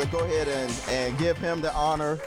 Let's 0.00 0.12
go 0.12 0.20
ahead 0.20 0.48
and, 0.48 0.72
and 0.88 1.18
give 1.18 1.36
him 1.36 1.60
the 1.60 1.70
honor. 1.74 2.18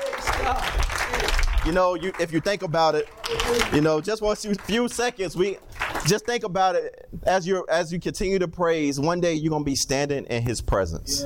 You 1.65 1.71
know, 1.71 1.95
you, 1.95 2.13
if 2.19 2.31
you 2.31 2.39
think 2.39 2.61
about 2.61 2.93
it, 2.93 3.09
you 3.73 3.81
know, 3.81 3.99
just 3.99 4.19
for 4.19 4.33
a 4.33 4.35
few- 4.35 4.87
seconds, 4.87 5.35
we 5.35 5.57
just 6.05 6.23
think 6.23 6.43
about 6.43 6.75
it 6.75 7.09
as 7.23 7.47
you 7.47 7.65
as 7.67 7.91
you 7.91 7.99
continue 7.99 8.37
to 8.37 8.47
praise. 8.47 8.99
One 8.99 9.19
day 9.19 9.33
you're 9.33 9.49
gonna 9.49 9.63
be 9.63 9.73
standing 9.73 10.25
in 10.25 10.43
His 10.43 10.61
presence. 10.61 11.25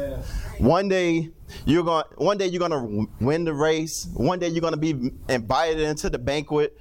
One 0.58 0.88
day 0.88 1.32
you're 1.66 1.84
going 1.84 2.06
to 2.12 2.24
One 2.24 2.38
day 2.38 2.48
you're 2.48 2.62
gonna 2.62 3.08
win 3.20 3.44
the 3.44 3.54
race. 3.54 4.08
One 4.14 4.40
day 4.40 4.48
you're 4.48 4.62
gonna 4.62 4.78
be 4.78 5.12
invited 5.28 5.82
into 5.82 6.10
the 6.10 6.18
banquet. 6.18 6.80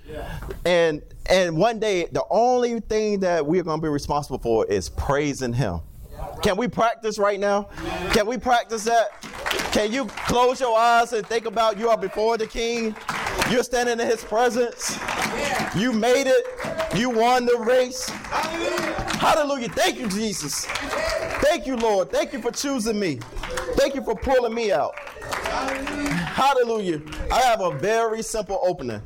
And 0.65 1.03
and 1.29 1.57
one 1.57 1.81
day 1.81 2.07
the 2.13 2.25
only 2.31 2.79
thing 2.79 3.19
that 3.21 3.45
we're 3.45 3.65
gonna 3.65 3.83
be 3.83 3.89
responsible 3.89 4.39
for 4.39 4.65
is 4.67 4.91
praising 4.91 5.55
Him. 5.55 5.81
Can 6.43 6.57
we 6.57 6.69
practice 6.69 7.19
right 7.19 7.41
now? 7.41 7.65
Can 8.13 8.27
we 8.27 8.39
practice 8.39 8.85
that? 8.85 9.21
Can 9.73 9.93
you 9.93 10.07
close 10.07 10.61
your 10.61 10.77
eyes 10.79 11.13
and 11.13 11.27
think 11.27 11.47
about 11.47 11.79
you 11.79 11.89
are 11.89 11.99
before 11.99 12.39
the 12.39 12.47
King? 12.47 12.95
You're 13.51 13.63
standing 13.63 14.01
in 14.01 14.07
His 14.07 14.25
presence. 14.25 14.99
You 15.77 15.93
made 15.93 16.27
it. 16.27 16.47
You 16.97 17.11
won 17.11 17.47
the 17.47 17.59
race. 17.59 18.09
Hallelujah. 18.09 19.69
Thank 19.69 19.99
you, 19.99 20.09
Jesus. 20.09 20.67
Thank 21.43 21.67
you, 21.67 21.77
Lord. 21.77 22.11
Thank 22.11 22.33
you 22.33 22.41
for 22.41 22.51
choosing 22.51 22.99
me. 22.99 23.21
Thank 23.75 23.95
you 23.95 24.03
for 24.03 24.15
pulling 24.15 24.55
me 24.55 24.73
out. 24.73 24.99
Hallelujah. 26.37 27.01
I 27.33 27.41
have 27.41 27.61
a 27.61 27.71
very 27.79 28.23
simple 28.23 28.61
opening. 28.63 29.01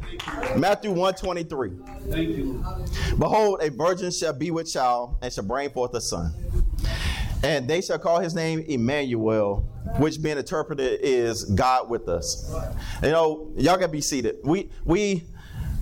Matthew 0.56 0.90
123. 0.90 1.70
Thank 2.10 2.28
you. 2.30 2.64
Behold, 3.18 3.62
a 3.62 3.70
virgin 3.70 4.10
shall 4.10 4.32
be 4.32 4.50
with 4.50 4.72
child 4.72 5.16
and 5.22 5.32
shall 5.32 5.44
bring 5.44 5.70
forth 5.70 5.94
a 5.94 6.00
son. 6.00 6.32
And 7.42 7.68
they 7.68 7.80
shall 7.80 7.98
call 7.98 8.20
his 8.20 8.34
name 8.34 8.60
Emmanuel, 8.60 9.60
which 9.98 10.20
being 10.22 10.36
interpreted 10.36 11.00
is 11.02 11.44
God 11.44 11.88
with 11.88 12.08
us. 12.08 12.52
You 13.02 13.10
know, 13.10 13.50
y'all 13.56 13.76
gotta 13.76 13.88
be 13.88 14.02
seated. 14.02 14.36
We 14.44 14.70
we 14.84 15.24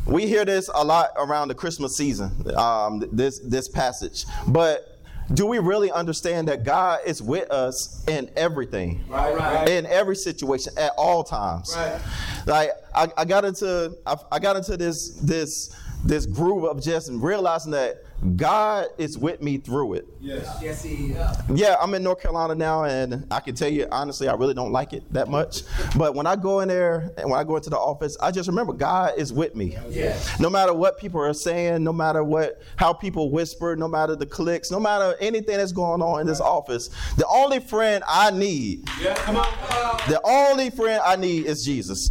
we 0.06 0.26
hear 0.26 0.44
this 0.44 0.70
a 0.74 0.84
lot 0.84 1.10
around 1.16 1.48
the 1.48 1.54
Christmas 1.54 1.96
season, 1.96 2.30
um, 2.56 3.04
this 3.12 3.40
this 3.40 3.68
passage. 3.68 4.24
But 4.46 4.98
do 5.34 5.44
we 5.46 5.58
really 5.58 5.90
understand 5.90 6.48
that 6.48 6.64
God 6.64 7.00
is 7.04 7.20
with 7.20 7.50
us 7.50 8.04
in 8.08 8.30
everything? 8.36 9.04
Right, 9.08 9.36
right. 9.36 9.68
in 9.68 9.84
every 9.86 10.16
situation 10.16 10.72
at 10.78 10.92
all 10.96 11.22
times. 11.22 11.74
Right. 11.76 12.00
Like 12.46 12.70
I, 12.94 13.08
I 13.16 13.24
got 13.24 13.44
into 13.44 13.96
I, 14.06 14.16
I 14.32 14.38
got 14.38 14.56
into 14.56 14.76
this 14.76 15.10
this 15.20 15.74
this 16.04 16.24
groove 16.24 16.64
of 16.64 16.82
just 16.82 17.10
realizing 17.12 17.72
that 17.72 18.04
God 18.36 18.86
is 18.98 19.16
with 19.16 19.40
me 19.40 19.58
through 19.58 19.94
it. 19.94 20.06
Yes. 20.20 20.58
Yes, 20.60 20.82
he 20.82 21.14
Yeah, 21.54 21.76
I'm 21.80 21.94
in 21.94 22.02
North 22.02 22.20
Carolina 22.20 22.54
now, 22.54 22.84
and 22.84 23.26
I 23.30 23.40
can 23.40 23.54
tell 23.54 23.70
you 23.70 23.86
honestly, 23.92 24.28
I 24.28 24.34
really 24.34 24.54
don't 24.54 24.72
like 24.72 24.92
it 24.92 25.10
that 25.12 25.28
much. 25.28 25.62
But 25.96 26.14
when 26.14 26.26
I 26.26 26.34
go 26.34 26.60
in 26.60 26.68
there 26.68 27.12
and 27.16 27.30
when 27.30 27.38
I 27.38 27.44
go 27.44 27.56
into 27.56 27.70
the 27.70 27.78
office, 27.78 28.16
I 28.20 28.30
just 28.32 28.48
remember 28.48 28.72
God 28.72 29.12
is 29.16 29.32
with 29.32 29.54
me. 29.54 29.76
Yes. 29.88 30.38
No 30.40 30.50
matter 30.50 30.74
what 30.74 30.98
people 30.98 31.20
are 31.20 31.32
saying, 31.32 31.84
no 31.84 31.92
matter 31.92 32.24
what 32.24 32.60
how 32.76 32.92
people 32.92 33.30
whisper, 33.30 33.76
no 33.76 33.86
matter 33.86 34.16
the 34.16 34.26
clicks, 34.26 34.70
no 34.70 34.80
matter 34.80 35.14
anything 35.20 35.56
that's 35.56 35.72
going 35.72 36.02
on 36.02 36.20
in 36.20 36.26
this 36.26 36.40
office, 36.40 36.90
the 37.16 37.26
only 37.28 37.60
friend 37.60 38.02
I 38.08 38.30
need 38.30 38.88
Yeah, 39.00 39.14
come 39.14 39.36
on. 39.36 39.44
Come 39.44 40.00
on. 40.00 40.00
the 40.08 40.20
only 40.24 40.70
friend 40.70 41.00
I 41.04 41.16
need 41.16 41.46
is 41.46 41.64
Jesus. 41.64 42.10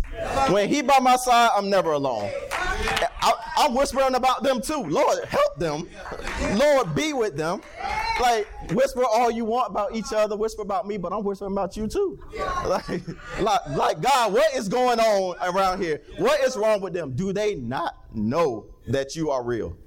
When 0.50 0.69
He 0.69 0.81
by 0.81 1.00
my 1.00 1.18
side, 1.18 1.50
I'm 1.56 1.69
never 1.69 1.91
alone. 1.91 2.31
I, 3.22 3.34
I'm 3.57 3.74
whispering 3.74 4.16
about 4.16 4.44
them 4.44 4.62
too. 4.62 4.84
Lord, 4.84 5.25
help 5.25 5.57
them. 5.57 5.89
Lord, 6.56 6.96
be 6.96 7.13
with 7.13 7.35
them. 7.35 7.62
Like 8.19 8.47
whisper 8.72 9.03
all 9.06 9.30
you 9.30 9.46
want 9.46 9.69
about 9.69 9.96
each 9.96 10.12
other, 10.13 10.35
whisper 10.35 10.62
about 10.63 10.88
me, 10.88 10.97
but 10.97 11.13
I'm 11.13 11.24
whispering 11.24 11.52
about 11.52 11.78
you 11.78 11.88
too. 11.88 12.19
Like, 12.68 13.02
like, 13.40 13.62
like 13.69 14.02
God, 14.02 14.34
what 14.34 14.53
is 14.53 14.68
going 14.68 15.00
on 15.00 15.36
around 15.41 15.81
here? 15.81 16.02
What 16.18 16.41
is 16.41 16.57
wrong 16.57 16.81
with 16.81 16.94
them? 16.94 17.12
Do 17.16 17.31
they 17.31 17.56
not 17.56 17.96
know 18.13 18.66
that 18.88 19.16
you 19.16 19.30
are 19.31 19.44
real? 19.44 19.78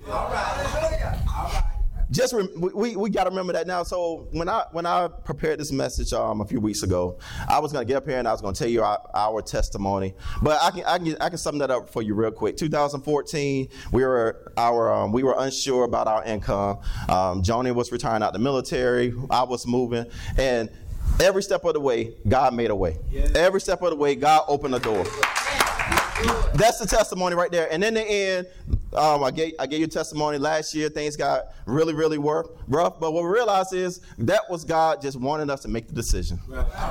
Just 2.11 2.33
rem- 2.33 2.49
we- 2.61 2.97
we, 2.97 3.11
got 3.11 3.25
to 3.25 3.31
remember 3.31 3.53
that 3.53 3.67
now. 3.67 3.83
So 3.83 4.29
when 4.33 4.49
I 4.49 4.65
when 4.73 4.87
I 4.87 5.09
prepared 5.09 5.61
this 5.61 5.71
message 5.73 6.13
um, 6.13 6.41
a 6.41 6.45
few 6.45 6.61
weeks 6.61 6.83
ago, 6.83 7.19
I 7.49 7.59
was 7.59 7.73
going 7.73 7.87
to 7.87 7.89
get 7.89 7.97
up 7.97 8.07
here 8.07 8.19
and 8.19 8.27
I 8.27 8.33
was 8.33 8.41
going 8.41 8.55
to 8.55 8.59
tell 8.59 8.69
you 8.69 8.83
our, 8.83 9.01
our 9.15 9.43
testimony. 9.43 10.15
But 10.43 10.61
I 10.63 10.71
can 10.71 10.85
I 10.85 10.99
can 10.99 11.17
I 11.21 11.29
can 11.29 11.39
sum 11.39 11.59
that 11.59 11.71
up 11.71 11.89
for 11.91 12.03
you 12.03 12.15
real 12.15 12.31
quick. 12.33 12.57
2014, 12.57 13.69
we 13.93 14.05
were 14.05 14.53
our 14.57 14.93
um, 14.93 15.13
we 15.13 15.23
were 15.23 15.35
unsure 15.39 15.85
about 15.85 16.07
our 16.09 16.25
income. 16.25 16.79
Um, 17.09 17.43
Joni 17.43 17.75
was 17.75 17.93
retiring 17.93 18.23
out 18.23 18.33
the 18.33 18.39
military. 18.39 19.13
I 19.31 19.43
was 19.45 19.67
moving 19.67 20.07
and. 20.39 20.71
Every 21.21 21.43
step 21.43 21.65
of 21.65 21.75
the 21.75 21.81
way, 21.81 22.15
God 22.29 22.55
made 22.55 22.71
a 22.71 22.75
way. 22.77 22.97
Every 23.35 23.61
step 23.61 23.83
of 23.83 23.91
the 23.91 23.97
way, 23.97 24.15
God 24.15 24.45
opened 24.47 24.77
a 24.77 24.79
door. 24.79 25.05
That's 26.55 26.79
the 26.79 26.87
testimony 26.87 27.35
right 27.35 27.51
there. 27.51 27.71
And 27.71 27.83
in 27.83 27.95
the 27.95 28.03
end, 28.03 28.47
um, 28.93 29.23
I 29.23 29.31
gave 29.31 29.53
I 29.59 29.67
gave 29.67 29.81
you 29.81 29.87
testimony 29.87 30.39
last 30.39 30.75
year. 30.75 30.89
Things 30.89 31.17
got 31.17 31.45
really, 31.67 31.95
really 31.95 32.19
rough. 32.19 32.49
But 32.99 33.13
what 33.13 33.23
we 33.23 33.31
realized 33.31 33.73
is 33.73 34.01
that 34.19 34.43
was 34.51 34.65
God 34.65 35.01
just 35.01 35.19
wanting 35.19 35.49
us 35.49 35.61
to 35.61 35.69
make 35.69 35.87
the 35.87 35.95
decision. 35.95 36.41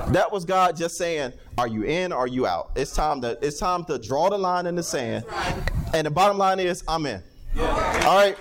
That 0.09 0.31
was 0.31 0.45
God 0.45 0.77
just 0.77 0.97
saying, 0.97 1.33
"Are 1.57 1.67
you 1.67 1.83
in? 1.83 2.13
Or 2.13 2.19
are 2.19 2.27
you 2.27 2.47
out? 2.47 2.71
It's 2.75 2.93
time 2.95 3.21
to 3.21 3.37
it's 3.45 3.59
time 3.59 3.83
to 3.85 3.99
draw 3.99 4.29
the 4.29 4.37
line 4.37 4.65
in 4.65 4.75
the 4.75 4.83
sand." 4.83 5.25
And 5.93 6.05
the 6.07 6.11
bottom 6.11 6.37
line 6.37 6.59
is, 6.59 6.83
I'm 6.87 7.05
in. 7.05 7.21
All 7.57 8.17
right. 8.17 8.37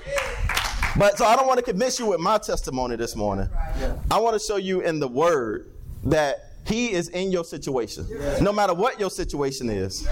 But 0.97 1.17
so 1.19 1.25
I 1.25 1.35
don't 1.37 1.47
want 1.47 1.59
to 1.59 1.65
convince 1.65 1.99
you 1.99 2.07
with 2.07 2.21
my 2.21 2.39
testimony 2.39 2.97
this 2.97 3.17
morning. 3.17 3.49
I 4.11 4.19
want 4.21 4.39
to 4.39 4.45
show 4.45 4.57
you 4.57 4.81
in 4.81 5.01
the 5.01 5.09
Word 5.09 5.71
that 6.05 6.53
He 6.67 6.93
is 6.93 7.09
in 7.09 7.33
your 7.33 7.45
situation, 7.45 8.07
no 8.41 8.53
matter 8.53 8.75
what 8.75 9.01
your 9.01 9.11
situation 9.11 9.69
is. 9.71 10.07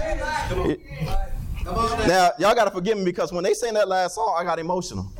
Now, 2.07 2.31
y'all 2.39 2.55
got 2.55 2.65
to 2.65 2.71
forgive 2.71 2.97
me 2.97 3.05
because 3.05 3.33
when 3.33 3.43
they 3.43 3.53
sang 3.53 3.73
that 3.73 3.87
last 3.87 4.15
song, 4.15 4.35
I 4.37 4.43
got 4.43 4.59
emotional. 4.59 5.11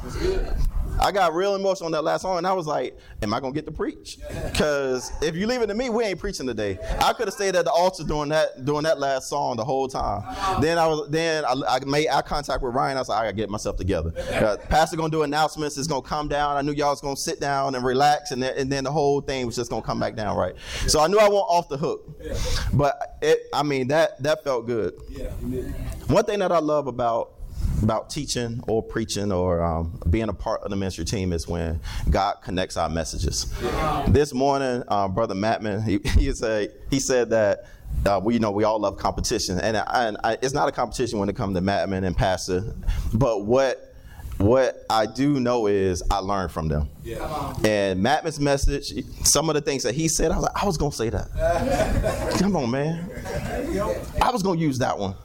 I 1.00 1.12
got 1.12 1.34
real 1.34 1.56
emotional 1.56 1.86
on 1.88 1.92
that 1.94 2.04
last 2.04 2.22
song, 2.22 2.38
and 2.38 2.48
I 2.48 2.54
was 2.54 2.68
like, 2.68 2.98
"Am 3.22 3.34
I 3.34 3.40
gonna 3.40 3.54
get 3.54 3.66
to 3.66 3.72
preach?" 3.72 4.18
Because 4.58 5.12
if 5.22 5.36
you 5.36 5.46
leave 5.46 5.62
it 5.62 5.68
to 5.68 5.76
me, 5.76 5.90
we 5.90 6.04
ain't 6.04 6.20
preaching 6.20 6.48
today. 6.48 6.80
I 7.00 7.14
could 7.14 7.28
have 7.28 7.34
stayed 7.34 7.56
at 7.56 7.66
the 7.66 7.72
altar 7.72 8.04
during 8.04 8.30
that 8.30 8.66
during 8.66 8.84
that 8.84 9.00
last 9.00 9.30
song 9.30 9.56
the 9.56 9.64
whole 9.64 9.88
time. 9.88 10.24
Then 10.62 10.78
I 10.78 10.88
was 10.88 11.10
then 11.10 11.46
I, 11.46 11.54
I 11.68 11.80
made 11.86 12.08
eye 12.10 12.22
contact 12.24 12.64
with 12.64 12.74
Ryan. 12.74 12.98
I 12.98 13.02
was 13.02 13.10
like, 13.10 13.20
"I 13.20 13.26
gotta 13.26 13.36
get 13.36 13.50
myself 13.50 13.76
together." 13.78 14.14
Uh, 14.48 14.56
Pastor 14.70 14.96
gonna 14.96 15.10
do 15.10 15.24
announcements. 15.24 15.78
It's 15.78 15.88
gonna 15.88 16.02
come 16.02 16.28
down. 16.28 16.58
I 16.58 16.62
knew 16.62 16.72
y'all 16.72 16.92
was 16.92 17.02
gonna 17.02 17.18
sit 17.18 17.40
down 17.42 17.74
and 17.76 17.84
relax, 17.84 18.32
and 18.32 18.42
then, 18.42 18.54
and 18.56 18.72
then 18.72 18.84
the 18.84 18.92
whole 18.92 19.20
thing 19.20 19.46
was 19.48 19.56
just 19.56 19.70
gonna 19.72 19.82
come 19.82 20.00
back 20.00 20.16
down, 20.16 20.38
right? 20.38 20.54
So 20.88 21.00
I 21.00 21.08
knew 21.08 21.18
I 21.18 21.28
went 21.28 21.46
off 21.50 21.68
the 21.68 21.78
hook. 21.78 22.06
But 22.74 23.18
it, 23.22 23.40
I 23.54 23.64
mean, 23.64 23.88
that 23.88 24.22
that 24.22 24.44
felt 24.44 24.68
good. 24.68 24.94
One 26.08 26.24
thing 26.24 26.40
that 26.40 26.52
I 26.52 26.60
love 26.60 26.88
about 26.88 27.34
about 27.84 28.10
teaching 28.10 28.64
or 28.68 28.82
preaching 28.82 29.32
or 29.32 29.64
um, 29.64 30.00
being 30.10 30.30
a 30.30 30.34
part 30.34 30.62
of 30.64 30.70
the 30.70 30.76
ministry 30.76 31.06
team 31.06 31.34
is 31.34 31.48
when 31.48 31.80
God 32.10 32.36
connects 32.42 32.78
our 32.78 32.90
messages. 32.90 33.54
This 34.08 34.34
morning, 34.34 34.84
uh, 34.88 35.08
Brother 35.08 35.36
Mattman, 35.36 35.84
he, 35.84 36.00
he 36.20 36.32
said 36.34 36.74
he 36.90 37.00
said 37.00 37.30
that. 37.32 37.66
Uh, 38.06 38.20
we 38.22 38.34
you 38.34 38.40
know 38.40 38.52
we 38.52 38.66
all 38.66 38.78
love 38.78 38.98
competition, 38.98 39.60
and, 39.60 39.78
I, 39.78 40.08
and 40.08 40.18
I, 40.22 40.38
it's 40.42 40.54
not 40.54 40.68
a 40.68 40.74
competition 40.74 41.20
when 41.20 41.30
it 41.30 41.38
comes 41.38 41.56
to 41.56 41.62
Mattman 41.62 42.06
and 42.06 42.16
Pastor. 42.16 42.76
But 43.14 43.46
what 43.46 43.88
what 44.38 44.86
I 44.90 45.06
do 45.06 45.40
know 45.40 45.68
is 45.68 46.04
I 46.12 46.20
learn 46.20 46.50
from 46.50 46.68
them. 46.68 46.90
Yeah. 47.04 47.54
And 47.64 48.04
Mattman's 48.04 48.40
message, 48.40 48.94
some 49.24 49.50
of 49.50 49.56
the 49.56 49.62
things 49.62 49.84
that 49.84 49.96
he 49.96 50.08
said, 50.08 50.32
I 50.32 50.36
was 50.36 50.44
like, 50.44 50.64
I 50.64 50.66
was 50.66 50.78
gonna 50.78 50.92
say 50.92 51.10
that. 51.10 52.36
Come 52.40 52.56
on, 52.56 52.70
man. 52.70 53.10
I 54.22 54.30
was 54.32 54.44
gonna 54.44 54.60
use 54.60 54.78
that 54.80 54.98
one. 54.98 55.16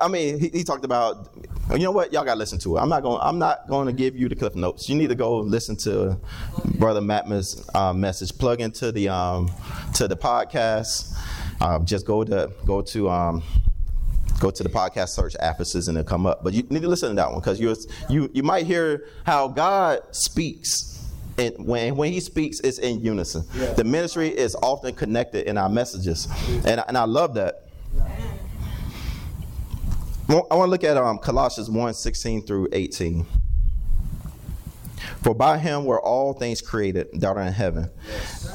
I 0.00 0.08
mean, 0.08 0.38
he, 0.38 0.48
he 0.48 0.64
talked 0.64 0.84
about, 0.84 1.34
you 1.72 1.78
know 1.78 1.90
what? 1.90 2.12
Y'all 2.12 2.24
gotta 2.24 2.38
listen 2.38 2.58
to 2.60 2.76
it. 2.76 2.80
I'm 2.80 2.88
not 2.88 3.02
going. 3.02 3.20
I'm 3.22 3.38
not 3.38 3.68
going 3.68 3.86
to 3.86 3.92
give 3.92 4.16
you 4.16 4.28
the 4.28 4.36
cliff 4.36 4.54
notes. 4.54 4.88
You 4.88 4.94
need 4.94 5.08
to 5.08 5.14
go 5.14 5.38
listen 5.38 5.76
to 5.78 6.18
Brother 6.76 7.00
Mattman's 7.00 7.68
uh, 7.74 7.92
message. 7.92 8.36
Plug 8.38 8.60
into 8.60 8.92
the 8.92 9.08
um, 9.08 9.50
to 9.94 10.06
the 10.06 10.16
podcast. 10.16 11.16
Uh, 11.60 11.78
just 11.80 12.06
go 12.06 12.24
to 12.24 12.52
go 12.66 12.82
to 12.82 13.08
um, 13.08 13.42
go 14.40 14.50
to 14.50 14.62
the 14.62 14.68
podcast 14.68 15.10
search 15.10 15.34
Ephesus 15.40 15.88
and 15.88 15.96
it'll 15.96 16.08
come 16.08 16.26
up. 16.26 16.44
But 16.44 16.52
you 16.52 16.62
need 16.68 16.82
to 16.82 16.88
listen 16.88 17.08
to 17.10 17.14
that 17.14 17.30
one 17.30 17.40
because 17.40 17.60
you 17.60 17.74
you 18.08 18.30
you 18.34 18.42
might 18.42 18.66
hear 18.66 19.06
how 19.24 19.48
God 19.48 20.00
speaks 20.14 20.94
and 21.38 21.66
when 21.66 21.96
when 21.96 22.12
he 22.12 22.20
speaks, 22.20 22.60
it's 22.60 22.78
in 22.78 23.00
unison. 23.00 23.44
Yeah. 23.54 23.72
The 23.72 23.84
ministry 23.84 24.28
is 24.28 24.54
often 24.56 24.94
connected 24.94 25.48
in 25.48 25.58
our 25.58 25.68
messages, 25.68 26.28
and 26.64 26.82
and 26.86 26.96
I 26.96 27.04
love 27.04 27.34
that. 27.34 27.62
I 30.26 30.32
want 30.32 30.48
to 30.50 30.64
look 30.64 30.84
at 30.84 30.96
um, 30.96 31.18
Colossians 31.18 31.68
1 31.68 31.94
16 31.94 32.46
through 32.46 32.68
18. 32.72 33.26
For 35.22 35.34
by 35.34 35.58
him 35.58 35.84
were 35.84 36.00
all 36.00 36.32
things 36.32 36.62
created 36.62 37.08
that 37.20 37.36
are 37.36 37.42
in 37.42 37.52
heaven 37.52 37.90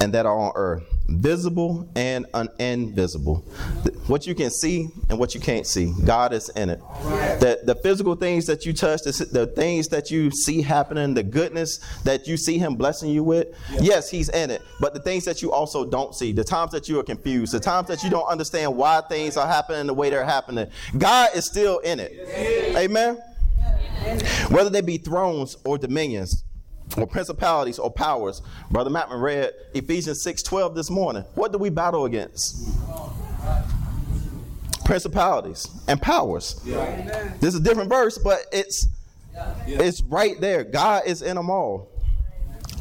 and 0.00 0.12
that 0.12 0.26
are 0.26 0.36
on 0.36 0.52
earth, 0.56 0.82
visible 1.10 1.88
and 1.96 2.26
un- 2.34 2.48
invisible. 2.58 3.38
What 4.06 4.26
you 4.26 4.34
can 4.34 4.50
see 4.50 4.88
and 5.08 5.18
what 5.18 5.34
you 5.34 5.40
can't 5.40 5.66
see, 5.66 5.92
God 6.04 6.32
is 6.32 6.48
in 6.50 6.70
it. 6.70 6.80
The, 7.40 7.60
the 7.64 7.74
physical 7.74 8.14
things 8.14 8.46
that 8.46 8.64
you 8.64 8.72
touch, 8.72 9.02
the, 9.02 9.28
the 9.30 9.46
things 9.46 9.88
that 9.88 10.10
you 10.10 10.30
see 10.30 10.62
happening, 10.62 11.14
the 11.14 11.22
goodness 11.22 11.78
that 12.04 12.26
you 12.26 12.36
see 12.36 12.58
him 12.58 12.76
blessing 12.76 13.10
you 13.10 13.24
with, 13.24 13.48
yes, 13.80 14.10
he's 14.10 14.28
in 14.28 14.50
it. 14.50 14.62
But 14.80 14.94
the 14.94 15.00
things 15.00 15.24
that 15.24 15.42
you 15.42 15.52
also 15.52 15.84
don't 15.84 16.14
see, 16.14 16.32
the 16.32 16.44
times 16.44 16.72
that 16.72 16.88
you 16.88 16.98
are 17.00 17.04
confused, 17.04 17.52
the 17.52 17.60
times 17.60 17.88
that 17.88 18.02
you 18.02 18.10
don't 18.10 18.26
understand 18.28 18.76
why 18.76 19.00
things 19.08 19.36
are 19.36 19.46
happening 19.46 19.86
the 19.86 19.94
way 19.94 20.10
they're 20.10 20.24
happening, 20.24 20.68
God 20.96 21.30
is 21.34 21.44
still 21.44 21.78
in 21.80 22.00
it. 22.00 22.12
Amen 22.76 23.20
whether 24.48 24.70
they 24.70 24.80
be 24.80 24.96
thrones 24.96 25.56
or 25.64 25.76
dominions 25.76 26.44
or 26.96 27.06
principalities 27.06 27.78
or 27.78 27.90
powers. 27.90 28.42
Brother 28.70 28.90
Mattman 28.90 29.20
read 29.20 29.52
Ephesians 29.74 30.22
6:12 30.22 30.74
this 30.74 30.90
morning. 30.90 31.24
What 31.34 31.52
do 31.52 31.58
we 31.58 31.70
battle 31.70 32.04
against? 32.04 32.68
Principalities 34.84 35.68
and 35.86 36.00
powers. 36.02 36.54
This 37.40 37.54
is 37.54 37.60
a 37.60 37.62
different 37.62 37.90
verse, 37.90 38.18
but 38.18 38.40
it's 38.52 38.88
it's 39.66 40.02
right 40.02 40.40
there. 40.40 40.64
God 40.64 41.04
is 41.06 41.22
in 41.22 41.36
them 41.36 41.50
all. 41.50 41.88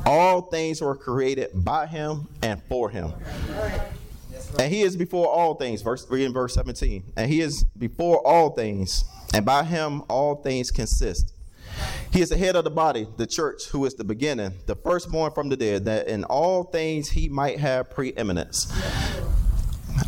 All 0.05 0.41
things 0.41 0.81
were 0.81 0.95
created 0.95 1.51
by 1.53 1.85
him 1.85 2.27
and 2.41 2.61
for 2.63 2.89
him. 2.89 3.13
And 4.57 4.73
he 4.73 4.81
is 4.81 4.95
before 4.95 5.27
all 5.27 5.55
things. 5.55 5.81
Verse 5.81 6.07
read 6.09 6.25
in 6.25 6.33
verse 6.33 6.55
17. 6.55 7.03
And 7.15 7.29
he 7.29 7.41
is 7.41 7.63
before 7.77 8.25
all 8.25 8.49
things, 8.51 9.03
and 9.33 9.45
by 9.45 9.63
him 9.63 10.03
all 10.09 10.35
things 10.35 10.71
consist. 10.71 11.33
He 12.11 12.21
is 12.21 12.29
the 12.29 12.37
head 12.37 12.55
of 12.55 12.63
the 12.63 12.71
body, 12.71 13.07
the 13.17 13.27
church, 13.27 13.65
who 13.65 13.85
is 13.85 13.93
the 13.93 14.03
beginning, 14.03 14.53
the 14.65 14.75
firstborn 14.75 15.31
from 15.31 15.49
the 15.49 15.55
dead, 15.55 15.85
that 15.85 16.07
in 16.07 16.23
all 16.23 16.63
things 16.63 17.09
he 17.09 17.29
might 17.29 17.59
have 17.59 17.89
preeminence. 17.91 18.73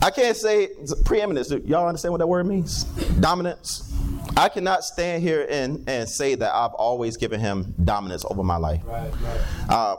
I 0.02 0.10
can't 0.10 0.36
say 0.36 0.70
preeminence. 1.06 1.50
Do 1.50 1.62
Y'all 1.66 1.88
understand 1.88 2.14
what 2.14 2.20
that 2.20 2.28
word 2.28 2.48
means? 2.48 2.86
Dominance. 3.20 3.94
I 4.36 4.50
cannot 4.50 4.84
stand 4.84 5.22
here 5.22 5.46
and, 5.50 5.88
and 5.88 6.08
say 6.10 6.36
that 6.36 6.54
I've 6.54 6.74
always 6.74 7.18
given 7.18 7.40
him 7.40 7.76
dominance 7.84 8.26
over 8.26 8.44
my 8.44 8.58
life. 8.58 8.82
Right, 8.86 9.12
right. 9.12 9.70
Uh, 9.70 9.98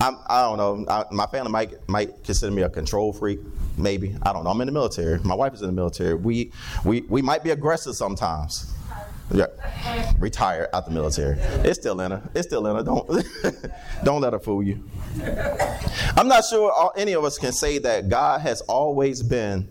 I'm, 0.00 0.18
I 0.26 0.42
don't 0.42 0.58
know. 0.58 0.92
I, 0.92 1.04
my 1.12 1.26
family 1.26 1.52
might 1.52 1.88
might 1.88 2.24
consider 2.24 2.50
me 2.50 2.62
a 2.62 2.68
control 2.68 3.12
freak. 3.12 3.38
Maybe 3.78 4.16
I 4.22 4.32
don't 4.32 4.42
know. 4.44 4.50
I'm 4.50 4.60
in 4.60 4.66
the 4.66 4.72
military. 4.72 5.20
My 5.20 5.34
wife 5.34 5.54
is 5.54 5.60
in 5.60 5.68
the 5.68 5.72
military. 5.72 6.14
We 6.14 6.52
we 6.84 7.02
we 7.02 7.22
might 7.22 7.44
be 7.44 7.50
aggressive 7.50 7.94
sometimes. 7.94 8.73
Yeah, 9.32 9.46
retired 10.18 10.68
out 10.74 10.84
the 10.84 10.90
military. 10.92 11.38
It's 11.38 11.78
still 11.78 12.00
in 12.00 12.10
her. 12.10 12.22
It's 12.34 12.46
still 12.46 12.66
in 12.66 12.76
her. 12.76 12.82
Don't 12.82 13.08
don't 14.04 14.20
let 14.20 14.32
her 14.32 14.38
fool 14.38 14.62
you. 14.62 14.88
I'm 16.16 16.28
not 16.28 16.44
sure 16.44 16.70
all, 16.70 16.92
any 16.96 17.14
of 17.14 17.24
us 17.24 17.38
can 17.38 17.52
say 17.52 17.78
that 17.78 18.08
God 18.08 18.42
has 18.42 18.60
always 18.62 19.22
been 19.22 19.68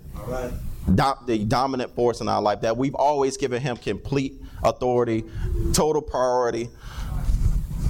dom- 0.95 1.23
the 1.27 1.45
dominant 1.45 1.93
force 1.95 2.19
in 2.21 2.27
our 2.27 2.41
life. 2.41 2.61
That 2.61 2.77
we've 2.77 2.95
always 2.95 3.37
given 3.37 3.61
Him 3.61 3.77
complete 3.77 4.41
authority, 4.63 5.23
total 5.73 6.01
priority. 6.01 6.69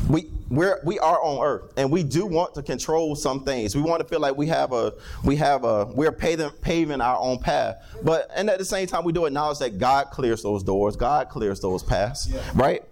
We 0.09 0.29
we're 0.50 0.79
we 0.83 1.00
are 1.00 1.21
on 1.23 1.44
earth, 1.44 1.73
and 1.77 1.91
we 1.91 2.03
do 2.03 2.25
want 2.25 2.53
to 2.55 2.61
control 2.63 3.15
some 3.15 3.44
things. 3.44 3.75
We 3.75 3.81
want 3.81 4.01
to 4.01 4.07
feel 4.07 4.19
like 4.19 4.35
we 4.38 4.47
have 4.47 4.73
a 4.73 4.94
we 5.23 5.35
have 5.38 5.63
a 5.63 5.85
we're 5.85 6.11
paving 6.11 6.50
paving 6.61 7.01
our 7.01 7.17
own 7.17 7.39
path. 7.39 7.77
But 8.03 8.29
and 8.35 8.50
at 8.50 8.59
the 8.59 8.65
same 8.65 8.85
time, 8.88 9.03
we 9.05 9.13
do 9.13 9.25
acknowledge 9.25 9.59
that 9.59 9.79
God 9.79 10.07
clears 10.11 10.44
those 10.44 10.61
doors. 10.63 10.95
God 10.95 11.29
clears 11.29 11.59
those 11.59 11.83
paths. 11.83 12.27
Yeah. 12.29 12.41
Right. 12.53 12.83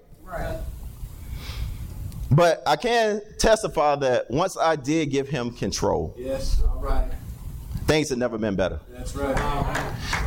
But 2.29 2.63
I 2.65 2.77
can 2.77 3.21
testify 3.37 3.97
that 3.97 4.31
once 4.31 4.57
I 4.57 4.77
did 4.77 5.09
give 5.11 5.27
him 5.27 5.51
control, 5.51 6.15
Yes. 6.17 6.63
All 6.63 6.79
right. 6.79 7.11
things 7.87 8.07
had 8.09 8.17
never 8.19 8.37
been 8.37 8.55
better. 8.55 8.79
That's 8.89 9.13
right. 9.17 9.35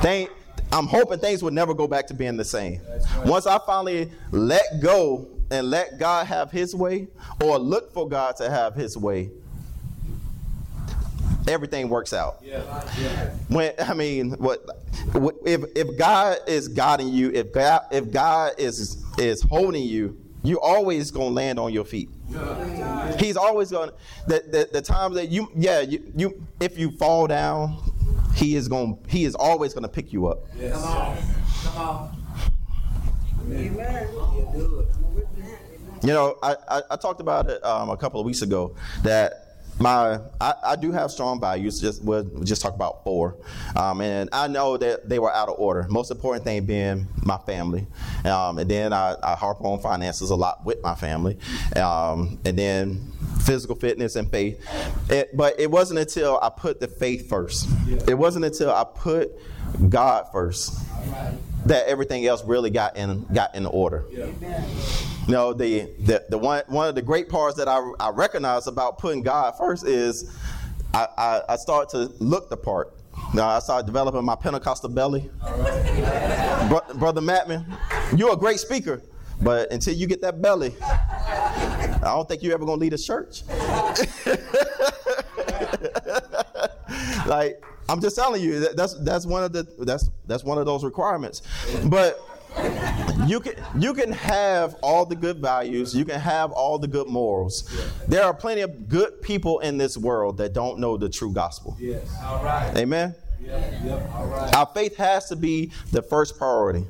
Thing, 0.03 0.29
I'm 0.71 0.87
hoping 0.87 1.19
things 1.19 1.43
would 1.43 1.55
never 1.55 1.73
go 1.73 1.87
back 1.89 2.07
to 2.09 2.15
being 2.15 2.37
the 2.37 2.45
same. 2.45 2.83
Right. 2.87 3.27
Once 3.27 3.47
I 3.47 3.59
finally 3.65 4.13
let 4.33 4.81
go 4.83 5.27
and 5.51 5.71
let 5.71 5.99
God 5.99 6.27
have 6.27 6.51
His 6.51 6.75
way, 6.75 7.09
or 7.43 7.59
look 7.59 7.93
for 7.93 8.09
God 8.09 8.37
to 8.37 8.51
have 8.51 8.75
His 8.75 8.97
way, 8.97 9.31
everything 11.49 11.89
works 11.89 12.13
out. 12.13 12.39
Yeah. 12.43 12.63
Yeah. 13.01 13.31
When 13.49 13.73
I 13.79 13.95
mean, 13.95 14.33
what 14.33 14.65
what- 15.13 15.37
if 15.45 15.63
if 15.77 15.97
God 15.99 16.39
is 16.47 16.69
guiding 16.69 17.09
you, 17.09 17.31
if 17.33 17.53
God 17.53 17.83
if 17.91 18.11
God 18.11 18.53
is 18.59 19.03
is 19.19 19.43
holding 19.43 19.85
you, 19.85 20.17
you 20.43 20.61
always 20.61 21.11
gonna 21.11 21.29
land 21.31 21.59
on 21.59 21.73
your 21.73 21.85
feet. 21.85 22.09
He's 23.19 23.37
always 23.37 23.71
gonna 23.71 23.93
the 24.27 24.43
the, 24.51 24.69
the 24.73 24.83
times 24.83 25.15
that 25.17 25.29
you 25.29 25.49
yeah 25.55 25.81
you, 25.81 26.13
you 26.17 26.47
if 26.61 26.79
you 26.79 26.91
fall 26.93 27.27
down, 27.27 27.79
he 28.35 28.57
is 28.57 28.69
going 28.69 28.97
to 28.97 29.11
he 29.11 29.25
is 29.25 29.35
always 29.35 29.75
gonna 29.75 29.89
pick 29.89 30.13
you 30.13 30.27
up. 30.27 30.41
Yes. 30.59 30.75
You 36.05 36.13
know, 36.13 36.37
I, 36.43 36.57
I, 36.69 36.83
I 36.91 36.97
talked 36.97 37.23
about 37.23 37.49
it 37.49 37.65
um, 37.65 37.89
a 37.89 37.97
couple 37.97 38.21
of 38.21 38.27
weeks 38.27 38.43
ago 38.43 38.77
that 39.05 39.45
my 39.81 40.21
I, 40.39 40.55
I 40.63 40.77
do 40.77 40.93
have 40.93 41.11
strong 41.11 41.41
values. 41.41 41.81
Just 41.81 42.05
we'll 42.05 42.25
just 42.45 42.61
talk 42.61 42.75
about 42.75 43.05
four, 43.05 43.39
um, 43.75 44.03
and 44.03 44.29
I 44.31 44.47
know 44.47 44.77
that 44.77 45.09
they 45.09 45.19
were 45.19 45.33
out 45.35 45.49
of 45.49 45.59
order. 45.59 45.87
Most 45.89 46.11
important 46.11 46.45
thing 46.45 46.67
being 46.67 47.09
my 47.23 47.39
family, 47.39 47.87
um, 48.27 48.59
and 48.59 48.71
then 48.71 48.93
I, 48.93 49.17
I 49.23 49.35
harp 49.35 49.63
on 49.63 49.81
finances 49.81 50.29
a 50.29 50.37
lot 50.37 50.63
with 50.67 50.83
my 50.83 50.95
family, 50.95 51.39
um, 51.75 52.39
and 52.45 52.59
then 52.59 53.11
physical 53.41 53.75
fitness 53.75 54.15
and 54.17 54.31
faith. 54.31 54.63
It, 55.09 55.35
but 55.35 55.59
it 55.59 55.71
wasn't 55.71 56.01
until 56.01 56.39
I 56.43 56.51
put 56.51 56.81
the 56.81 56.89
faith 56.89 57.31
first. 57.31 57.67
It 58.07 58.15
wasn't 58.15 58.45
until 58.45 58.71
I 58.71 58.85
put 58.85 59.33
God 59.89 60.27
first 60.33 60.79
that 61.67 61.87
everything 61.87 62.27
else 62.27 62.45
really 62.45 62.71
got 62.71 62.97
in 62.97 63.25
got 63.33 63.55
in 63.55 63.67
order. 63.67 64.05
Yeah. 64.11 64.27
You 65.27 65.33
know, 65.33 65.53
the, 65.55 65.89
the, 66.01 66.25
the 66.29 66.37
one, 66.37 66.63
one 66.67 66.89
of 66.89 66.95
the 66.95 67.01
great 67.01 67.31
parts 67.31 67.57
that 67.57 67.67
I, 67.67 67.79
I 67.99 68.11
recognize 68.11 68.67
about 68.67 68.99
putting 68.99 69.23
God 69.23 69.57
first 69.57 69.87
is 69.87 70.37
I, 70.93 71.09
I, 71.17 71.43
I 71.49 71.57
start 71.57 71.89
to 71.91 72.13
look 72.19 72.51
the 72.51 72.59
part. 72.59 72.93
Now, 73.33 73.49
I 73.49 73.59
started 73.61 73.87
developing 73.87 74.23
my 74.25 74.37
Pentecostal 74.37 74.91
belly. 74.91 75.31
Bro- 75.41 76.95
Brother 76.97 77.23
Mattman, 77.23 77.65
you're 78.17 78.35
a 78.35 78.37
great 78.37 78.61
speaker, 78.61 79.03
but 79.41 79.73
until 79.73 79.95
you 79.95 80.07
get 80.07 80.21
that 80.21 80.43
belly, 80.43 80.75
I 80.83 82.01
don't 82.03 82.29
think 82.29 82.43
you're 82.43 82.55
ever 82.55 82.67
going 82.67 82.79
to 82.79 82.83
lead 82.83 82.93
a 82.93 82.99
church. 82.99 83.45
like, 87.27 87.63
I'm 87.89 88.01
just 88.01 88.17
telling 88.17 88.43
you, 88.43 88.61
that, 88.61 88.77
that's, 88.77 88.95
that's, 89.05 89.27
one 89.27 89.45
of 89.45 89.53
the, 89.53 89.63
that's, 89.81 90.11
that's 90.27 90.45
one 90.45 90.59
of 90.59 90.67
those 90.67 90.85
requirements. 90.85 91.43
But 91.85 92.21
you 93.27 93.41
can 93.41 93.55
you 93.79 93.95
can 93.95 94.13
have 94.13 94.77
all 94.83 95.05
the 95.05 95.17
good 95.17 95.39
values 95.39 95.95
you 95.95 96.05
can 96.05 96.21
have 96.21 96.53
all 96.53 96.79
the 96.79 96.87
good 96.87 97.09
morals 97.09 97.69
there 98.07 98.23
are 98.23 98.35
plenty 98.35 98.61
of 98.61 98.89
good 98.89 99.21
people 99.23 99.59
in 99.61 99.77
this 99.77 99.97
world 99.97 100.37
that 100.37 100.53
don't 100.53 100.79
know 100.79 100.97
the 100.97 101.09
true 101.09 101.33
gospel 101.33 101.77
Yes. 101.81 102.15
All 102.23 102.45
right. 102.45 102.77
amen 102.77 103.15
Yep. 103.41 103.73
Yep. 103.85 104.11
All 104.15 104.27
right. 104.27 104.55
our 104.55 104.67
faith 104.67 104.97
has 104.97 105.29
to 105.29 105.37
be 105.37 105.73
the 105.91 106.03
first 106.03 106.39
priority 106.39 106.87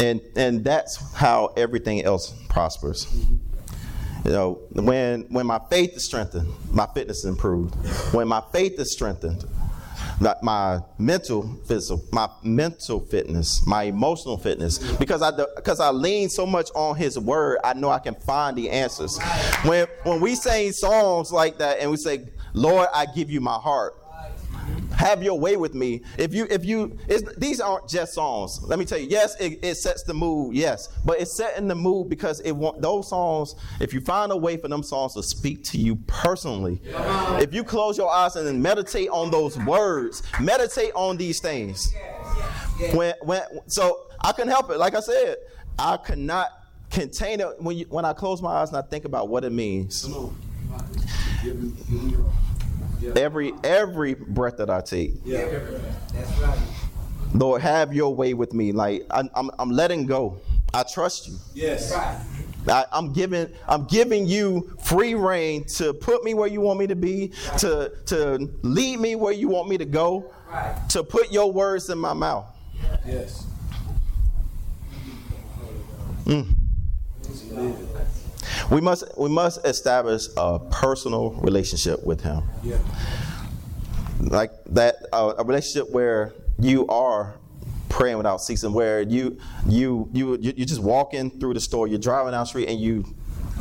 and 0.00 0.20
and 0.36 0.62
that's 0.62 1.14
how 1.14 1.52
everything 1.56 2.04
else 2.04 2.34
prospers 2.48 3.06
mm-hmm. 3.06 3.36
You 4.24 4.32
know 4.32 4.58
when 4.72 5.22
when 5.22 5.46
my 5.46 5.60
faith 5.70 5.94
is 5.96 6.04
strengthened 6.04 6.52
my 6.70 6.86
fitness 6.94 7.24
improved. 7.24 7.74
When 8.14 8.28
my 8.28 8.42
faith 8.52 8.78
is 8.78 8.92
strengthened 8.92 9.44
my, 10.20 10.34
my 10.42 10.80
mental 10.98 11.42
physical 11.66 12.02
my 12.12 12.28
mental 12.42 13.00
fitness 13.00 13.66
my 13.66 13.84
emotional 13.84 14.36
fitness 14.36 14.78
because 14.94 15.22
i 15.22 15.30
because 15.56 15.80
i 15.80 15.90
lean 15.90 16.28
so 16.28 16.46
much 16.46 16.70
on 16.74 16.96
his 16.96 17.18
word 17.18 17.58
i 17.64 17.72
know 17.74 17.90
i 17.90 17.98
can 17.98 18.14
find 18.14 18.56
the 18.56 18.70
answers. 18.70 19.18
When 19.64 19.86
when 20.04 20.20
we 20.20 20.34
sing 20.34 20.72
songs 20.72 21.32
like 21.32 21.58
that 21.58 21.80
and 21.80 21.90
we 21.90 21.96
say 21.96 22.28
lord 22.54 22.88
i 22.94 23.06
give 23.06 23.30
you 23.30 23.40
my 23.40 23.54
heart 23.54 23.94
have 24.96 25.22
your 25.22 25.38
way 25.38 25.56
with 25.56 25.74
me. 25.74 26.02
If 26.18 26.34
you, 26.34 26.46
if 26.50 26.64
you, 26.64 26.98
these 27.36 27.60
aren't 27.60 27.88
just 27.88 28.14
songs. 28.14 28.60
Let 28.62 28.78
me 28.78 28.84
tell 28.84 28.98
you. 28.98 29.08
Yes, 29.08 29.38
it, 29.40 29.60
it 29.62 29.76
sets 29.76 30.02
the 30.02 30.14
mood. 30.14 30.56
Yes, 30.56 30.88
but 31.04 31.20
it's 31.20 31.36
setting 31.36 31.68
the 31.68 31.74
mood 31.74 32.08
because 32.08 32.40
it 32.40 32.52
want 32.52 32.80
those 32.80 33.08
songs. 33.08 33.54
If 33.80 33.92
you 33.92 34.00
find 34.00 34.32
a 34.32 34.36
way 34.36 34.56
for 34.56 34.68
them 34.68 34.82
songs 34.82 35.14
to 35.14 35.22
speak 35.22 35.62
to 35.64 35.78
you 35.78 35.96
personally, 36.06 36.80
if 37.40 37.52
you 37.52 37.62
close 37.62 37.98
your 37.98 38.10
eyes 38.10 38.36
and 38.36 38.62
meditate 38.62 39.10
on 39.10 39.30
those 39.30 39.58
words, 39.58 40.22
meditate 40.40 40.92
on 40.94 41.16
these 41.16 41.40
things. 41.40 41.92
When, 42.92 43.14
when, 43.22 43.42
so 43.66 44.06
I 44.20 44.32
couldn't 44.32 44.50
help 44.50 44.70
it. 44.70 44.78
Like 44.78 44.94
I 44.94 45.00
said, 45.00 45.36
I 45.78 45.96
could 45.98 46.18
not 46.18 46.50
it 46.98 47.62
When 47.62 47.76
you, 47.76 47.84
when 47.90 48.04
I 48.04 48.12
close 48.12 48.40
my 48.40 48.50
eyes 48.50 48.68
and 48.68 48.78
I 48.78 48.82
think 48.82 49.04
about 49.04 49.28
what 49.28 49.44
it 49.44 49.52
means, 49.52 50.08
Yeah. 53.00 53.12
every 53.16 53.52
every 53.64 54.14
breath 54.14 54.56
that 54.58 54.70
I 54.70 54.80
take, 54.80 55.14
Yeah. 55.24 55.44
That's 56.12 56.38
right. 56.40 56.58
Lord, 57.34 57.60
have 57.62 57.92
Your 57.92 58.14
way 58.14 58.34
with 58.34 58.54
me. 58.54 58.72
Like 58.72 59.06
I'm, 59.10 59.28
I'm, 59.34 59.50
I'm 59.58 59.70
letting 59.70 60.06
go. 60.06 60.38
I 60.72 60.82
trust 60.82 61.28
You. 61.28 61.36
Yes. 61.54 61.92
Right. 61.94 62.18
I, 62.68 62.84
I'm 62.92 63.12
giving 63.12 63.48
I'm 63.68 63.84
giving 63.84 64.26
you 64.26 64.76
free 64.82 65.14
rein 65.14 65.64
to 65.76 65.92
put 65.92 66.24
me 66.24 66.34
where 66.34 66.48
you 66.48 66.60
want 66.60 66.78
me 66.80 66.86
to 66.86 66.96
be, 66.96 67.32
to 67.58 67.92
to 68.06 68.50
lead 68.62 68.98
me 69.00 69.14
where 69.14 69.32
you 69.32 69.48
want 69.48 69.68
me 69.68 69.78
to 69.78 69.84
go, 69.84 70.32
Right. 70.50 70.74
to 70.90 71.02
put 71.04 71.30
your 71.32 71.52
words 71.52 71.90
in 71.90 71.98
my 71.98 72.12
mouth. 72.12 72.46
Yes. 73.06 73.46
Mm. 76.24 76.54
We 78.70 78.80
must 78.80 79.04
we 79.18 79.28
must 79.28 79.64
establish 79.66 80.28
a 80.36 80.58
personal 80.58 81.32
relationship 81.32 82.04
with 82.04 82.20
him. 82.20 82.42
Yeah. 82.62 82.78
Like 84.20 84.52
that 84.66 84.96
uh, 85.12 85.34
a 85.38 85.44
relationship 85.44 85.90
where 85.92 86.32
you 86.58 86.86
are 86.88 87.34
praying 87.88 88.16
without 88.16 88.40
ceasing 88.40 88.72
where 88.72 89.02
you 89.02 89.38
you 89.66 90.08
you 90.12 90.36
you 90.40 90.52
you're 90.56 90.66
just 90.66 90.82
walking 90.82 91.30
through 91.38 91.54
the 91.54 91.60
store, 91.60 91.86
you're 91.86 91.98
driving 91.98 92.32
down 92.32 92.40
the 92.42 92.46
street 92.46 92.68
and 92.68 92.80
you 92.80 93.04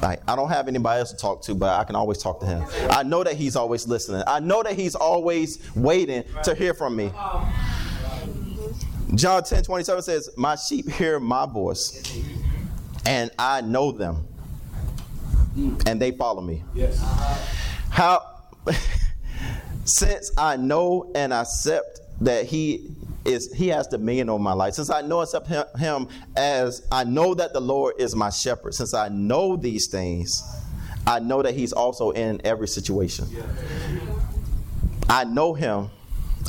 like 0.01 0.21
I 0.27 0.35
don't 0.35 0.49
have 0.49 0.67
anybody 0.67 0.99
else 0.99 1.11
to 1.11 1.17
talk 1.17 1.41
to, 1.43 1.55
but 1.55 1.79
I 1.79 1.83
can 1.83 1.95
always 1.95 2.17
talk 2.17 2.39
to 2.41 2.45
him. 2.45 2.63
I 2.89 3.03
know 3.03 3.23
that 3.23 3.35
he's 3.35 3.55
always 3.55 3.87
listening. 3.87 4.23
I 4.27 4.39
know 4.39 4.63
that 4.63 4.73
he's 4.73 4.95
always 4.95 5.59
waiting 5.75 6.23
to 6.43 6.53
hear 6.53 6.73
from 6.73 6.95
me. 6.95 7.11
John 9.13 9.43
10 9.43 9.63
27 9.63 10.01
says, 10.01 10.29
My 10.35 10.55
sheep 10.55 10.89
hear 10.89 11.19
my 11.19 11.45
voice, 11.45 12.01
and 13.05 13.31
I 13.39 13.61
know 13.61 13.91
them, 13.91 14.27
and 15.55 16.01
they 16.01 16.11
follow 16.11 16.41
me. 16.41 16.63
Yes. 16.73 16.99
How, 17.89 18.41
since 19.85 20.31
I 20.37 20.57
know 20.57 21.11
and 21.15 21.33
accept 21.33 22.01
that 22.21 22.45
He 22.45 22.89
is, 23.23 23.53
He 23.53 23.69
has 23.69 23.87
dominion 23.87 24.29
over 24.29 24.41
my 24.41 24.53
life, 24.53 24.73
since 24.73 24.89
I 24.89 25.01
know 25.01 25.21
accept 25.21 25.47
him, 25.47 25.65
him 25.77 26.07
as 26.35 26.85
I 26.91 27.03
know 27.03 27.33
that 27.35 27.53
the 27.53 27.61
Lord 27.61 27.95
is 27.99 28.15
my 28.15 28.29
shepherd, 28.29 28.73
since 28.73 28.93
I 28.93 29.09
know 29.09 29.55
these 29.55 29.87
things, 29.87 30.43
I 31.07 31.19
know 31.19 31.41
that 31.41 31.53
He's 31.53 31.73
also 31.73 32.11
in 32.11 32.41
every 32.43 32.67
situation. 32.67 33.27
I 35.07 35.23
know 35.23 35.53
Him. 35.53 35.89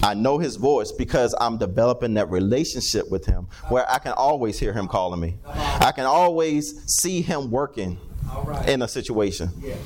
I 0.03 0.13
know 0.13 0.37
his 0.37 0.57
voice 0.57 0.93
because 0.93 1.35
I'm 1.41 1.57
developing 1.57 2.15
that 2.15 2.31
relationship 2.31 3.11
with 3.11 3.25
him 3.25 3.47
where 3.71 3.91
I 3.91 3.99
can 3.99 4.13
always 4.13 4.59
hear 4.59 4.75
him 4.75 4.89
calling 4.89 5.21
me. 5.21 5.39
I 5.47 5.91
can 5.91 6.05
always 6.05 6.83
see 6.85 7.23
him 7.23 7.51
working 7.51 7.99
right. 8.47 8.69
in 8.69 8.83
a 8.83 8.89
situation. 8.89 9.51
Yeah. 9.61 9.77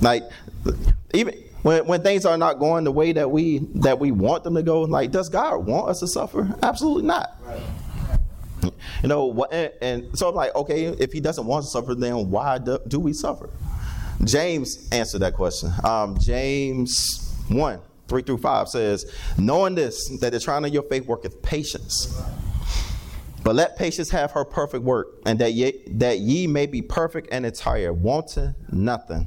Like 0.00 0.22
even 1.12 1.34
when, 1.62 1.86
when 1.86 2.02
things 2.02 2.24
are 2.24 2.38
not 2.38 2.60
going 2.60 2.84
the 2.84 2.92
way 2.92 3.12
that 3.12 3.30
we 3.30 3.58
that 3.74 3.98
we 3.98 4.12
want 4.12 4.44
them 4.44 4.54
to 4.54 4.62
go, 4.62 4.82
like 4.82 5.10
does 5.10 5.28
God 5.28 5.66
want 5.66 5.88
us 5.88 6.00
to 6.00 6.06
suffer? 6.06 6.54
Absolutely 6.62 7.02
not. 7.02 7.36
Right. 7.44 7.62
You 9.02 9.08
know 9.08 9.26
what? 9.26 9.52
And, 9.52 9.72
and 9.80 10.18
so 10.18 10.28
I'm 10.28 10.34
like, 10.34 10.54
okay, 10.54 10.86
if 10.86 11.12
He 11.12 11.20
doesn't 11.20 11.46
want 11.46 11.64
us 11.64 11.72
to 11.72 11.78
suffer, 11.78 11.94
then 11.94 12.30
why 12.30 12.58
do, 12.58 12.78
do 12.86 13.00
we 13.00 13.12
suffer? 13.12 13.50
James 14.24 14.88
answered 14.90 15.20
that 15.20 15.34
question. 15.34 15.72
Um, 15.84 16.18
James 16.20 17.34
one 17.48 17.80
three 18.08 18.22
through 18.22 18.38
five 18.38 18.68
says, 18.68 19.12
knowing 19.36 19.74
this 19.74 20.08
that 20.20 20.32
the 20.32 20.40
trying 20.40 20.64
of 20.64 20.72
your 20.72 20.82
faith 20.84 21.06
worketh 21.06 21.42
patience. 21.42 22.20
But 23.48 23.54
let 23.54 23.78
patience 23.78 24.10
have 24.10 24.32
her 24.32 24.44
perfect 24.44 24.84
work, 24.84 25.22
and 25.24 25.38
that 25.38 25.54
ye, 25.54 25.80
that 25.92 26.18
ye 26.18 26.46
may 26.46 26.66
be 26.66 26.82
perfect 26.82 27.28
and 27.32 27.46
entire, 27.46 27.94
wanting 27.94 28.54
nothing. 28.70 29.26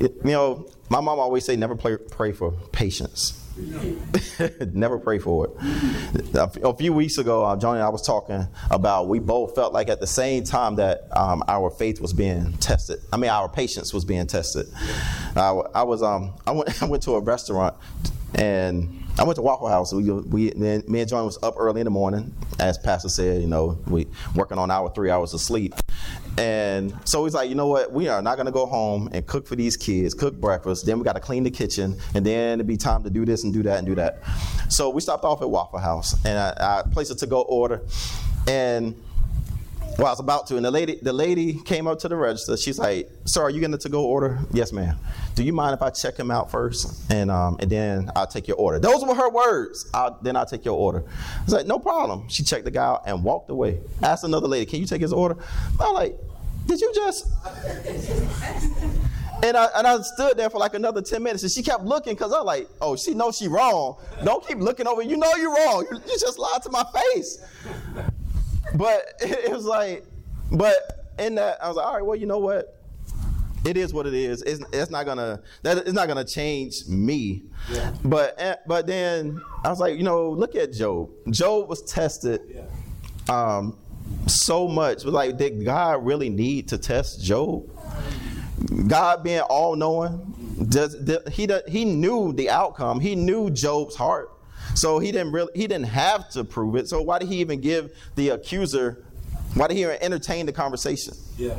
You 0.00 0.14
know, 0.22 0.68
my 0.90 1.00
mom 1.00 1.18
always 1.18 1.44
say, 1.44 1.56
never 1.56 1.74
pray, 1.74 1.96
pray 1.96 2.30
for 2.30 2.52
patience. 2.70 3.39
never 4.72 4.98
pray 4.98 5.18
for 5.18 5.46
it. 5.46 6.34
A 6.34 6.74
few 6.76 6.92
weeks 6.92 7.18
ago, 7.18 7.44
uh, 7.44 7.56
Johnny 7.56 7.78
and 7.78 7.86
I 7.86 7.88
was 7.88 8.02
talking 8.06 8.46
about 8.70 9.08
we 9.08 9.18
both 9.18 9.54
felt 9.54 9.72
like 9.72 9.88
at 9.88 10.00
the 10.00 10.06
same 10.06 10.44
time 10.44 10.76
that 10.76 11.08
um, 11.16 11.42
our 11.48 11.70
faith 11.70 12.00
was 12.00 12.12
being 12.12 12.52
tested. 12.54 13.00
I 13.12 13.16
mean, 13.16 13.30
our 13.30 13.48
patience 13.48 13.92
was 13.92 14.04
being 14.04 14.26
tested. 14.26 14.66
I, 15.36 15.50
I 15.74 15.82
was 15.82 16.02
um, 16.02 16.34
I 16.46 16.52
went 16.52 16.82
I 16.82 16.86
went 16.86 17.02
to 17.04 17.14
a 17.14 17.20
restaurant 17.20 17.76
and 18.34 19.04
I 19.18 19.24
went 19.24 19.36
to 19.36 19.42
Waffle 19.42 19.68
House. 19.68 19.92
We, 19.92 20.10
we 20.10 20.50
me 20.52 21.00
and 21.00 21.08
John 21.08 21.24
was 21.24 21.38
up 21.42 21.54
early 21.58 21.80
in 21.80 21.84
the 21.84 21.90
morning, 21.90 22.34
as 22.58 22.78
Pastor 22.78 23.08
said. 23.08 23.42
You 23.42 23.48
know, 23.48 23.78
we 23.86 24.06
working 24.34 24.58
on 24.58 24.70
our 24.70 24.90
three 24.90 25.10
hours 25.10 25.34
of 25.34 25.40
sleep, 25.40 25.74
and 26.38 26.94
so 27.04 27.24
he's 27.24 27.34
like, 27.34 27.48
you 27.48 27.54
know 27.54 27.66
what? 27.66 27.92
We 27.92 28.08
are 28.08 28.22
not 28.22 28.36
going 28.36 28.46
to 28.46 28.52
go 28.52 28.66
home 28.66 29.08
and 29.12 29.26
cook 29.26 29.46
for 29.46 29.56
these 29.56 29.76
kids, 29.76 30.14
cook 30.14 30.40
breakfast. 30.40 30.86
Then 30.86 30.98
we 30.98 31.04
got 31.04 31.14
to 31.14 31.20
clean 31.20 31.42
the 31.42 31.50
kitchen, 31.50 31.98
and 32.14 32.24
then 32.24 32.54
it'd 32.54 32.66
be 32.66 32.76
time 32.76 33.02
to 33.04 33.10
do 33.10 33.24
this 33.24 33.44
and 33.44 33.52
do 33.52 33.62
that 33.64 33.78
and 33.78 33.86
do 33.86 33.94
that. 33.96 34.22
So 34.68 34.90
we 34.90 35.00
stopped 35.00 35.24
off 35.24 35.42
at 35.42 35.50
Waffle 35.50 35.78
House, 35.80 36.14
and 36.24 36.38
I, 36.38 36.80
I 36.80 36.82
placed 36.90 37.10
a 37.10 37.14
to-go 37.16 37.42
order, 37.42 37.82
and 38.46 38.94
well, 39.98 40.06
I 40.06 40.10
was 40.10 40.20
about 40.20 40.46
to, 40.48 40.56
and 40.56 40.64
the 40.64 40.70
lady, 40.70 40.98
the 41.02 41.12
lady 41.12 41.54
came 41.54 41.86
up 41.86 41.98
to 42.00 42.08
the 42.08 42.16
register. 42.16 42.56
She's 42.56 42.78
like, 42.78 43.10
"Sir, 43.24 43.42
are 43.42 43.50
you 43.50 43.60
getting 43.60 43.74
a 43.74 43.78
to-go 43.78 44.04
order?" 44.04 44.38
"Yes, 44.52 44.72
ma'am." 44.72 44.96
"Do 45.34 45.42
you 45.42 45.52
mind 45.52 45.74
if 45.74 45.82
I 45.82 45.90
check 45.90 46.16
him 46.16 46.30
out 46.30 46.50
first, 46.50 47.10
and 47.10 47.30
um, 47.30 47.56
and 47.60 47.70
then 47.70 48.10
I'll 48.16 48.26
take 48.26 48.48
your 48.48 48.56
order?" 48.56 48.78
Those 48.78 49.04
were 49.04 49.14
her 49.14 49.30
words. 49.30 49.90
I'll, 49.92 50.18
then 50.22 50.36
I'll 50.36 50.46
take 50.46 50.64
your 50.64 50.76
order. 50.76 51.04
I 51.06 51.44
was 51.44 51.54
like, 51.54 51.66
"No 51.66 51.78
problem." 51.78 52.28
She 52.28 52.42
checked 52.42 52.64
the 52.64 52.70
guy 52.70 52.84
out 52.84 53.02
and 53.06 53.22
walked 53.22 53.50
away. 53.50 53.80
Asked 54.02 54.24
another 54.24 54.48
lady, 54.48 54.66
"Can 54.66 54.80
you 54.80 54.86
take 54.86 55.02
his 55.02 55.12
order?" 55.12 55.36
I'm 55.80 55.94
like, 55.94 56.18
"Did 56.66 56.80
you 56.80 56.92
just?" 56.94 57.26
And 59.42 59.56
I, 59.56 59.68
and 59.74 59.86
I 59.86 59.98
stood 60.02 60.36
there 60.36 60.50
for 60.50 60.58
like 60.58 60.74
another 60.74 61.00
10 61.00 61.22
minutes 61.22 61.42
and 61.42 61.50
she 61.50 61.62
kept 61.62 61.82
looking 61.82 62.12
because 62.12 62.30
I'm 62.30 62.44
like, 62.44 62.68
oh, 62.80 62.94
she 62.94 63.14
knows 63.14 63.38
she 63.38 63.48
wrong. 63.48 63.96
Don't 64.22 64.46
keep 64.46 64.58
looking 64.58 64.86
over. 64.86 65.00
You 65.00 65.16
know 65.16 65.34
you're 65.36 65.54
wrong. 65.54 65.86
You, 65.90 65.96
you 65.96 66.18
just 66.18 66.38
lied 66.38 66.62
to 66.64 66.70
my 66.70 66.84
face. 66.92 67.42
But 68.74 69.02
it 69.20 69.50
was 69.50 69.64
like, 69.64 70.04
but 70.52 70.74
in 71.18 71.34
that, 71.36 71.62
I 71.62 71.68
was 71.68 71.76
like, 71.76 71.86
all 71.86 71.94
right, 71.94 72.04
well, 72.06 72.16
you 72.16 72.26
know 72.26 72.38
what? 72.38 72.76
It 73.64 73.76
is 73.76 73.92
what 73.92 74.06
it 74.06 74.14
is. 74.14 74.40
It's, 74.42 74.62
it's 74.72 74.90
not 74.90 75.04
gonna 75.04 75.42
that 75.64 75.76
it's 75.78 75.92
not 75.92 76.08
gonna 76.08 76.24
change 76.24 76.86
me. 76.88 77.42
Yeah. 77.70 77.92
But 78.02 78.34
eh, 78.38 78.54
but 78.66 78.86
then 78.86 79.38
I 79.64 79.68
was 79.68 79.78
like, 79.80 79.98
you 79.98 80.02
know, 80.02 80.30
look 80.30 80.54
at 80.56 80.72
Job. 80.72 81.10
Job 81.30 81.68
was 81.68 81.82
tested 81.82 82.40
Yeah. 82.54 82.62
um, 83.28 83.76
so 84.26 84.66
much. 84.66 85.04
Like, 85.04 85.36
did 85.36 85.62
God 85.62 86.06
really 86.06 86.30
need 86.30 86.68
to 86.68 86.78
test 86.78 87.22
Job? 87.22 87.68
God 88.88 89.22
being 89.22 89.40
all 89.40 89.76
knowing, 89.76 90.66
does 90.70 90.94
did- 90.94 91.28
he 91.28 91.46
do- 91.46 91.60
he 91.68 91.84
knew 91.84 92.32
the 92.32 92.48
outcome. 92.48 92.98
He 92.98 93.14
knew 93.14 93.50
Job's 93.50 93.94
heart, 93.94 94.30
so 94.74 94.98
he 94.98 95.12
didn't 95.12 95.32
really 95.32 95.50
he 95.54 95.66
didn't 95.66 95.86
have 95.86 96.28
to 96.30 96.44
prove 96.44 96.76
it. 96.76 96.88
So 96.88 97.02
why 97.02 97.18
did 97.18 97.28
he 97.28 97.36
even 97.36 97.60
give 97.60 97.92
the 98.16 98.30
accuser? 98.30 99.04
Why 99.54 99.68
did 99.68 99.76
he 99.76 99.82
even 99.82 99.98
entertain 100.00 100.46
the 100.46 100.52
conversation? 100.52 101.14
Yeah. 101.36 101.56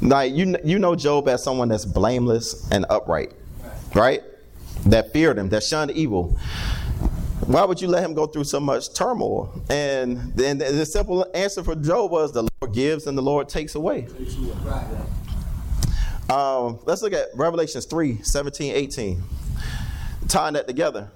Like 0.00 0.34
you 0.34 0.56
you 0.64 0.78
know 0.78 0.94
Job 0.94 1.28
as 1.28 1.42
someone 1.42 1.68
that's 1.68 1.84
blameless 1.84 2.70
and 2.70 2.86
upright, 2.88 3.32
right? 3.94 4.22
That 4.86 5.12
feared 5.12 5.38
him, 5.38 5.48
that 5.48 5.64
shunned 5.64 5.90
evil. 5.90 6.38
Why 7.46 7.64
would 7.64 7.80
you 7.80 7.88
let 7.88 8.04
him 8.04 8.14
go 8.14 8.26
through 8.26 8.44
so 8.44 8.60
much 8.60 8.94
turmoil? 8.94 9.62
And 9.70 10.32
then 10.34 10.58
the 10.58 10.84
simple 10.84 11.26
answer 11.34 11.64
for 11.64 11.74
Job 11.74 12.10
was 12.10 12.32
the 12.32 12.46
Lord 12.60 12.74
gives 12.74 13.06
and 13.06 13.16
the 13.16 13.22
Lord 13.22 13.48
takes 13.48 13.74
away. 13.74 14.06
Right. 14.62 14.86
Um, 16.28 16.78
let's 16.84 17.00
look 17.00 17.12
at 17.12 17.28
Revelations 17.34 17.86
3 17.86 18.22
17, 18.22 18.74
18. 18.74 19.22
Tying 20.28 20.54
that 20.54 20.66
together. 20.66 21.10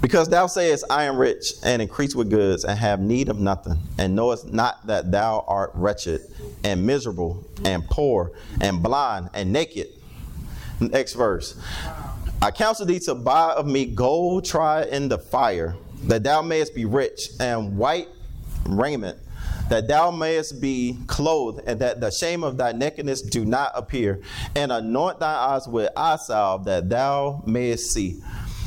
Because 0.00 0.28
thou 0.28 0.48
sayest, 0.48 0.84
I 0.90 1.04
am 1.04 1.16
rich 1.16 1.52
and 1.62 1.80
increase 1.80 2.16
with 2.16 2.28
goods 2.28 2.64
and 2.64 2.76
have 2.76 2.98
need 2.98 3.28
of 3.28 3.38
nothing, 3.38 3.78
and 3.98 4.16
knowest 4.16 4.52
not 4.52 4.84
that 4.88 5.12
thou 5.12 5.44
art 5.46 5.70
wretched 5.74 6.22
and 6.64 6.84
miserable 6.84 7.44
and 7.64 7.84
poor 7.86 8.32
and 8.60 8.82
blind 8.82 9.30
and 9.32 9.52
naked. 9.52 9.86
Next 10.80 11.12
verse. 11.12 11.56
I 12.40 12.50
counsel 12.50 12.86
thee 12.86 12.98
to 13.00 13.14
buy 13.14 13.52
of 13.52 13.66
me 13.66 13.86
gold 13.86 14.44
tried 14.44 14.88
in 14.88 15.08
the 15.08 15.18
fire, 15.18 15.76
that 16.06 16.24
thou 16.24 16.42
mayest 16.42 16.74
be 16.74 16.84
rich, 16.84 17.28
and 17.38 17.78
white 17.78 18.08
raiment, 18.66 19.16
that 19.72 19.88
thou 19.88 20.10
mayest 20.10 20.60
be 20.60 20.98
clothed, 21.06 21.62
and 21.66 21.80
that 21.80 21.98
the 21.98 22.10
shame 22.10 22.44
of 22.44 22.58
thy 22.58 22.72
nakedness 22.72 23.22
do 23.22 23.42
not 23.46 23.72
appear, 23.74 24.20
and 24.54 24.70
anoint 24.70 25.18
thy 25.18 25.32
eyes 25.32 25.66
with 25.66 25.90
eye 25.96 26.16
salve, 26.16 26.66
that 26.66 26.90
thou 26.90 27.42
mayest 27.46 27.90
see. 27.90 28.20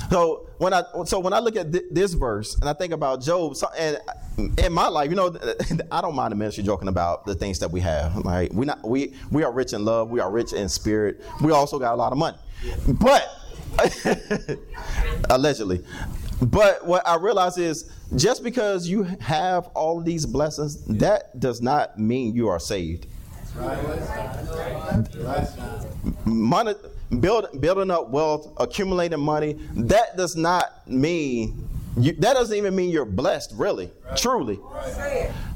So 0.09 0.50
when 0.57 0.74
I 0.74 0.81
so 1.05 1.19
when 1.19 1.31
I 1.31 1.38
look 1.39 1.57
at 1.57 1.71
thi- 1.71 1.83
this 1.91 2.15
verse 2.15 2.55
and 2.55 2.67
I 2.67 2.74
think 2.74 2.91
about 2.91 3.21
Job, 3.21 3.55
so, 3.55 3.67
and 3.77 4.00
in 4.57 4.74
my 4.74 4.88
life, 4.88 5.12
you 5.12 5.15
know, 5.15 5.35
I 5.91 6.01
don't 6.01 6.15
mind 6.15 6.31
the 6.31 6.38
ministry 6.38 6.63
joking 6.63 6.88
about 6.88 7.27
the 7.27 7.35
things 7.35 7.59
that 7.59 7.69
we 7.69 7.81
have. 7.81 8.17
Like 8.25 8.51
we 8.51 8.65
not 8.65 8.83
we 8.83 9.13
we 9.29 9.43
are 9.43 9.51
rich 9.51 9.74
in 9.74 9.85
love, 9.85 10.09
we 10.09 10.21
are 10.21 10.31
rich 10.31 10.53
in 10.53 10.67
spirit. 10.69 11.21
We 11.39 11.51
also 11.51 11.77
got 11.77 11.93
a 11.93 11.97
lot 11.97 12.13
of 12.13 12.17
money, 12.17 12.38
but 12.88 13.29
allegedly. 15.29 15.83
But 16.42 16.86
what 16.86 17.08
I 17.08 17.15
realize 17.15 17.58
is 17.58 17.89
just 18.15 18.44
because 18.44 18.88
you 18.88 19.04
have 19.04 19.68
all 19.68 20.01
these 20.01 20.25
blessings, 20.25 20.84
that 20.86 21.39
does 21.39 21.62
not 21.62 21.98
mean 21.98 22.36
you 22.36 22.48
are 22.50 22.60
saved. 22.60 23.08
Money, 26.25 26.74
build, 27.20 27.62
building 27.62 27.89
up 27.92 28.10
wealth, 28.10 28.51
accumulating 28.58 29.20
money, 29.20 29.54
that 29.75 30.18
does 30.18 30.36
not 30.36 30.88
mean 30.88 31.70
you, 31.98 32.12
that 32.13 32.34
doesn't 32.34 32.56
even 32.58 32.75
mean 32.75 32.89
you're 32.89 33.06
blessed, 33.06 33.54
really, 33.56 33.89
truly. 34.18 34.60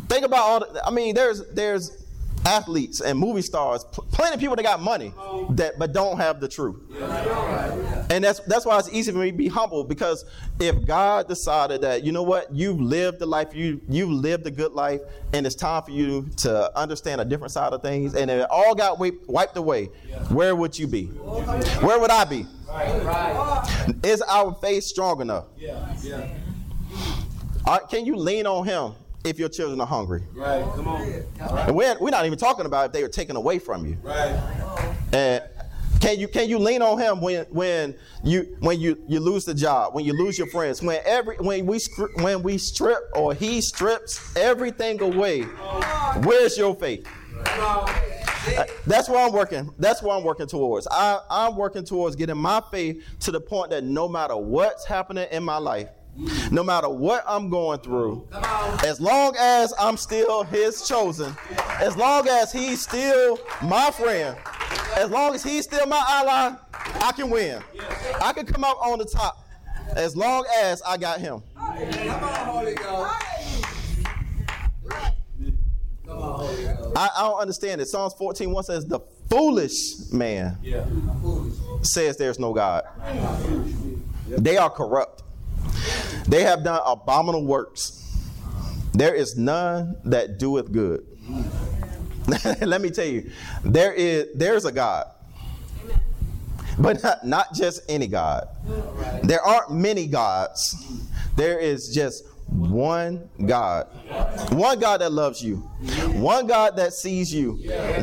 Think 0.07 0.25
about 0.25 0.39
all. 0.39 0.59
The, 0.61 0.85
I 0.85 0.89
mean, 0.89 1.13
there's 1.13 1.45
there's 1.49 1.98
athletes 2.45 3.01
and 3.01 3.17
movie 3.17 3.41
stars, 3.41 3.83
pl- 3.91 4.05
plenty 4.11 4.33
of 4.35 4.39
people 4.39 4.55
that 4.55 4.63
got 4.63 4.81
money 4.81 5.13
that 5.51 5.77
but 5.77 5.93
don't 5.93 6.17
have 6.17 6.39
the 6.39 6.47
truth. 6.47 6.77
And 8.11 8.23
that's 8.23 8.39
that's 8.41 8.65
why 8.65 8.79
it's 8.79 8.91
easy 8.91 9.11
for 9.11 9.19
me 9.19 9.31
to 9.31 9.37
be 9.37 9.47
humble 9.47 9.83
because 9.83 10.25
if 10.59 10.85
God 10.85 11.27
decided 11.27 11.81
that 11.81 12.03
you 12.03 12.11
know 12.11 12.23
what 12.23 12.53
you've 12.53 12.79
lived 12.81 13.19
the 13.19 13.25
life 13.25 13.53
you 13.53 13.79
you've 13.87 14.09
lived 14.09 14.47
a 14.47 14.51
good 14.51 14.71
life 14.71 15.01
and 15.33 15.45
it's 15.45 15.55
time 15.55 15.83
for 15.83 15.91
you 15.91 16.27
to 16.37 16.75
understand 16.77 17.21
a 17.21 17.25
different 17.25 17.51
side 17.51 17.71
of 17.71 17.81
things 17.81 18.15
and 18.15 18.31
it 18.31 18.47
all 18.49 18.73
got 18.73 18.97
wiped, 18.99 19.27
wiped 19.27 19.57
away, 19.57 19.85
where 20.29 20.55
would 20.55 20.77
you 20.77 20.87
be? 20.87 21.05
Where 21.05 21.99
would 21.99 22.09
I 22.11 22.23
be? 22.25 22.45
Is 24.03 24.21
our 24.23 24.53
faith 24.55 24.83
strong 24.83 25.21
enough? 25.21 25.45
Uh, 27.65 27.79
can 27.79 28.05
you 28.05 28.15
lean 28.15 28.47
on 28.47 28.65
Him 28.65 28.93
if 29.23 29.37
your 29.37 29.49
children 29.49 29.79
are 29.81 29.87
hungry? 29.87 30.23
Right, 30.33 30.63
come 30.75 30.87
on. 30.87 31.01
And 31.41 31.75
we're, 31.75 31.97
we're 31.99 32.09
not 32.09 32.25
even 32.25 32.37
talking 32.37 32.65
about 32.65 32.87
if 32.87 32.91
they 32.93 33.03
were 33.03 33.09
taken 33.09 33.35
away 33.35 33.59
from 33.59 33.85
you. 33.85 33.97
Right. 34.01 34.39
And 35.13 35.43
can 35.99 36.17
you 36.17 36.29
can 36.29 36.47
you 36.47 36.59
lean 36.59 36.81
on 36.81 36.97
him 36.97 37.19
when 37.19 37.45
when 37.49 37.95
you 38.23 38.55
when 38.59 38.79
you 38.79 38.97
you 39.07 39.19
lose 39.19 39.43
the 39.43 39.53
job, 39.53 39.93
when 39.93 40.05
you 40.05 40.13
lose 40.13 40.37
your 40.37 40.47
friends, 40.47 40.81
when 40.81 40.99
every 41.03 41.35
when 41.37 41.65
we 41.65 41.79
when 42.15 42.41
we 42.41 42.57
strip 42.57 42.99
or 43.15 43.33
he 43.33 43.59
strips 43.59 44.35
everything 44.37 45.01
away? 45.01 45.41
Where's 46.23 46.57
your 46.57 46.73
faith? 46.75 47.05
That's 48.87 49.09
where 49.09 49.25
I'm 49.25 49.33
working. 49.33 49.73
That's 49.77 50.01
where 50.01 50.15
I'm 50.15 50.23
working 50.23 50.47
towards. 50.47 50.87
I, 50.89 51.19
I'm 51.29 51.55
working 51.55 51.83
towards 51.83 52.15
getting 52.15 52.37
my 52.37 52.61
faith 52.71 53.03
to 53.21 53.31
the 53.31 53.41
point 53.41 53.69
that 53.71 53.83
no 53.83 54.07
matter 54.07 54.37
what's 54.37 54.85
happening 54.85 55.27
in 55.31 55.43
my 55.43 55.57
life, 55.57 55.89
no 56.51 56.63
matter 56.63 56.89
what 56.89 57.23
I'm 57.27 57.49
going 57.49 57.79
through, 57.79 58.27
as 58.83 58.99
long 58.99 59.35
as 59.37 59.73
I'm 59.79 59.97
still 59.97 60.43
His 60.43 60.87
chosen, 60.87 61.35
as 61.79 61.95
long 61.95 62.27
as 62.27 62.51
He's 62.51 62.81
still 62.81 63.39
my 63.61 63.91
friend, 63.91 64.37
as 64.95 65.09
long 65.09 65.35
as 65.35 65.43
He's 65.43 65.65
still 65.65 65.85
my 65.85 66.03
ally, 66.07 66.55
I 67.01 67.11
can 67.13 67.29
win. 67.29 67.61
I 68.21 68.33
can 68.33 68.45
come 68.45 68.63
out 68.63 68.77
on 68.77 68.99
the 68.99 69.05
top 69.05 69.37
as 69.95 70.15
long 70.15 70.45
as 70.61 70.81
I 70.81 70.97
got 70.97 71.19
Him. 71.19 71.41
I, 76.95 77.09
I 77.17 77.21
don't 77.21 77.39
understand 77.39 77.81
it. 77.81 77.87
Psalms 77.87 78.13
14 78.15 78.51
1 78.51 78.63
says, 78.63 78.85
The 78.85 78.99
foolish 79.29 80.11
man 80.11 80.57
says 81.83 82.17
there's 82.17 82.39
no 82.39 82.53
God. 82.53 82.83
They 84.27 84.57
are 84.57 84.69
corrupt. 84.69 85.23
They 86.27 86.43
have 86.43 86.63
done 86.63 86.81
abominable 86.85 87.45
works. 87.45 87.95
There 88.93 89.13
is 89.15 89.37
none 89.37 89.97
that 90.05 90.39
doeth 90.39 90.71
good. 90.71 91.05
Let 92.61 92.81
me 92.81 92.89
tell 92.89 93.05
you, 93.05 93.29
there 93.63 93.93
is 93.93 94.27
there's 94.35 94.65
a 94.65 94.71
God. 94.71 95.05
But 96.77 97.03
not, 97.03 97.25
not 97.25 97.53
just 97.53 97.81
any 97.89 98.07
God. 98.07 98.47
There 99.23 99.41
aren't 99.41 99.71
many 99.71 100.07
gods. 100.07 100.75
There 101.35 101.59
is 101.59 101.93
just 101.93 102.25
one 102.47 103.29
God. 103.45 103.87
One 104.51 104.79
God 104.79 105.01
that 105.01 105.11
loves 105.11 105.43
you. 105.43 105.57
One 106.15 106.47
God 106.47 106.75
that 106.77 106.93
sees 106.93 107.33
you. 107.33 107.53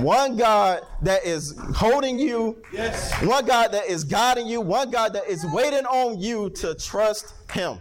One 0.03 0.37
God 0.37 0.83
that 1.03 1.25
is 1.25 1.59
holding 1.75 2.19
you. 2.19 2.63
One 3.23 3.45
God 3.45 3.73
that 3.73 3.87
is 3.87 4.05
guiding 4.05 4.47
you. 4.47 4.61
One 4.61 4.91
God 4.91 5.15
that 5.15 5.27
is 5.27 5.45
waiting 5.53 5.87
on 5.87 6.21
you 6.21 6.51
to 6.51 6.75
trust 6.75 7.35
Him. 7.57 7.81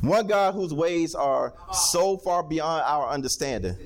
One 0.00 0.26
God 0.28 0.54
whose 0.54 0.72
ways 0.72 1.14
are 1.16 1.54
so 1.72 2.16
far 2.18 2.44
beyond 2.44 2.84
our 2.86 3.08
understanding. 3.08 3.76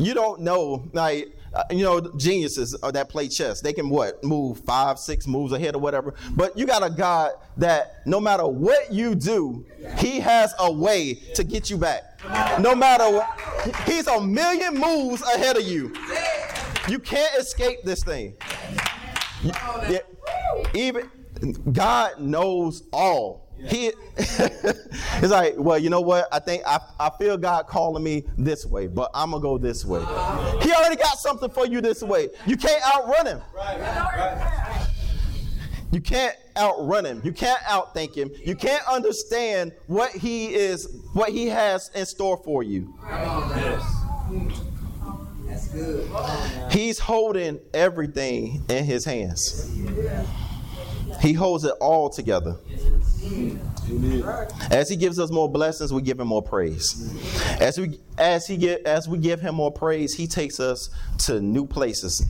You 0.00 0.14
don't 0.14 0.40
know, 0.40 0.88
like, 0.92 1.32
uh, 1.54 1.62
you 1.70 1.84
know, 1.84 2.00
geniuses 2.16 2.76
uh, 2.82 2.90
that 2.90 3.08
play 3.08 3.28
chess. 3.28 3.60
They 3.60 3.72
can 3.72 3.88
what 3.88 4.22
move 4.24 4.58
five, 4.60 4.98
six 4.98 5.26
moves 5.28 5.52
ahead 5.52 5.76
or 5.76 5.78
whatever. 5.78 6.14
But 6.34 6.58
you 6.58 6.66
got 6.66 6.84
a 6.84 6.90
God 6.90 7.32
that 7.56 8.02
no 8.04 8.20
matter 8.20 8.46
what 8.46 8.92
you 8.92 9.14
do, 9.14 9.64
He 9.98 10.18
has 10.18 10.52
a 10.58 10.70
way 10.70 11.14
to 11.34 11.44
get 11.44 11.70
you 11.70 11.78
back. 11.78 12.20
No 12.60 12.74
matter 12.74 13.04
what, 13.04 13.76
He's 13.86 14.08
a 14.08 14.20
million 14.20 14.74
moves 14.74 15.22
ahead 15.22 15.56
of 15.56 15.62
you. 15.62 15.94
You 16.88 16.98
can't 16.98 17.38
escape 17.38 17.84
this 17.84 18.02
thing. 18.02 18.34
Even 20.74 21.10
God 21.72 22.20
knows 22.20 22.82
all. 22.92 23.46
He 23.68 23.92
it's 24.16 25.30
like, 25.30 25.54
well, 25.56 25.78
you 25.78 25.88
know 25.88 26.02
what? 26.02 26.28
I 26.30 26.38
think 26.38 26.62
I, 26.66 26.78
I 27.00 27.10
feel 27.18 27.36
God 27.38 27.66
calling 27.66 28.02
me 28.02 28.24
this 28.36 28.66
way, 28.66 28.86
but 28.86 29.10
I'm 29.14 29.30
gonna 29.30 29.42
go 29.42 29.56
this 29.56 29.84
way. 29.84 30.00
He 30.62 30.72
already 30.72 30.96
got 30.96 31.18
something 31.18 31.48
for 31.50 31.66
you 31.66 31.80
this 31.80 32.02
way. 32.02 32.28
You 32.46 32.56
can't 32.56 32.82
outrun 32.94 33.26
him. 33.26 33.42
You 35.90 36.00
can't 36.00 36.36
outrun 36.56 37.06
him. 37.06 37.22
You 37.24 37.32
can't 37.32 37.60
outthink 37.60 38.14
him. 38.14 38.30
You 38.44 38.54
can't 38.54 38.86
understand 38.86 39.72
what 39.86 40.10
he 40.10 40.54
is, 40.54 40.88
what 41.14 41.30
he 41.30 41.46
has 41.46 41.90
in 41.94 42.04
store 42.04 42.36
for 42.44 42.62
you. 42.62 42.94
Yes. 43.08 43.82
That's 45.46 45.68
good. 45.68 46.10
He's 46.70 46.98
holding 46.98 47.60
everything 47.72 48.64
in 48.68 48.84
his 48.84 49.04
hands. 49.04 49.70
He 51.20 51.32
holds 51.32 51.64
it 51.64 51.74
all 51.80 52.10
together. 52.10 52.56
As 54.70 54.88
he 54.88 54.96
gives 54.96 55.18
us 55.18 55.30
more 55.30 55.50
blessings, 55.50 55.92
we 55.92 56.02
give 56.02 56.20
him 56.20 56.28
more 56.28 56.42
praise. 56.42 57.14
As 57.60 57.78
we 57.78 58.00
as 58.18 58.46
he 58.46 58.56
get 58.56 58.86
as 58.86 59.08
we 59.08 59.18
give 59.18 59.40
him 59.40 59.54
more 59.54 59.72
praise, 59.72 60.14
he 60.14 60.26
takes 60.26 60.60
us 60.60 60.90
to 61.26 61.40
new 61.40 61.66
places. 61.66 62.24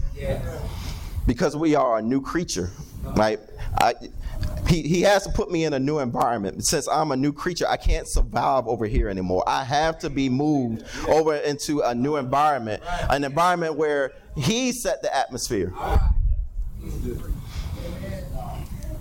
Because 1.27 1.57
we 1.57 1.75
are 1.75 1.99
a 1.99 2.03
new 2.03 2.21
creature. 2.21 2.71
Right? 3.17 3.41
I 3.81 3.95
he, 4.69 4.83
he 4.83 5.03
has 5.03 5.25
to 5.25 5.33
put 5.33 5.51
me 5.51 5.65
in 5.65 5.73
a 5.75 5.79
new 5.79 6.01
environment. 6.01 6.65
Since 6.67 6.89
I'm 6.89 7.13
a 7.13 7.17
new 7.17 7.33
creature, 7.33 7.67
I 7.69 7.77
can't 7.77 8.09
survive 8.09 8.67
over 8.67 8.87
here 8.87 9.09
anymore. 9.09 9.45
I 9.47 9.65
have 9.65 9.99
to 10.01 10.11
be 10.11 10.29
moved 10.29 10.85
over 11.09 11.37
into 11.37 11.81
a 11.81 11.95
new 11.95 12.17
environment, 12.17 12.83
an 13.11 13.25
environment 13.25 13.77
where 13.77 14.13
he 14.37 14.73
set 14.73 15.03
the 15.03 15.15
atmosphere. 15.15 15.73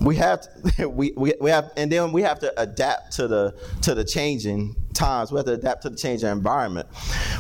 We 0.06 0.16
have 0.18 0.42
to, 0.78 0.88
we, 0.90 1.14
we, 1.18 1.34
we 1.42 1.50
have 1.50 1.72
and 1.76 1.92
then 1.92 2.12
we 2.12 2.22
have 2.22 2.40
to 2.40 2.62
adapt 2.62 3.14
to 3.14 3.28
the 3.28 3.56
to 3.82 3.96
the 3.96 4.06
changing 4.06 4.76
times. 4.94 5.32
We 5.32 5.38
have 5.38 5.48
to 5.48 5.54
adapt 5.54 5.82
to 5.82 5.90
the 5.90 5.98
changing 5.98 6.30
environment. 6.30 6.88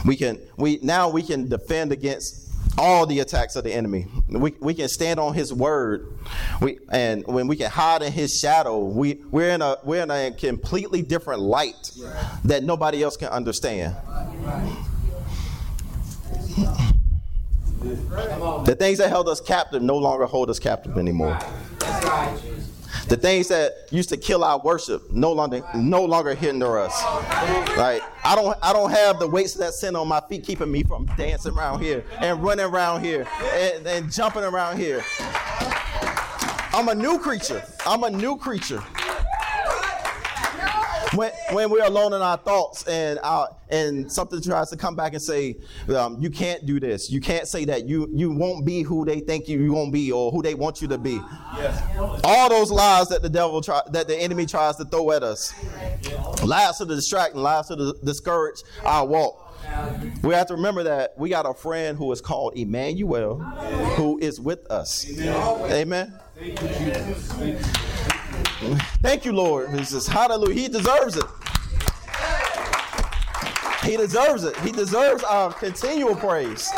We 0.03 0.15
can 0.17 0.39
we 0.57 0.79
now 0.81 1.09
we 1.09 1.21
can 1.21 1.47
defend 1.47 1.91
against 1.91 2.41
all 2.77 3.05
the 3.05 3.19
attacks 3.19 3.55
of 3.55 3.63
the 3.63 3.71
enemy. 3.71 4.07
We, 4.27 4.55
we 4.59 4.73
can 4.73 4.89
stand 4.89 5.19
on 5.19 5.33
his 5.35 5.53
word. 5.53 6.17
We 6.59 6.79
and 6.91 7.25
when 7.27 7.47
we 7.47 7.55
can 7.55 7.69
hide 7.69 8.01
in 8.01 8.11
his 8.11 8.37
shadow, 8.39 8.79
we, 8.79 9.21
we're 9.29 9.51
in 9.51 9.61
a 9.61 9.77
we're 9.83 10.01
in 10.03 10.11
a 10.11 10.31
completely 10.31 11.03
different 11.03 11.41
light 11.41 11.91
that 12.43 12.63
nobody 12.63 13.03
else 13.03 13.15
can 13.15 13.29
understand. 13.29 13.95
The 18.65 18.75
things 18.77 18.97
that 18.97 19.09
held 19.09 19.29
us 19.29 19.39
captive 19.39 19.83
no 19.83 19.97
longer 19.97 20.25
hold 20.25 20.49
us 20.49 20.57
captive 20.57 20.97
anymore. 20.97 21.39
The 23.07 23.17
things 23.17 23.49
that 23.49 23.87
used 23.91 24.09
to 24.09 24.17
kill 24.17 24.43
our 24.43 24.59
worship 24.59 25.11
no 25.11 25.31
longer 25.31 25.61
no 25.75 26.03
longer 26.03 26.33
hinder 26.33 26.79
us. 26.79 27.03
Right? 27.77 28.01
I 28.23 28.35
don't 28.35 28.57
I 28.63 28.73
don't 28.73 28.89
have 28.89 29.19
the 29.19 29.27
weights 29.27 29.53
of 29.53 29.61
that 29.61 29.73
sin 29.73 29.95
on 29.95 30.07
my 30.07 30.21
feet 30.21 30.43
keeping 30.43 30.71
me 30.71 30.83
from 30.83 31.05
dancing 31.17 31.53
around 31.53 31.81
here 31.81 32.03
and 32.19 32.41
running 32.41 32.65
around 32.65 33.03
here 33.03 33.27
and, 33.53 33.85
and 33.85 34.11
jumping 34.11 34.43
around 34.43 34.77
here. 34.77 35.03
I'm 36.73 36.89
a 36.89 36.95
new 36.95 37.19
creature. 37.19 37.63
I'm 37.85 38.03
a 38.03 38.09
new 38.09 38.37
creature. 38.37 38.83
When, 41.15 41.31
when 41.51 41.69
we're 41.69 41.85
alone 41.85 42.13
in 42.13 42.21
our 42.21 42.37
thoughts 42.37 42.87
and 42.87 43.19
our, 43.23 43.55
and 43.69 44.11
something 44.11 44.41
tries 44.41 44.69
to 44.69 44.77
come 44.77 44.95
back 44.95 45.13
and 45.13 45.21
say, 45.21 45.55
um, 45.95 46.17
you 46.19 46.29
can't 46.29 46.65
do 46.65 46.79
this, 46.79 47.09
you 47.09 47.21
can't 47.21 47.47
say 47.47 47.65
that, 47.65 47.87
you 47.87 48.09
you 48.13 48.31
won't 48.31 48.65
be 48.65 48.81
who 48.81 49.05
they 49.05 49.19
think 49.19 49.47
you, 49.47 49.61
you 49.61 49.73
won't 49.73 49.93
be 49.93 50.11
or 50.11 50.31
who 50.31 50.41
they 50.41 50.55
want 50.55 50.81
you 50.81 50.87
to 50.89 50.97
be. 50.97 51.19
All 52.23 52.49
those 52.49 52.71
lies 52.71 53.07
that 53.09 53.21
the 53.21 53.29
devil 53.29 53.61
try, 53.61 53.81
that 53.91 54.07
the 54.07 54.17
enemy 54.17 54.45
tries 54.45 54.75
to 54.77 54.85
throw 54.85 55.11
at 55.11 55.23
us, 55.23 55.53
lies 56.43 56.77
to 56.77 56.85
distract 56.85 57.33
and 57.33 57.43
lies 57.43 57.67
to 57.67 57.95
discourage 58.03 58.61
our 58.83 59.05
walk. 59.05 59.41
We 60.21 60.33
have 60.33 60.47
to 60.47 60.55
remember 60.55 60.83
that 60.83 61.17
we 61.17 61.29
got 61.29 61.45
a 61.45 61.53
friend 61.53 61.97
who 61.97 62.11
is 62.11 62.21
called 62.21 62.55
Emmanuel, 62.55 63.39
who 63.95 64.19
is 64.19 64.39
with 64.39 64.69
us. 64.69 65.07
Amen. 65.19 66.13
Thank 69.01 69.25
you, 69.25 69.33
Lord. 69.33 69.71
Jesus. 69.77 70.07
Hallelujah. 70.07 70.53
He 70.53 70.67
deserves 70.67 71.17
it. 71.17 71.25
He 73.83 73.97
deserves 73.97 74.43
it. 74.43 74.57
He 74.57 74.71
deserves 74.71 75.23
our 75.23 75.53
continual 75.53 76.15
praise. 76.15 76.71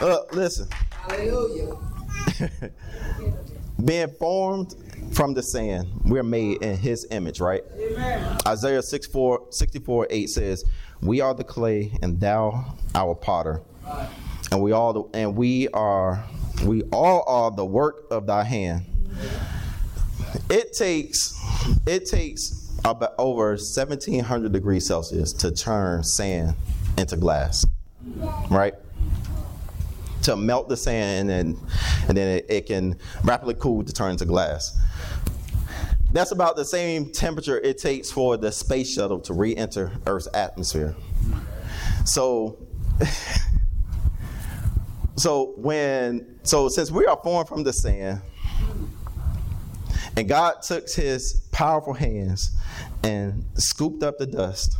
Uh, 0.00 0.18
listen. 0.32 0.68
Hallelujah. 0.90 1.76
Being 3.84 4.08
formed 4.18 4.74
from 5.12 5.34
the 5.34 5.42
sand, 5.42 5.88
we're 6.04 6.24
made 6.24 6.62
in 6.62 6.76
his 6.76 7.06
image, 7.10 7.40
right? 7.40 7.62
Amen. 7.78 8.38
Isaiah 8.46 8.82
64, 8.82 9.46
64 9.50 10.06
8 10.10 10.28
says, 10.28 10.64
We 11.00 11.20
are 11.20 11.34
the 11.34 11.44
clay 11.44 11.96
and 12.02 12.18
thou 12.18 12.76
our 12.94 13.14
potter. 13.14 13.62
And 14.50 14.60
we 14.60 14.72
all 14.72 14.92
the, 14.92 15.18
and 15.18 15.36
we 15.36 15.68
are 15.68 16.24
we 16.64 16.82
all 16.92 17.24
are 17.26 17.50
the 17.50 17.64
work 17.64 18.06
of 18.10 18.26
thy 18.26 18.44
hand. 18.44 18.86
It 20.48 20.72
takes 20.72 21.38
it 21.86 22.06
takes 22.06 22.70
about 22.84 23.14
over 23.18 23.50
1700 23.50 24.52
degrees 24.52 24.86
Celsius 24.86 25.32
to 25.34 25.50
turn 25.52 26.02
sand 26.02 26.54
into 26.98 27.16
glass. 27.16 27.66
Right? 28.50 28.74
To 30.22 30.36
melt 30.36 30.68
the 30.68 30.76
sand 30.76 31.30
and 31.30 31.58
and 32.08 32.16
then 32.16 32.38
it, 32.38 32.46
it 32.48 32.66
can 32.66 32.96
rapidly 33.24 33.54
cool 33.54 33.84
to 33.84 33.92
turn 33.92 34.12
into 34.12 34.24
glass. 34.24 34.76
That's 36.12 36.30
about 36.30 36.56
the 36.56 36.64
same 36.64 37.10
temperature 37.10 37.58
it 37.58 37.78
takes 37.78 38.10
for 38.10 38.36
the 38.36 38.52
space 38.52 38.92
shuttle 38.92 39.20
to 39.20 39.32
re 39.32 39.56
enter 39.56 39.92
Earth's 40.06 40.28
atmosphere. 40.34 40.94
So, 42.04 42.58
so 45.22 45.54
when 45.56 46.40
so 46.42 46.68
since 46.68 46.90
we 46.90 47.06
are 47.06 47.16
formed 47.22 47.48
from 47.48 47.62
the 47.62 47.72
sand, 47.72 48.20
and 50.16 50.28
God 50.28 50.62
took 50.62 50.90
his 50.90 51.46
powerful 51.52 51.92
hands 51.92 52.50
and 53.04 53.44
scooped 53.54 54.02
up 54.02 54.18
the 54.18 54.26
dust, 54.26 54.76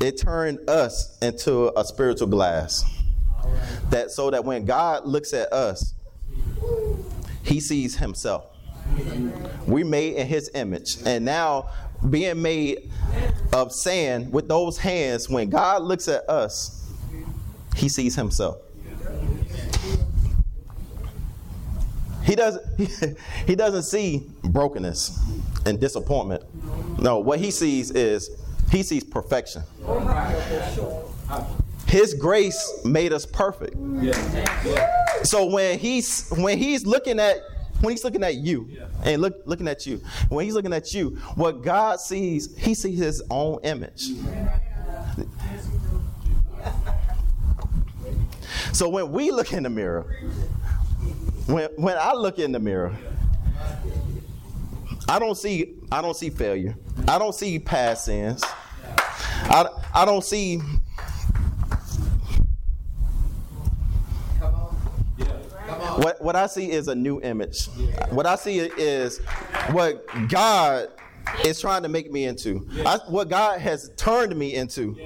it 0.00 0.18
turned 0.18 0.70
us 0.70 1.18
into 1.20 1.76
a 1.76 1.84
spiritual 1.84 2.28
glass. 2.28 2.84
That 3.90 4.12
so 4.12 4.30
that 4.30 4.44
when 4.44 4.64
God 4.66 5.04
looks 5.04 5.34
at 5.34 5.52
us, 5.52 5.94
he 7.42 7.58
sees 7.58 7.96
himself. 7.96 8.56
We 9.66 9.82
made 9.82 10.14
in 10.14 10.28
his 10.28 10.48
image. 10.54 10.98
And 11.04 11.24
now 11.24 11.70
being 12.08 12.40
made 12.40 12.88
of 13.52 13.72
sand 13.72 14.32
with 14.32 14.46
those 14.46 14.78
hands, 14.78 15.28
when 15.28 15.50
God 15.50 15.82
looks 15.82 16.06
at 16.06 16.28
us, 16.28 16.88
he 17.74 17.88
sees 17.88 18.14
himself. 18.14 18.58
He 22.24 22.34
doesn't 22.36 22.62
he, 23.46 23.54
doesn't 23.54 23.82
see 23.82 24.30
brokenness 24.44 25.18
and 25.66 25.80
disappointment. 25.80 26.44
No, 26.98 27.18
what 27.18 27.38
he 27.38 27.50
sees 27.50 27.90
is 27.90 28.30
he 28.70 28.82
sees 28.82 29.04
perfection. 29.04 29.62
His 31.86 32.14
grace 32.14 32.80
made 32.84 33.12
us 33.12 33.26
perfect. 33.26 33.76
So 35.24 35.46
when 35.46 35.78
he's 35.78 36.28
when 36.30 36.58
he's 36.58 36.86
looking 36.86 37.18
at 37.18 37.38
when 37.80 37.90
he's 37.92 38.04
looking 38.04 38.22
at 38.22 38.36
you 38.36 38.68
and 39.04 39.20
look 39.20 39.42
looking 39.44 39.68
at 39.68 39.86
you, 39.86 40.00
when 40.28 40.44
he's 40.44 40.54
looking 40.54 40.72
at 40.72 40.94
you, 40.94 41.10
what 41.34 41.62
God 41.62 42.00
sees, 42.00 42.56
he 42.56 42.74
sees 42.74 42.98
his 42.98 43.22
own 43.30 43.58
image. 43.64 44.10
So 48.72 48.88
when 48.88 49.12
we 49.12 49.30
look 49.30 49.52
in 49.52 49.64
the 49.64 49.70
mirror, 49.70 50.16
when 51.46 51.68
when 51.76 51.96
I 51.98 52.12
look 52.14 52.38
in 52.38 52.52
the 52.52 52.58
mirror, 52.58 52.96
I 55.08 55.18
don't 55.18 55.36
see 55.36 55.74
I 55.90 56.00
don't 56.02 56.16
see 56.16 56.30
failure. 56.30 56.76
I 57.08 57.18
don't 57.18 57.34
see 57.34 57.58
past 57.58 58.04
sins. 58.04 58.42
I, 59.44 59.66
I 59.92 60.04
don't 60.04 60.24
see 60.24 60.58
what 65.96 66.22
what 66.22 66.36
I 66.36 66.46
see 66.46 66.70
is 66.70 66.88
a 66.88 66.94
new 66.94 67.20
image. 67.20 67.66
What 68.10 68.26
I 68.26 68.36
see 68.36 68.58
is 68.58 69.18
what 69.70 70.06
God 70.28 70.88
is 71.44 71.60
trying 71.60 71.82
to 71.82 71.88
make 71.88 72.10
me 72.10 72.24
into. 72.24 72.66
I, 72.86 72.98
what 73.08 73.28
God 73.28 73.60
has 73.60 73.90
turned 73.96 74.34
me 74.36 74.54
into. 74.54 74.96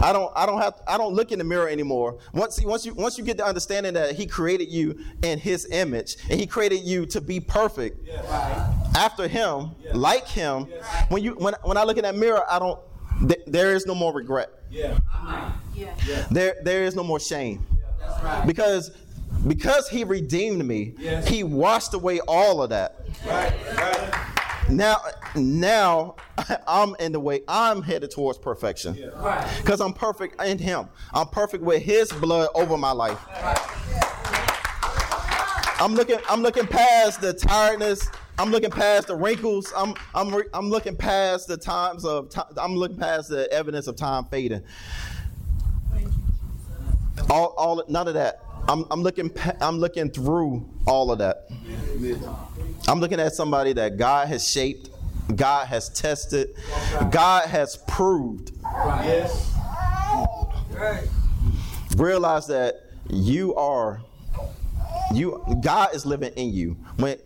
I 0.00 0.12
don't 0.12 0.32
I 0.36 0.46
don't 0.46 0.60
have 0.60 0.80
I 0.86 0.96
don't 0.96 1.14
look 1.14 1.32
in 1.32 1.38
the 1.38 1.44
mirror 1.44 1.68
anymore. 1.68 2.18
Once 2.32 2.60
once 2.62 2.86
you 2.86 2.94
once 2.94 3.18
you 3.18 3.24
get 3.24 3.36
the 3.36 3.44
understanding 3.44 3.94
that 3.94 4.14
he 4.14 4.26
created 4.26 4.68
you 4.70 4.98
in 5.22 5.38
his 5.38 5.66
image 5.70 6.16
and 6.30 6.38
he 6.38 6.46
created 6.46 6.80
you 6.80 7.04
to 7.06 7.20
be 7.20 7.40
perfect 7.40 8.08
after 8.96 9.28
him, 9.28 9.70
like 9.94 10.26
him, 10.28 10.66
when 11.08 11.22
you 11.22 11.32
when 11.34 11.54
when 11.62 11.76
I 11.76 11.84
look 11.84 11.96
in 11.96 12.02
that 12.04 12.14
mirror, 12.14 12.42
I 12.50 12.58
don't 12.58 12.78
th- 13.28 13.42
there 13.46 13.74
is 13.74 13.86
no 13.86 13.94
more 13.94 14.12
regret. 14.12 14.50
There 16.30 16.56
there 16.62 16.84
is 16.84 16.94
no 16.94 17.02
more 17.04 17.20
shame. 17.20 17.66
Because 18.46 18.90
because 19.46 19.88
he 19.88 20.02
redeemed 20.04 20.64
me, 20.64 20.94
he 21.26 21.44
washed 21.44 21.94
away 21.94 22.20
all 22.26 22.62
of 22.62 22.70
that. 22.70 22.96
Now, 24.68 24.96
now 25.34 26.16
I'm 26.66 26.94
in 26.96 27.12
the 27.12 27.20
way. 27.20 27.42
I'm 27.48 27.82
headed 27.82 28.10
towards 28.10 28.38
perfection 28.38 28.94
because 29.58 29.80
I'm 29.80 29.92
perfect 29.92 30.40
in 30.42 30.58
Him. 30.58 30.88
I'm 31.12 31.28
perfect 31.28 31.62
with 31.64 31.82
His 31.82 32.12
blood 32.12 32.48
over 32.54 32.76
my 32.76 32.92
life. 32.92 33.18
I'm 35.80 35.94
looking. 35.94 36.18
I'm 36.28 36.42
looking 36.42 36.66
past 36.66 37.20
the 37.20 37.32
tiredness. 37.32 38.08
I'm 38.38 38.50
looking 38.50 38.70
past 38.70 39.06
the 39.06 39.16
wrinkles. 39.16 39.72
I'm 39.76 39.94
I'm 40.14 40.34
I'm 40.52 40.68
looking 40.70 40.96
past 40.96 41.48
the 41.48 41.56
times 41.56 42.04
of. 42.04 42.28
Ti- 42.30 42.40
I'm 42.56 42.74
looking 42.74 42.98
past 42.98 43.28
the 43.28 43.50
evidence 43.52 43.86
of 43.86 43.96
time 43.96 44.24
fading. 44.24 44.62
All, 47.30 47.54
all, 47.58 47.82
none 47.88 48.08
of 48.08 48.14
that. 48.14 48.42
I'm, 48.68 48.84
I'm 48.90 49.02
looking. 49.02 49.30
I'm 49.60 49.78
looking 49.78 50.10
through 50.10 50.68
all 50.86 51.10
of 51.10 51.18
that. 51.18 51.48
I'm 52.86 53.00
looking 53.00 53.18
at 53.20 53.34
somebody 53.34 53.72
that 53.74 53.96
God 53.96 54.28
has 54.28 54.48
shaped, 54.48 54.90
God 55.34 55.66
has 55.66 55.88
tested, 55.88 56.54
God 57.10 57.48
has 57.48 57.76
proved. 57.88 58.52
Realize 61.96 62.46
that 62.46 62.84
you 63.10 63.54
are 63.56 64.00
you 65.14 65.42
God 65.62 65.94
is 65.94 66.04
living 66.04 66.32
in 66.34 66.52
you. 66.52 66.76
When 66.96 67.18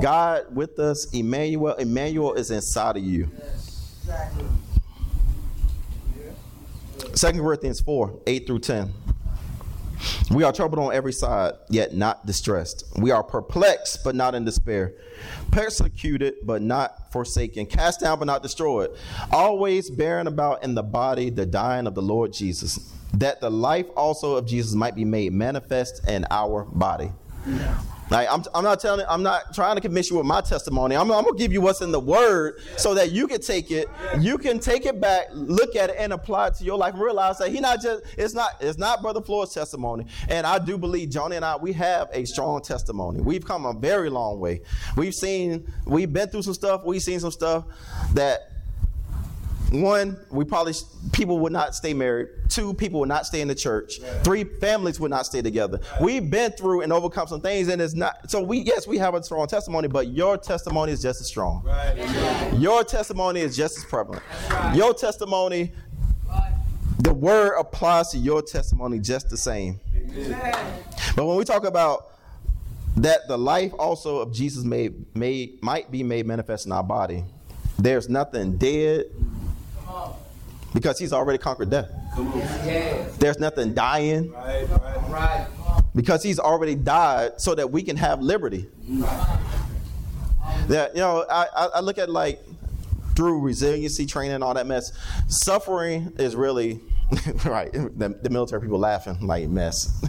God 0.00 0.54
with 0.54 0.78
us, 0.78 1.12
Emmanuel, 1.12 1.74
Emmanuel 1.74 2.34
is 2.34 2.50
inside 2.50 2.96
of 2.98 3.02
you. 3.02 3.30
Second 7.14 7.40
Corinthians 7.40 7.80
4, 7.80 8.20
8 8.26 8.46
through 8.46 8.58
10. 8.60 8.92
We 10.30 10.44
are 10.44 10.52
troubled 10.52 10.78
on 10.78 10.94
every 10.94 11.12
side, 11.12 11.54
yet 11.68 11.94
not 11.94 12.24
distressed. 12.26 12.84
We 12.96 13.10
are 13.10 13.22
perplexed, 13.22 14.02
but 14.04 14.14
not 14.14 14.34
in 14.34 14.44
despair. 14.44 14.94
Persecuted, 15.50 16.34
but 16.44 16.62
not 16.62 17.12
forsaken. 17.12 17.66
Cast 17.66 18.00
down, 18.00 18.18
but 18.18 18.24
not 18.24 18.42
destroyed. 18.42 18.90
Always 19.30 19.90
bearing 19.90 20.26
about 20.26 20.64
in 20.64 20.74
the 20.74 20.82
body 20.82 21.30
the 21.30 21.46
dying 21.46 21.86
of 21.86 21.94
the 21.94 22.02
Lord 22.02 22.32
Jesus, 22.32 22.92
that 23.14 23.40
the 23.40 23.50
life 23.50 23.86
also 23.96 24.36
of 24.36 24.46
Jesus 24.46 24.74
might 24.74 24.94
be 24.94 25.04
made 25.04 25.32
manifest 25.32 26.08
in 26.08 26.26
our 26.30 26.64
body. 26.64 27.10
I'm, 28.14 28.44
I'm 28.54 28.64
not 28.64 28.80
telling, 28.80 29.06
I'm 29.08 29.22
not 29.22 29.54
trying 29.54 29.76
to 29.76 29.80
convince 29.80 30.10
you 30.10 30.16
with 30.16 30.26
my 30.26 30.40
testimony. 30.40 30.96
I'm, 30.96 31.10
I'm 31.10 31.24
gonna 31.24 31.36
give 31.36 31.52
you 31.52 31.60
what's 31.60 31.80
in 31.80 31.92
the 31.92 32.00
Word 32.00 32.60
so 32.76 32.94
that 32.94 33.12
you 33.12 33.26
can 33.26 33.40
take 33.40 33.70
it, 33.70 33.88
you 34.20 34.38
can 34.38 34.58
take 34.58 34.86
it 34.86 35.00
back, 35.00 35.28
look 35.32 35.76
at 35.76 35.90
it, 35.90 35.96
and 35.98 36.12
apply 36.12 36.48
it 36.48 36.54
to 36.56 36.64
your 36.64 36.76
life. 36.76 36.94
and 36.94 37.02
Realize 37.02 37.38
that 37.38 37.50
he 37.50 37.60
not 37.60 37.80
just, 37.80 38.04
it's 38.18 38.34
not, 38.34 38.50
it's 38.60 38.78
not 38.78 39.02
Brother 39.02 39.22
Floyd's 39.22 39.54
testimony. 39.54 40.06
And 40.28 40.46
I 40.46 40.58
do 40.58 40.76
believe 40.78 41.10
Johnny 41.10 41.36
and 41.36 41.44
I, 41.44 41.56
we 41.56 41.72
have 41.72 42.08
a 42.12 42.24
strong 42.24 42.60
testimony. 42.62 43.20
We've 43.20 43.44
come 43.44 43.66
a 43.66 43.72
very 43.72 44.10
long 44.10 44.40
way. 44.40 44.62
We've 44.96 45.14
seen, 45.14 45.66
we've 45.86 46.12
been 46.12 46.28
through 46.28 46.42
some 46.42 46.54
stuff. 46.54 46.82
We've 46.84 47.02
seen 47.02 47.20
some 47.20 47.30
stuff 47.30 47.64
that 48.14 48.51
one, 49.72 50.18
we 50.30 50.44
probably 50.44 50.74
people 51.12 51.38
would 51.38 51.52
not 51.52 51.74
stay 51.74 51.94
married. 51.94 52.28
Two, 52.48 52.74
people 52.74 53.00
would 53.00 53.08
not 53.08 53.26
stay 53.26 53.40
in 53.40 53.48
the 53.48 53.54
church. 53.54 54.00
Three, 54.22 54.44
families 54.44 55.00
would 55.00 55.10
not 55.10 55.24
stay 55.24 55.40
together. 55.40 55.80
We've 56.00 56.30
been 56.30 56.52
through 56.52 56.82
and 56.82 56.92
overcome 56.92 57.26
some 57.26 57.40
things, 57.40 57.68
and 57.68 57.80
it's 57.80 57.94
not. 57.94 58.30
So 58.30 58.42
we, 58.42 58.58
yes, 58.58 58.86
we 58.86 58.98
have 58.98 59.14
a 59.14 59.22
strong 59.22 59.46
testimony, 59.46 59.88
but 59.88 60.08
your 60.08 60.36
testimony 60.36 60.92
is 60.92 61.00
just 61.00 61.20
as 61.22 61.26
strong. 61.26 61.66
Your 62.58 62.84
testimony 62.84 63.40
is 63.40 63.56
just 63.56 63.78
as 63.78 63.84
prevalent. 63.84 64.22
Your 64.74 64.92
testimony, 64.92 65.72
the 66.98 67.14
word 67.14 67.56
applies 67.58 68.10
to 68.10 68.18
your 68.18 68.42
testimony 68.42 68.98
just 68.98 69.30
the 69.30 69.36
same. 69.36 69.80
But 71.16 71.24
when 71.26 71.36
we 71.36 71.44
talk 71.44 71.64
about 71.64 72.10
that 72.96 73.26
the 73.26 73.38
life 73.38 73.72
also 73.78 74.18
of 74.18 74.34
Jesus 74.34 74.64
made, 74.64 75.16
made 75.16 75.62
might 75.62 75.90
be 75.90 76.02
made 76.02 76.26
manifest 76.26 76.66
in 76.66 76.72
our 76.72 76.84
body, 76.84 77.24
there's 77.78 78.08
nothing 78.08 78.58
dead 78.58 79.06
because 80.74 80.98
he's 80.98 81.12
already 81.12 81.38
conquered 81.38 81.70
death. 81.70 81.90
There's 83.18 83.38
nothing 83.38 83.74
dying 83.74 84.30
Right, 84.32 84.68
right. 84.68 85.08
Right. 85.08 85.46
because 85.94 86.22
he's 86.22 86.38
already 86.38 86.74
died 86.74 87.40
so 87.40 87.54
that 87.54 87.70
we 87.70 87.82
can 87.82 87.96
have 87.96 88.20
liberty. 88.20 88.68
That 90.68 90.94
you 90.94 91.00
know, 91.00 91.24
I, 91.30 91.68
I, 91.74 91.80
look 91.80 91.98
at 91.98 92.08
like 92.10 92.40
through 93.16 93.40
resiliency 93.40 94.06
training 94.06 94.34
and 94.34 94.44
all 94.44 94.54
that 94.54 94.66
mess. 94.66 94.92
Suffering 95.28 96.12
is 96.18 96.34
really 96.36 96.80
right. 97.44 97.72
The, 97.72 98.16
the 98.22 98.30
military 98.30 98.62
people 98.62 98.78
laughing 98.78 99.18
like 99.26 99.48
mess. 99.48 100.02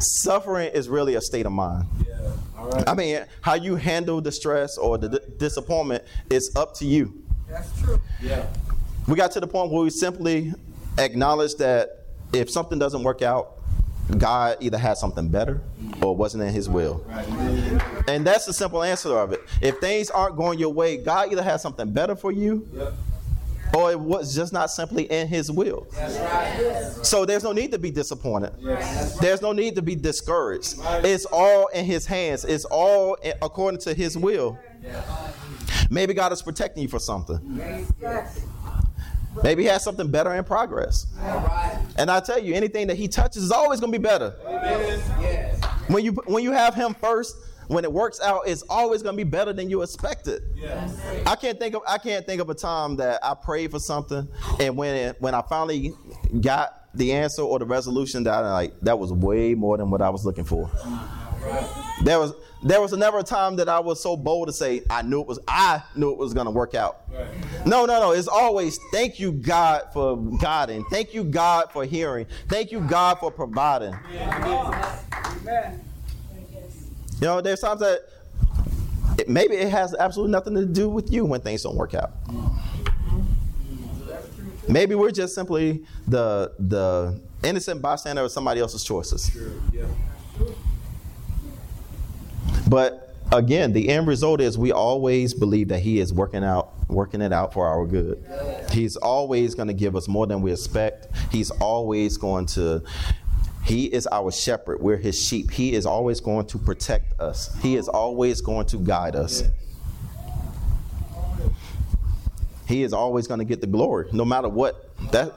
Suffering 0.22 0.70
is 0.72 0.88
really 0.88 1.14
a 1.16 1.20
state 1.20 1.46
of 1.46 1.52
mind. 1.52 1.86
Yeah. 2.06 2.30
All 2.56 2.68
right. 2.70 2.88
I 2.88 2.94
mean, 2.94 3.24
how 3.40 3.54
you 3.54 3.76
handle 3.76 4.20
the 4.20 4.30
stress 4.32 4.78
or 4.78 4.98
the 4.98 5.08
d- 5.08 5.18
disappointment 5.38 6.04
is 6.30 6.54
up 6.54 6.74
to 6.76 6.84
you. 6.86 7.22
That's 7.48 7.80
true. 7.80 8.00
Yeah. 8.22 8.46
We 9.08 9.16
got 9.16 9.32
to 9.32 9.40
the 9.40 9.46
point 9.46 9.72
where 9.72 9.82
we 9.82 9.90
simply 9.90 10.52
acknowledge 10.98 11.54
that 11.56 12.04
if 12.34 12.50
something 12.50 12.78
doesn't 12.78 13.02
work 13.02 13.22
out, 13.22 13.54
God 14.18 14.58
either 14.60 14.76
had 14.76 14.98
something 14.98 15.28
better 15.28 15.62
or 16.02 16.14
wasn't 16.14 16.42
in 16.42 16.52
his 16.52 16.68
will. 16.68 17.04
And 18.06 18.26
that's 18.26 18.44
the 18.44 18.52
simple 18.52 18.82
answer 18.82 19.18
of 19.18 19.32
it. 19.32 19.40
If 19.62 19.78
things 19.78 20.10
aren't 20.10 20.36
going 20.36 20.58
your 20.58 20.72
way, 20.72 20.98
God 20.98 21.32
either 21.32 21.42
has 21.42 21.62
something 21.62 21.90
better 21.90 22.16
for 22.16 22.32
you 22.32 22.68
or 23.74 23.90
it 23.92 24.00
was 24.00 24.34
just 24.34 24.52
not 24.52 24.70
simply 24.70 25.04
in 25.04 25.26
his 25.26 25.50
will. 25.50 25.86
So 27.02 27.24
there's 27.24 27.44
no 27.44 27.52
need 27.52 27.72
to 27.72 27.78
be 27.78 27.90
disappointed. 27.90 28.52
Yes. 28.58 29.18
There's 29.18 29.40
no 29.40 29.52
need 29.52 29.74
to 29.76 29.82
be 29.82 29.94
discouraged. 29.94 30.76
It's 31.04 31.24
all 31.26 31.68
in 31.68 31.86
his 31.86 32.04
hands. 32.04 32.44
It's 32.44 32.66
all 32.66 33.16
according 33.40 33.80
to 33.80 33.94
his 33.94 34.18
will. 34.18 34.58
Maybe 35.90 36.12
God 36.12 36.32
is 36.32 36.42
protecting 36.42 36.82
you 36.82 36.88
for 36.88 36.98
something. 36.98 37.40
Yes. 38.00 38.44
Maybe 39.42 39.62
he 39.62 39.68
has 39.68 39.82
something 39.82 40.10
better 40.10 40.34
in 40.34 40.44
progress. 40.44 41.06
And 41.96 42.10
I 42.10 42.20
tell 42.20 42.38
you, 42.38 42.54
anything 42.54 42.86
that 42.88 42.96
he 42.96 43.08
touches 43.08 43.42
is 43.42 43.50
always 43.50 43.80
going 43.80 43.92
to 43.92 43.98
be 43.98 44.02
better. 44.02 44.30
When 45.88 46.04
you 46.04 46.12
when 46.26 46.42
you 46.42 46.52
have 46.52 46.74
him 46.74 46.94
first, 46.94 47.36
when 47.68 47.84
it 47.84 47.92
works 47.92 48.20
out, 48.20 48.42
it's 48.46 48.62
always 48.62 49.02
going 49.02 49.16
to 49.16 49.24
be 49.24 49.28
better 49.28 49.52
than 49.52 49.70
you 49.70 49.82
expected. 49.82 50.42
I 51.26 51.36
can't 51.36 51.58
think 51.58 51.74
of 51.74 51.82
I 51.88 51.98
can't 51.98 52.26
think 52.26 52.40
of 52.40 52.50
a 52.50 52.54
time 52.54 52.96
that 52.96 53.20
I 53.22 53.34
prayed 53.34 53.70
for 53.70 53.78
something 53.78 54.28
and 54.60 54.76
when 54.76 54.94
it, 54.94 55.16
when 55.20 55.34
I 55.34 55.42
finally 55.42 55.92
got 56.40 56.74
the 56.94 57.12
answer 57.12 57.42
or 57.42 57.58
the 57.58 57.66
resolution 57.66 58.24
that 58.24 58.44
I 58.44 58.52
like 58.52 58.80
that 58.80 58.98
was 58.98 59.12
way 59.12 59.54
more 59.54 59.76
than 59.76 59.90
what 59.90 60.02
I 60.02 60.10
was 60.10 60.24
looking 60.24 60.44
for. 60.44 60.70
There 62.02 62.18
was 62.18 62.32
there 62.62 62.80
was 62.80 62.92
never 62.92 63.18
a 63.18 63.22
time 63.22 63.56
that 63.56 63.68
I 63.68 63.78
was 63.78 64.02
so 64.02 64.16
bold 64.16 64.48
to 64.48 64.52
say 64.52 64.82
I 64.90 65.02
knew 65.02 65.20
it 65.20 65.26
was 65.26 65.38
I 65.46 65.82
knew 65.94 66.10
it 66.10 66.18
was 66.18 66.34
going 66.34 66.46
to 66.46 66.50
work 66.50 66.74
out. 66.74 67.02
Right. 67.12 67.26
No, 67.66 67.86
no, 67.86 68.00
no. 68.00 68.12
It's 68.12 68.28
always 68.28 68.78
thank 68.92 69.20
you 69.20 69.32
God 69.32 69.88
for 69.92 70.16
guiding. 70.40 70.84
Thank 70.90 71.14
you 71.14 71.24
God 71.24 71.70
for 71.72 71.84
hearing. 71.84 72.26
Thank 72.48 72.72
you 72.72 72.80
God 72.80 73.18
for 73.20 73.30
providing. 73.30 73.94
Amen. 74.12 75.84
You 77.20 77.26
know, 77.26 77.40
there's 77.40 77.60
times 77.60 77.80
that 77.80 78.00
it, 79.18 79.28
maybe 79.28 79.54
it 79.54 79.70
has 79.70 79.94
absolutely 79.94 80.32
nothing 80.32 80.54
to 80.54 80.64
do 80.64 80.88
with 80.88 81.12
you 81.12 81.24
when 81.24 81.40
things 81.40 81.62
don't 81.62 81.76
work 81.76 81.94
out. 81.94 82.12
Maybe 84.68 84.94
we're 84.94 85.10
just 85.10 85.34
simply 85.34 85.84
the 86.06 86.52
the 86.58 87.20
innocent 87.42 87.80
bystander 87.82 88.22
of 88.22 88.30
somebody 88.30 88.60
else's 88.60 88.84
choices. 88.84 89.30
Sure. 89.32 89.50
Yeah. 89.72 89.86
But 92.68 93.14
again, 93.32 93.72
the 93.72 93.88
end 93.88 94.06
result 94.06 94.40
is 94.40 94.58
we 94.58 94.72
always 94.72 95.34
believe 95.34 95.68
that 95.68 95.80
He 95.80 96.00
is 96.00 96.12
working 96.12 96.44
out, 96.44 96.72
working 96.88 97.20
it 97.20 97.32
out 97.32 97.52
for 97.52 97.66
our 97.66 97.86
good. 97.86 98.24
He's 98.70 98.96
always 98.96 99.54
going 99.54 99.68
to 99.68 99.74
give 99.74 99.96
us 99.96 100.08
more 100.08 100.26
than 100.26 100.42
we 100.42 100.52
expect. 100.52 101.08
He's 101.30 101.50
always 101.50 102.16
going 102.16 102.46
to. 102.46 102.82
He 103.64 103.86
is 103.86 104.08
our 104.10 104.30
shepherd. 104.32 104.80
We're 104.80 104.96
His 104.96 105.22
sheep. 105.22 105.50
He 105.50 105.74
is 105.74 105.86
always 105.86 106.20
going 106.20 106.46
to 106.46 106.58
protect 106.58 107.20
us. 107.20 107.54
He 107.60 107.76
is 107.76 107.88
always 107.88 108.40
going 108.40 108.66
to 108.66 108.78
guide 108.78 109.14
us. 109.14 109.44
He 112.66 112.82
is 112.82 112.92
always 112.92 113.26
going 113.26 113.38
to 113.38 113.46
get 113.46 113.60
the 113.62 113.66
glory, 113.66 114.08
no 114.12 114.24
matter 114.24 114.48
what. 114.48 114.90
That 115.12 115.32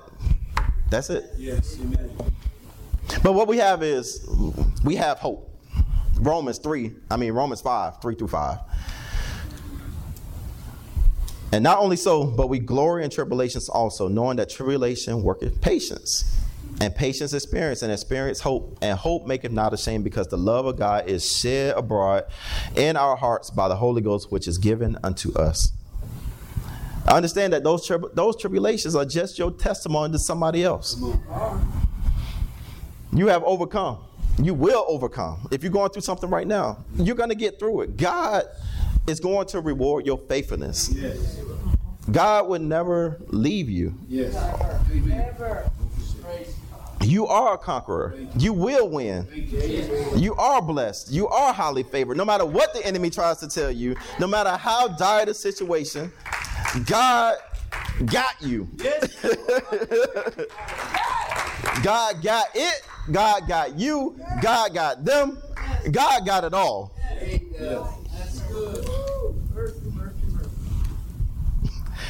that's 0.90 1.10
it. 1.10 1.32
Yes. 1.38 1.78
Amen. 1.80 2.10
But 3.24 3.34
what 3.34 3.48
we 3.48 3.58
have 3.58 3.84
is 3.84 4.28
we 4.84 4.96
have 4.96 5.20
hope. 5.20 5.51
Romans 6.22 6.60
3, 6.60 6.92
I 7.10 7.18
mean 7.18 7.34
Romans 7.34 7.62
5, 7.62 8.02
3 8.02 8.16
through 8.16 8.28
5. 8.28 8.60
And 11.52 11.64
not 11.64 11.80
only 11.80 11.98
so, 11.98 12.24
but 12.24 12.48
we 12.48 12.60
glory 12.60 13.04
in 13.04 13.10
tribulations 13.10 13.68
also, 13.68 14.08
knowing 14.08 14.38
that 14.38 14.50
tribulation 14.50 15.24
worketh 15.24 15.60
patience. 15.62 16.38
And 16.80 16.96
patience 16.96 17.34
experience, 17.34 17.82
and 17.82 17.92
experience 17.92 18.40
hope, 18.40 18.78
and 18.82 18.98
hope 18.98 19.28
maketh 19.28 19.52
not 19.52 19.74
ashamed, 19.74 20.04
because 20.04 20.28
the 20.28 20.38
love 20.38 20.66
of 20.66 20.78
God 20.78 21.10
is 21.10 21.30
shed 21.30 21.76
abroad 21.76 22.26
in 22.76 22.96
our 22.96 23.16
hearts 23.16 23.50
by 23.50 23.68
the 23.68 23.76
Holy 23.76 24.02
Ghost, 24.02 24.32
which 24.32 24.48
is 24.48 24.58
given 24.58 24.98
unto 25.04 25.34
us. 25.34 25.74
I 27.08 27.18
understand 27.18 27.52
that 27.54 27.64
those 27.64 27.86
trib- 27.86 28.16
those 28.16 28.40
tribulations 28.40 28.96
are 28.96 29.06
just 29.06 29.38
your 29.38 29.52
testimony 29.52 30.14
to 30.14 30.20
somebody 30.20 30.64
else. 30.64 31.02
You 33.12 33.28
have 33.28 33.44
overcome. 33.44 33.98
You 34.44 34.54
will 34.54 34.86
overcome. 34.88 35.48
If 35.52 35.64
you're 35.64 35.72
going 35.72 35.92
through 35.92 36.02
something 36.02 36.30
right 36.30 36.48
now, 36.48 36.84
you're 36.96 37.16
going 37.16 37.30
to 37.30 37.36
get 37.36 37.60
through 37.60 37.82
it. 37.82 37.98
God 37.98 38.46
is 39.08 39.20
going 39.20 39.48
to 39.48 39.62
reward 39.62 40.06
your 40.06 40.18
faithfulness. 40.18 40.90
Yes. 40.90 41.40
God 42.12 42.48
would 42.48 42.62
never 42.62 43.22
leave 43.28 43.70
you. 43.70 43.98
Yes. 44.08 44.36
You 47.02 47.28
are 47.28 47.56
a 47.56 47.58
conqueror. 47.58 48.16
You 48.38 48.54
will 48.54 48.90
win. 48.90 49.28
You 50.16 50.36
are 50.36 50.62
blessed. 50.62 51.12
You 51.12 51.28
are 51.28 51.54
highly 51.54 51.84
favored. 51.84 52.18
No 52.18 52.26
matter 52.26 52.46
what 52.46 52.74
the 52.74 52.86
enemy 52.86 53.10
tries 53.10 53.38
to 53.38 53.48
tell 53.48 53.72
you, 53.72 53.96
no 54.20 54.28
matter 54.28 54.52
how 54.52 54.88
dire 54.88 55.26
the 55.26 55.34
situation, 55.34 56.12
God 56.86 57.38
got 58.06 58.42
you. 58.42 58.68
God 61.84 62.22
got 62.22 62.48
it. 62.54 62.84
God 63.12 63.48
got 63.48 63.80
you. 63.80 64.20
God 64.42 64.74
got 64.74 65.06
them. 65.06 65.38
God 65.92 66.26
got 66.26 66.44
it 66.44 66.54
all. 66.54 66.96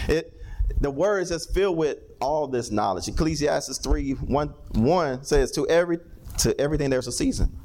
It, 0.08 0.34
the 0.80 0.92
word 0.92 1.20
is 1.20 1.30
just 1.30 1.54
filled 1.54 1.78
with 1.78 2.00
all 2.20 2.48
this 2.48 2.72
knowledge. 2.72 3.08
Ecclesiastes 3.08 3.78
3 3.78 4.12
1, 4.12 4.48
1 4.48 5.24
says, 5.24 5.52
to, 5.52 5.68
every, 5.68 6.00
to 6.40 6.60
everything 6.60 6.90
there's 6.90 7.08
a 7.08 7.12
season 7.12 7.56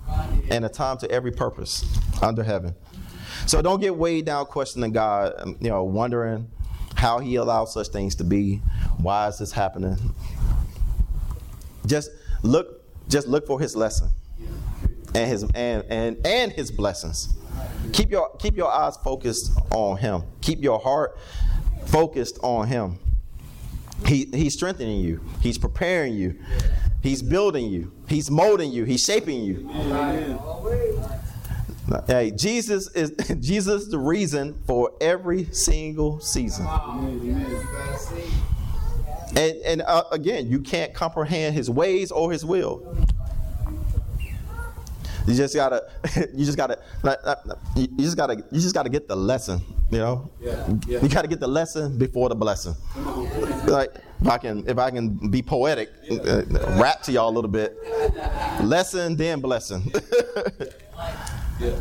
and 0.50 0.64
a 0.64 0.68
time 0.68 0.98
to 0.98 1.10
every 1.10 1.32
purpose 1.32 1.84
under 2.22 2.42
heaven. 2.42 2.74
So 3.46 3.62
don't 3.62 3.80
get 3.80 3.96
weighed 3.96 4.26
down 4.26 4.46
questioning 4.46 4.92
God, 4.92 5.34
um, 5.38 5.56
you 5.60 5.70
know, 5.70 5.84
wondering 5.84 6.50
how 6.94 7.18
he 7.18 7.36
allows 7.36 7.72
such 7.74 7.88
things 7.88 8.14
to 8.16 8.24
be. 8.24 8.56
Why 8.98 9.28
is 9.28 9.38
this 9.38 9.52
happening? 9.52 9.96
Just 11.86 12.10
look, 12.42 12.82
just 13.08 13.26
look 13.26 13.46
for 13.46 13.60
his 13.60 13.74
lesson 13.76 14.10
and 15.16 15.30
his 15.30 15.42
and 15.54 15.84
and, 15.88 16.26
and 16.26 16.52
his 16.52 16.70
blessings. 16.70 17.34
Keep 17.92 18.10
your 18.10 18.30
keep 18.38 18.56
your 18.56 18.70
eyes 18.70 18.96
focused 18.98 19.52
on 19.70 19.96
him. 19.96 20.22
Keep 20.40 20.62
your 20.62 20.78
heart 20.78 21.18
focused 21.86 22.38
on 22.42 22.68
him. 22.68 22.98
He 24.06 24.26
he's 24.32 24.54
strengthening 24.54 25.00
you. 25.00 25.20
He's 25.40 25.58
preparing 25.58 26.14
you. 26.14 26.38
He's 27.02 27.22
building 27.22 27.70
you. 27.70 27.92
He's 28.08 28.30
molding 28.30 28.72
you. 28.72 28.84
He's 28.84 29.02
shaping 29.02 29.42
you. 29.42 29.68
Hey, 32.06 32.32
Jesus 32.32 32.88
is 32.88 33.10
Jesus 33.40 33.82
is 33.82 33.88
the 33.88 33.98
reason 33.98 34.60
for 34.66 34.92
every 35.00 35.44
single 35.52 36.20
season. 36.20 36.66
And 39.36 39.56
and 39.64 39.82
uh, 39.82 40.04
again, 40.12 40.50
you 40.50 40.60
can't 40.60 40.94
comprehend 40.94 41.54
his 41.54 41.68
ways 41.70 42.10
or 42.10 42.32
his 42.32 42.44
will. 42.44 42.96
You 45.26 45.34
just 45.34 45.56
gotta, 45.56 45.82
you 46.34 46.44
just 46.44 46.56
gotta, 46.56 46.78
you 47.74 47.88
you 47.98 48.04
just 48.04 48.16
gotta, 48.16 48.36
you 48.52 48.60
just 48.60 48.74
gotta 48.74 48.88
get 48.88 49.08
the 49.08 49.16
lesson. 49.16 49.60
You 49.90 49.98
know, 49.98 50.30
Yeah. 50.40 50.66
Yeah. 50.86 51.02
you 51.02 51.08
gotta 51.08 51.28
get 51.28 51.40
the 51.40 51.48
lesson 51.48 51.98
before 51.98 52.28
the 52.28 52.34
blessing. 52.36 52.74
Like 53.66 53.92
if 54.20 54.28
I 54.28 54.38
can, 54.38 54.68
if 54.68 54.78
I 54.78 54.90
can 54.90 55.30
be 55.30 55.42
poetic, 55.42 55.90
uh, 56.10 56.42
rap 56.80 57.02
to 57.02 57.12
y'all 57.12 57.28
a 57.28 57.34
little 57.34 57.50
bit. 57.50 57.76
Lesson 58.62 59.16
then 59.16 59.40
blessing. 59.40 59.92
Yeah. 61.58 61.74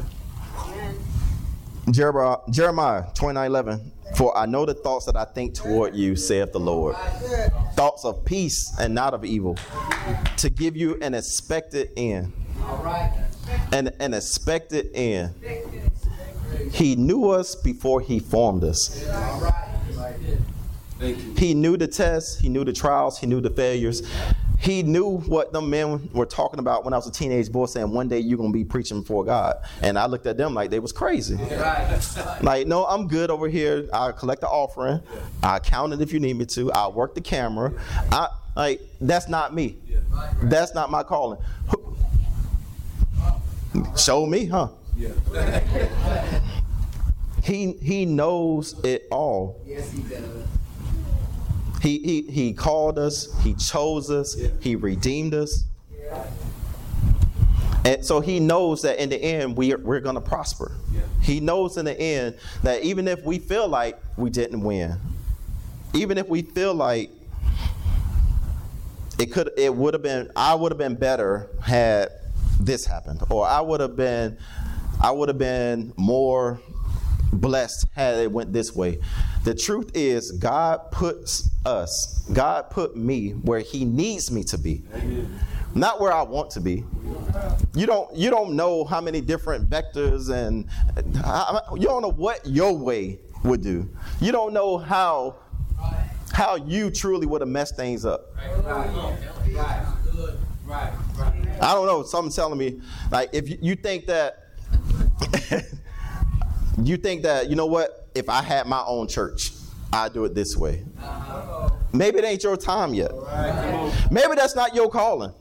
Jeremiah, 1.92 2.38
Jeremiah 2.50 3.04
29 3.14 3.46
11. 3.48 3.92
For 4.16 4.38
I 4.38 4.46
know 4.46 4.66
the 4.66 4.74
thoughts 4.74 5.06
that 5.06 5.16
I 5.16 5.26
think 5.26 5.54
toward 5.54 5.96
you, 5.96 6.16
saith 6.16 6.52
the 6.52 6.60
Lord. 6.60 6.96
Thoughts 7.74 8.06
of 8.06 8.24
peace 8.24 8.74
and 8.80 8.94
not 8.94 9.14
of 9.14 9.26
evil, 9.26 9.58
to 10.38 10.50
give 10.50 10.78
you 10.78 10.98
an 11.02 11.14
expected 11.14 11.92
end. 11.98 12.32
Right. 12.60 13.12
An, 13.72 14.14
expected 14.14 14.90
end. 14.94 15.36
He 16.72 16.96
knew 16.96 17.30
us 17.30 17.56
before 17.56 18.02
he 18.02 18.20
formed 18.20 18.64
us. 18.64 19.04
He 21.38 21.54
knew 21.54 21.78
the 21.78 21.88
tests, 21.88 22.40
he 22.40 22.48
knew 22.48 22.64
the 22.64 22.74
trials, 22.74 23.20
he 23.20 23.28
knew 23.28 23.42
the 23.42 23.50
failures. 23.50 24.02
He 24.60 24.84
knew 24.84 25.18
what 25.20 25.54
the 25.54 25.62
men 25.62 26.10
were 26.14 26.26
talking 26.26 26.60
about 26.60 26.86
when 26.86 26.94
I 26.94 26.98
was 26.98 27.08
a 27.08 27.12
teenage 27.12 27.52
boy, 27.52 27.66
saying 27.66 27.92
one 27.92 28.08
day 28.08 28.20
you're 28.20 28.38
gonna 28.38 28.52
be 28.52 28.64
preaching 28.64 29.02
before 29.02 29.24
God. 29.24 29.58
And 29.82 29.98
I 30.00 30.06
looked 30.06 30.26
at 30.28 30.38
them 30.38 30.54
like 30.54 30.70
they 30.70 30.80
was 30.80 30.92
crazy. 30.92 31.38
Like, 32.42 32.68
no, 32.68 32.86
I'm 32.86 33.08
good 33.08 33.30
over 33.30 33.48
here. 33.48 33.88
I 33.94 34.12
collect 34.12 34.42
the 34.42 34.48
offering. 34.48 35.02
I 35.44 35.60
count 35.60 35.94
it 35.94 36.02
if 36.02 36.12
you 36.14 36.20
need 36.20 36.38
me 36.38 36.46
to. 36.48 36.72
I 36.72 36.88
work 36.88 37.16
the 37.16 37.22
camera. 37.22 37.74
I 38.12 38.30
like 38.56 38.82
that's 39.02 39.28
not 39.28 39.54
me. 39.54 39.78
That's 40.44 40.74
not 40.74 40.90
my 40.90 41.04
calling. 41.04 41.40
Show 43.98 44.26
me, 44.26 44.46
huh? 44.46 44.70
He 47.46 47.74
he 47.74 48.06
knows 48.08 48.74
it 48.84 49.08
all. 49.12 49.62
Yes, 49.68 49.92
he 49.92 50.02
does. 50.02 50.48
He, 51.86 52.00
he, 52.00 52.22
he 52.24 52.54
called 52.54 52.98
us, 52.98 53.30
He 53.44 53.54
chose 53.54 54.10
us, 54.10 54.36
He 54.60 54.76
redeemed 54.76 55.36
us. 55.36 55.66
And 57.86 58.04
so 58.04 58.22
He 58.22 58.40
knows 58.40 58.82
that 58.82 58.98
in 58.98 59.10
the 59.10 59.22
end 59.22 59.56
we 59.56 59.72
are, 59.72 59.78
we're 59.78 60.00
going 60.00 60.16
to 60.16 60.22
prosper. 60.22 60.72
He 61.22 61.40
knows 61.40 61.78
in 61.78 61.86
the 61.86 62.00
end 62.00 62.38
that 62.64 62.82
even 62.82 63.08
if 63.08 63.24
we 63.24 63.38
feel 63.38 63.68
like 63.68 64.00
we 64.18 64.32
didn't 64.32 64.62
win, 64.62 64.98
even 65.94 66.18
if 66.18 66.28
we 66.28 66.42
feel 66.42 66.74
like 66.74 67.12
it 69.20 69.32
could 69.32 69.52
it 69.56 69.74
would 69.74 69.94
have 69.94 70.04
been 70.04 70.32
I 70.36 70.56
would 70.56 70.72
have 70.72 70.80
been 70.80 70.96
better 70.96 71.50
had 71.62 72.10
this 72.60 72.86
happened 72.86 73.22
or 73.30 73.48
I 73.48 73.62
would 73.62 73.80
have 73.80 73.96
been 73.96 74.38
I 75.02 75.12
would 75.12 75.30
have 75.30 75.38
been 75.38 75.94
more 75.96 76.60
blessed 77.36 77.88
had 77.94 78.18
it 78.18 78.32
went 78.32 78.54
this 78.54 78.76
way. 78.76 79.00
The 79.44 79.54
truth 79.54 79.92
is 79.94 80.32
God 80.32 80.92
puts 80.92 81.50
us, 81.66 82.28
God 82.34 82.70
put 82.70 82.96
me 82.96 83.32
where 83.32 83.60
he 83.60 83.86
needs 83.86 84.32
me 84.32 84.44
to 84.46 84.58
be. 84.58 84.84
Not 85.74 86.00
where 86.00 86.14
I 86.14 86.22
want 86.22 86.52
to 86.52 86.62
be. 86.62 86.86
You 87.74 87.86
don't 87.86 88.16
you 88.16 88.30
don't 88.30 88.56
know 88.56 88.86
how 88.86 89.02
many 89.02 89.22
different 89.22 89.70
vectors 89.70 90.30
and 90.30 90.68
you 91.78 91.88
don't 91.88 92.02
know 92.02 92.12
what 92.12 92.46
your 92.46 92.74
way 92.78 93.20
would 93.44 93.62
do. 93.62 93.90
You 94.22 94.32
don't 94.32 94.54
know 94.54 94.78
how 94.78 95.36
how 96.32 96.56
you 96.56 96.90
truly 96.92 97.26
would 97.26 97.42
have 97.42 97.50
messed 97.50 97.76
things 97.76 98.06
up. 98.06 98.36
I 101.62 101.74
don't 101.74 101.86
know. 101.86 102.04
Something's 102.04 102.36
telling 102.36 102.58
me, 102.58 102.82
like, 103.12 103.30
if 103.34 103.50
you, 103.50 103.58
you 103.62 103.76
think 103.76 104.08
that, 104.08 104.44
you 106.84 106.98
think 106.98 107.24
that, 107.24 107.50
you 107.50 107.56
know 107.56 107.66
what? 107.66 108.08
If 108.16 108.30
I 108.30 108.42
had 108.42 108.68
my 108.68 108.84
own 108.86 109.08
church, 109.08 109.52
I'd 109.94 110.14
do 110.14 110.26
it 110.26 110.36
this 110.36 110.58
way. 110.58 110.84
Maybe 111.94 112.18
it 112.18 112.26
ain't 112.26 112.44
your 112.44 112.58
time 112.58 112.94
yet. 112.94 113.12
Maybe 114.12 114.36
that's 114.36 114.56
not 114.56 114.76
your 114.76 114.90
calling. 114.90 115.34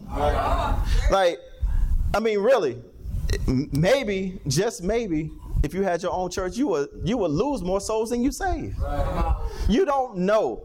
Like, 1.11 1.38
I 2.14 2.20
mean, 2.20 2.38
really, 2.38 2.81
maybe, 3.47 4.40
just 4.47 4.83
maybe, 4.83 5.31
if 5.64 5.75
you 5.75 5.83
had 5.83 6.03
your 6.03 6.12
own 6.12 6.31
church, 6.31 6.57
you 6.57 6.68
would 6.68 6.88
you 7.05 7.16
would 7.16 7.31
lose 7.31 7.62
more 7.62 7.81
souls 7.81 8.11
than 8.11 8.23
you 8.23 8.31
save. 8.31 8.77
You 9.68 9.85
don't 9.85 10.18
know 10.18 10.62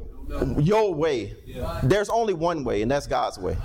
your 0.60 0.93
way. 0.93 1.36
There's 1.84 2.10
only 2.10 2.34
one 2.34 2.63
way, 2.63 2.82
and 2.82 2.91
that's 2.91 3.08
God's 3.08 3.39
way. 3.39 3.58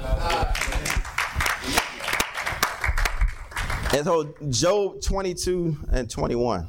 And 3.92 4.04
so 4.04 4.34
Job 4.50 5.02
22 5.02 5.76
and 5.92 6.10
21 6.10 6.66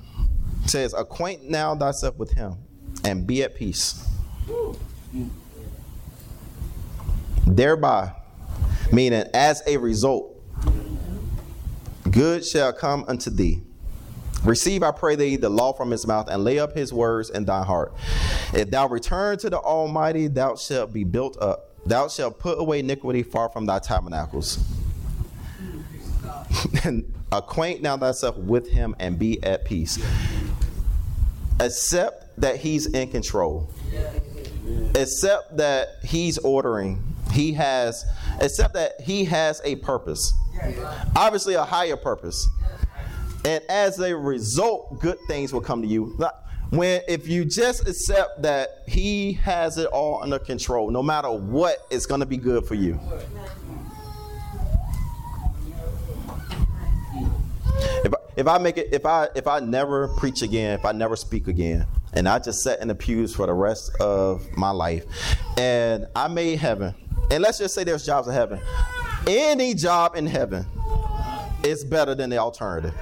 says, 0.70 0.94
Acquaint 0.94 1.50
now 1.50 1.76
thyself 1.76 2.16
with 2.18 2.32
him 2.32 2.56
and 3.04 3.26
be 3.26 3.44
at 3.44 3.56
peace. 3.56 4.08
Thereby, 7.46 8.12
meaning 8.92 9.26
as 9.34 9.62
a 9.68 9.78
result, 9.78 10.42
good 12.10 12.46
shall 12.46 12.74
come 12.74 13.06
unto 13.08 13.30
thee. 13.30 13.62
Receive, 14.44 14.84
I 14.84 14.92
pray 14.92 15.16
thee, 15.16 15.38
the 15.38 15.50
law 15.50 15.74
from 15.74 15.90
his 15.90 16.06
mouth, 16.06 16.28
and 16.30 16.44
lay 16.44 16.60
up 16.60 16.76
his 16.76 16.94
words 16.94 17.30
in 17.32 17.46
thy 17.46 17.64
heart. 17.64 17.94
If 18.54 18.70
thou 18.70 18.88
return 18.88 19.40
to 19.40 19.50
the 19.50 19.58
Almighty, 19.58 20.28
thou 20.28 20.56
shalt 20.56 20.94
be 20.94 21.04
built 21.04 21.38
up. 21.42 21.72
Thou 21.86 22.08
shalt 22.08 22.40
put 22.40 22.60
away 22.60 22.80
iniquity 22.80 23.24
far 23.24 23.50
from 23.50 23.66
thy 23.66 23.80
tabernacles. 23.80 24.64
and 26.84 27.12
acquaint 27.32 27.82
now 27.82 27.98
thyself 27.98 28.38
with 28.38 28.70
him 28.70 28.96
and 29.00 29.18
be 29.18 29.42
at 29.44 29.66
peace. 29.66 30.00
Accept 31.60 32.40
that 32.42 32.58
he's 32.58 32.88
in 32.88 33.10
control. 33.10 33.70
Accept 34.96 35.58
that 35.58 35.88
he's 36.04 36.38
ordering. 36.40 37.02
He 37.32 37.54
has, 37.54 38.06
accept 38.40 38.74
that 38.76 39.02
he 39.02 39.26
has 39.26 39.62
a 39.64 39.76
purpose. 39.78 40.34
Obviously, 41.16 41.56
a 41.56 41.64
higher 41.64 41.98
purpose. 41.98 42.48
And 43.46 43.64
as 43.70 44.00
a 44.00 44.16
result, 44.16 45.00
good 45.00 45.18
things 45.28 45.54
will 45.54 45.62
come 45.62 45.82
to 45.82 45.88
you. 45.88 46.18
When 46.72 47.02
if 47.08 47.28
you 47.28 47.46
just 47.46 47.88
accept 47.88 48.42
that 48.42 48.84
he 48.88 49.34
has 49.34 49.78
it 49.78 49.86
all 49.88 50.24
under 50.24 50.40
control, 50.40 50.90
no 50.90 51.04
matter 51.04 51.30
what, 51.30 51.86
it's 51.92 52.06
going 52.06 52.22
to 52.22 52.26
be 52.26 52.38
good 52.38 52.66
for 52.66 52.74
you. 52.76 53.00
If 58.38 58.48
I, 58.48 58.58
make 58.58 58.78
it, 58.78 58.90
if 58.92 59.06
I 59.06 59.30
if 59.34 59.48
I 59.48 59.60
never 59.60 60.10
preach 60.10 60.42
again, 60.42 60.78
if 60.78 60.84
I 60.84 60.92
never 60.92 61.16
speak 61.16 61.48
again, 61.48 61.86
and 62.14 62.28
I 62.28 62.40
just 62.40 62.62
sat 62.64 62.82
in 62.82 62.90
the 62.90 62.96
pews 62.96 63.34
for 63.34 63.48
the 63.48 63.54
rest 63.54 63.96
of 64.02 64.46
my 64.58 64.72
life, 64.72 65.06
and 65.58 66.06
I 66.16 66.28
made 66.28 66.60
heaven, 66.60 66.94
and 67.32 67.42
let's 67.42 67.60
just 67.60 67.74
say 67.74 67.86
there's 67.86 68.06
jobs 68.06 68.28
in 68.28 68.34
heaven, 68.34 68.60
any 69.26 69.74
job 69.74 70.18
in 70.18 70.26
heaven 70.26 70.66
is 71.64 71.86
better 71.86 72.14
than 72.14 72.30
the 72.30 72.38
alternative. 72.38 72.94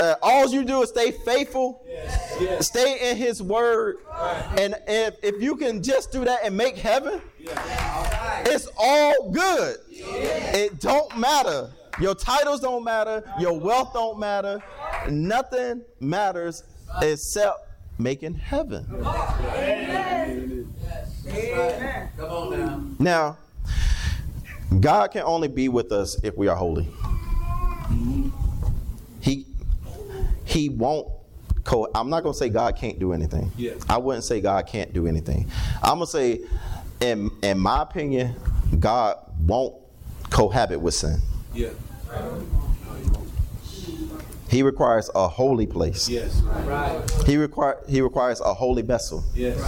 Uh, 0.00 0.14
all 0.22 0.48
you 0.48 0.64
do 0.64 0.82
is 0.82 0.90
stay 0.90 1.10
faithful, 1.10 1.84
stay 2.60 3.10
in 3.10 3.16
His 3.16 3.42
Word, 3.42 3.96
and 4.56 4.76
if, 4.86 5.16
if 5.24 5.42
you 5.42 5.56
can 5.56 5.82
just 5.82 6.12
do 6.12 6.24
that 6.24 6.40
and 6.44 6.56
make 6.56 6.76
heaven, 6.76 7.20
it's 8.46 8.68
all 8.78 9.32
good. 9.32 9.78
It 9.90 10.78
don't 10.78 11.18
matter. 11.18 11.72
Your 12.00 12.14
titles 12.14 12.60
don't 12.60 12.84
matter. 12.84 13.22
Your 13.40 13.58
wealth 13.58 13.92
don't 13.92 14.18
matter. 14.18 14.62
Nothing 15.10 15.82
matters 16.00 16.62
except 17.02 17.68
making 17.98 18.34
heaven. 18.34 18.86
Come 22.16 22.30
on 22.30 22.96
now. 22.98 23.36
Now, 23.36 23.38
God 24.80 25.10
can 25.10 25.22
only 25.22 25.48
be 25.48 25.68
with 25.68 25.92
us 25.92 26.22
if 26.22 26.36
we 26.36 26.48
are 26.48 26.56
holy. 26.56 26.88
He 29.20 29.46
He 30.44 30.68
won't. 30.68 31.08
Co- 31.64 31.90
I'm 31.94 32.08
not 32.08 32.22
gonna 32.22 32.34
say 32.34 32.48
God 32.48 32.76
can't 32.76 32.98
do 32.98 33.12
anything. 33.12 33.52
Yeah. 33.56 33.72
I 33.88 33.98
wouldn't 33.98 34.24
say 34.24 34.40
God 34.40 34.66
can't 34.66 34.92
do 34.92 35.06
anything. 35.06 35.50
I'm 35.82 35.94
gonna 35.94 36.06
say, 36.06 36.40
in 37.00 37.30
in 37.42 37.58
my 37.58 37.82
opinion, 37.82 38.36
God 38.78 39.16
won't 39.46 39.74
cohabit 40.30 40.80
with 40.80 40.94
sin. 40.94 41.20
Yeah. 41.52 41.70
He 44.48 44.62
requires 44.62 45.10
a 45.14 45.28
holy 45.28 45.66
place. 45.66 46.08
Yes. 46.08 46.42
He 47.26 47.36
require 47.36 47.78
He 47.86 48.00
requires 48.00 48.40
a 48.40 48.54
holy 48.54 48.82
vessel. 48.82 49.24
Yes. 49.34 49.58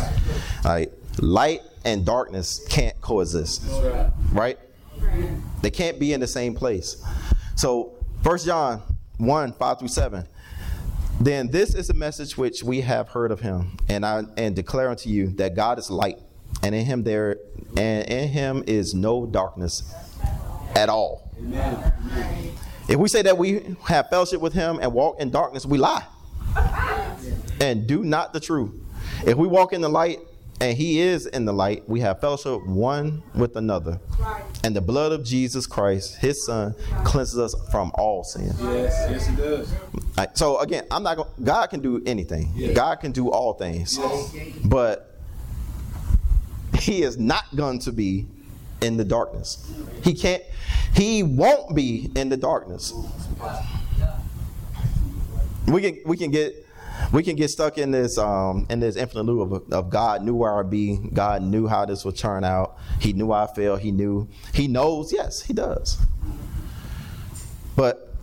Right? 0.64 0.90
Light 1.18 1.62
and 1.84 2.04
darkness 2.04 2.64
can't 2.68 2.98
coexist. 3.00 3.62
Right. 3.82 4.10
right? 4.32 4.58
They 5.62 5.70
can't 5.70 5.98
be 5.98 6.12
in 6.12 6.20
the 6.20 6.26
same 6.26 6.54
place. 6.54 7.02
So, 7.56 7.92
First 8.22 8.46
John 8.46 8.82
1 9.18 9.52
5 9.52 9.78
through 9.78 9.88
7. 9.88 10.26
Then 11.20 11.50
this 11.50 11.74
is 11.74 11.88
the 11.88 11.94
message 11.94 12.38
which 12.38 12.62
we 12.62 12.80
have 12.80 13.08
heard 13.10 13.30
of 13.30 13.40
him, 13.40 13.76
and 13.88 14.06
I 14.06 14.24
and 14.38 14.56
declare 14.56 14.88
unto 14.88 15.10
you 15.10 15.28
that 15.32 15.54
God 15.54 15.78
is 15.78 15.90
light, 15.90 16.18
and 16.62 16.74
in 16.74 16.86
him 16.86 17.02
there 17.02 17.36
and 17.76 18.08
in 18.08 18.28
him 18.28 18.64
is 18.66 18.94
no 18.94 19.26
darkness 19.26 19.82
at 20.76 20.88
all. 20.88 21.30
If 22.88 22.96
we 22.96 23.08
say 23.08 23.22
that 23.22 23.38
we 23.38 23.76
have 23.86 24.08
fellowship 24.10 24.40
with 24.40 24.52
him 24.52 24.78
and 24.82 24.92
walk 24.92 25.20
in 25.20 25.30
darkness, 25.30 25.64
we 25.64 25.78
lie. 25.78 26.04
And 27.60 27.86
do 27.86 28.02
not 28.02 28.32
the 28.32 28.40
truth. 28.40 28.72
If 29.26 29.36
we 29.36 29.46
walk 29.46 29.72
in 29.72 29.80
the 29.80 29.88
light 29.88 30.18
and 30.60 30.76
he 30.76 31.00
is 31.00 31.26
in 31.26 31.44
the 31.44 31.52
light, 31.52 31.88
we 31.88 32.00
have 32.00 32.20
fellowship 32.20 32.66
one 32.66 33.22
with 33.34 33.56
another. 33.56 34.00
And 34.64 34.74
the 34.74 34.80
blood 34.80 35.12
of 35.12 35.24
Jesus 35.24 35.66
Christ, 35.66 36.16
his 36.16 36.44
son, 36.44 36.74
cleanses 37.04 37.38
us 37.38 37.54
from 37.70 37.92
all 37.94 38.24
sin. 38.24 38.52
Yes. 38.58 39.06
Yes, 39.10 39.28
it 39.28 39.36
does. 39.36 39.72
Like, 40.16 40.36
so 40.36 40.58
again, 40.58 40.84
I'm 40.90 41.02
not 41.02 41.16
going 41.16 41.28
God 41.42 41.68
can 41.68 41.80
do 41.80 42.02
anything. 42.04 42.72
God 42.74 42.96
can 42.96 43.12
do 43.12 43.30
all 43.30 43.54
things. 43.54 43.98
But 44.64 45.18
he 46.78 47.02
is 47.02 47.18
not 47.18 47.44
going 47.54 47.78
to 47.80 47.92
be 47.92 48.26
in 48.82 48.96
the 48.96 49.04
darkness. 49.04 49.70
He 50.02 50.14
can't 50.14 50.42
he 50.94 51.22
won't 51.22 51.74
be 51.74 52.10
in 52.16 52.28
the 52.28 52.36
darkness. 52.36 52.92
We 55.66 55.82
can 55.82 55.98
we 56.04 56.16
can 56.16 56.30
get 56.30 56.66
we 57.12 57.22
can 57.22 57.36
get 57.36 57.48
stuck 57.48 57.78
in 57.78 57.90
this 57.90 58.18
um, 58.18 58.66
in 58.70 58.80
this 58.80 58.96
infinite 58.96 59.24
loop 59.24 59.52
of, 59.52 59.72
of 59.72 59.90
God 59.90 60.22
knew 60.22 60.34
where 60.34 60.58
I'd 60.58 60.70
be. 60.70 60.96
God 61.12 61.42
knew 61.42 61.66
how 61.66 61.84
this 61.84 62.04
would 62.04 62.16
turn 62.16 62.44
out. 62.44 62.76
He 63.00 63.12
knew 63.12 63.32
I 63.32 63.46
fail. 63.46 63.76
He 63.76 63.90
knew. 63.90 64.28
He 64.52 64.68
knows. 64.68 65.12
Yes, 65.12 65.42
he 65.42 65.52
does. 65.52 65.98
But 67.76 68.14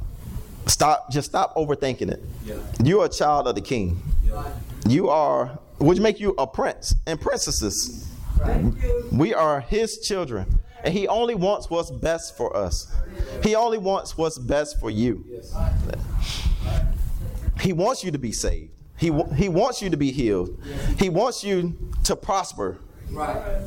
stop. 0.67 1.11
Just 1.11 1.29
stop 1.29 1.55
overthinking 1.55 2.11
it. 2.11 2.23
Yeah. 2.45 2.55
You're 2.83 3.05
a 3.05 3.09
child 3.09 3.47
of 3.47 3.55
the 3.55 3.61
King. 3.61 4.01
Yeah. 4.25 4.53
You 4.87 5.09
are, 5.09 5.59
which 5.79 5.99
make 5.99 6.19
you 6.19 6.35
a 6.37 6.47
prince 6.47 6.95
and 7.05 7.19
princesses. 7.19 8.06
We 9.11 9.33
are 9.33 9.61
His 9.61 9.99
children, 9.99 10.59
and 10.83 10.93
He 10.93 11.07
only 11.07 11.35
wants 11.35 11.69
what's 11.69 11.91
best 11.91 12.37
for 12.37 12.55
us. 12.55 12.91
He 13.43 13.55
only 13.55 13.77
wants 13.77 14.17
what's 14.17 14.37
best 14.37 14.79
for 14.79 14.89
you. 14.89 15.23
He 17.61 17.73
wants 17.73 18.03
you 18.03 18.11
to 18.11 18.17
be 18.19 18.31
saved. 18.31 18.71
He, 18.97 19.11
wa- 19.11 19.29
he 19.29 19.47
wants 19.49 19.81
you 19.81 19.89
to 19.89 19.97
be 19.97 20.11
healed. 20.11 20.59
He 20.97 21.09
wants 21.09 21.43
you 21.43 21.77
to 22.05 22.15
prosper. 22.15 22.79
Right. 23.11 23.61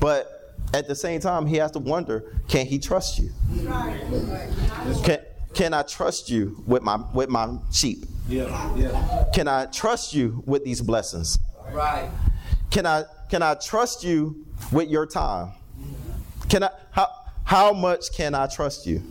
But 0.00 0.56
at 0.72 0.88
the 0.88 0.94
same 0.94 1.20
time, 1.20 1.46
he 1.46 1.56
has 1.56 1.70
to 1.72 1.78
wonder, 1.78 2.24
can 2.48 2.66
he 2.66 2.78
trust 2.78 3.18
you? 3.18 3.30
Can, 5.04 5.18
can 5.54 5.72
I 5.74 5.82
trust 5.82 6.30
you 6.30 6.62
with 6.66 6.82
my 6.82 6.96
with 7.14 7.28
my 7.28 7.56
sheep? 7.72 8.04
Yeah, 8.28 8.74
yeah. 8.76 9.24
Can 9.32 9.46
I 9.46 9.66
trust 9.66 10.14
you 10.14 10.42
with 10.46 10.64
these 10.64 10.80
blessings? 10.80 11.38
Right. 11.72 12.10
Can 12.70 12.86
I 12.86 13.04
can 13.34 13.42
I 13.42 13.54
trust 13.54 14.04
you 14.04 14.46
with 14.70 14.88
your 14.88 15.06
time? 15.06 15.50
Can 16.48 16.62
I 16.62 16.70
how 16.92 17.08
how 17.42 17.72
much 17.72 18.12
can 18.12 18.32
I 18.32 18.46
trust 18.46 18.86
you? 18.86 19.02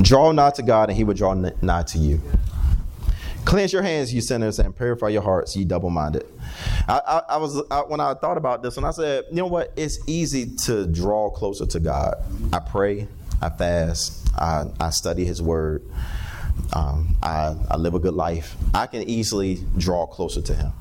Draw 0.00 0.30
nigh 0.30 0.50
to 0.50 0.62
God, 0.62 0.88
and 0.88 0.96
He 0.96 1.02
will 1.02 1.14
draw 1.14 1.34
nigh 1.34 1.82
to 1.82 1.98
you. 1.98 2.20
Cleanse 3.44 3.72
your 3.72 3.82
hands, 3.82 4.14
you 4.14 4.20
sinners, 4.20 4.60
and 4.60 4.76
purify 4.76 5.08
your 5.08 5.22
hearts, 5.22 5.56
ye 5.56 5.64
double-minded. 5.64 6.24
I, 6.86 7.00
I, 7.04 7.22
I 7.30 7.36
was 7.38 7.60
I, 7.72 7.80
when 7.80 7.98
I 7.98 8.14
thought 8.14 8.36
about 8.36 8.62
this, 8.62 8.76
and 8.76 8.86
I 8.86 8.92
said, 8.92 9.24
you 9.30 9.38
know 9.38 9.46
what? 9.48 9.72
It's 9.74 9.98
easy 10.06 10.54
to 10.66 10.86
draw 10.86 11.28
closer 11.28 11.66
to 11.66 11.80
God. 11.80 12.14
I 12.52 12.60
pray, 12.60 13.08
I 13.42 13.48
fast, 13.48 14.32
I, 14.36 14.66
I 14.78 14.90
study 14.90 15.24
His 15.24 15.42
Word, 15.42 15.82
um, 16.72 17.16
I, 17.22 17.56
I 17.70 17.76
live 17.76 17.94
a 17.94 17.98
good 17.98 18.14
life. 18.14 18.56
I 18.74 18.86
can 18.86 19.02
easily 19.02 19.60
draw 19.76 20.06
closer 20.06 20.40
to 20.42 20.54
Him. 20.54 20.72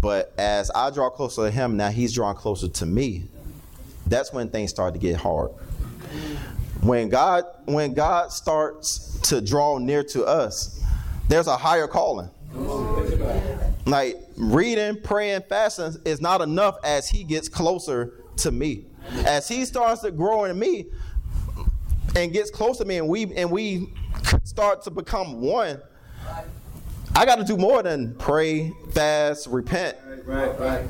But 0.00 0.34
as 0.38 0.70
I 0.74 0.90
draw 0.90 1.10
closer 1.10 1.44
to 1.46 1.50
Him, 1.50 1.76
now 1.76 1.90
He's 1.90 2.12
drawing 2.12 2.36
closer 2.36 2.68
to 2.68 2.86
me. 2.86 3.24
That's 4.06 4.32
when 4.32 4.50
things 4.50 4.70
start 4.70 4.92
to 4.94 5.00
get 5.00 5.16
hard 5.16 5.50
when 6.84 7.08
God 7.08 7.44
when 7.64 7.94
God 7.94 8.30
starts 8.30 9.18
to 9.22 9.40
draw 9.40 9.78
near 9.78 10.04
to 10.04 10.24
us, 10.24 10.80
there's 11.28 11.46
a 11.46 11.56
higher 11.56 11.86
calling. 11.86 12.30
Like 13.86 14.16
reading, 14.36 15.00
praying, 15.00 15.42
fasting 15.48 15.96
is 16.04 16.20
not 16.20 16.40
enough 16.40 16.76
as 16.84 17.08
he 17.08 17.24
gets 17.24 17.48
closer 17.48 18.12
to 18.36 18.50
me. 18.50 18.84
As 19.26 19.48
he 19.48 19.64
starts 19.64 20.02
to 20.02 20.10
grow 20.10 20.44
in 20.44 20.58
me 20.58 20.86
and 22.16 22.32
gets 22.32 22.50
close 22.50 22.78
to 22.78 22.84
me 22.84 22.98
and 22.98 23.08
we 23.08 23.34
and 23.34 23.50
we 23.50 23.92
start 24.42 24.82
to 24.82 24.90
become 24.90 25.40
one, 25.40 25.80
I 27.16 27.24
got 27.24 27.36
to 27.36 27.44
do 27.44 27.56
more 27.56 27.82
than 27.82 28.14
pray, 28.16 28.72
fast, 28.92 29.46
repent. 29.46 29.96
Right, 30.24 30.58
right. 30.58 30.84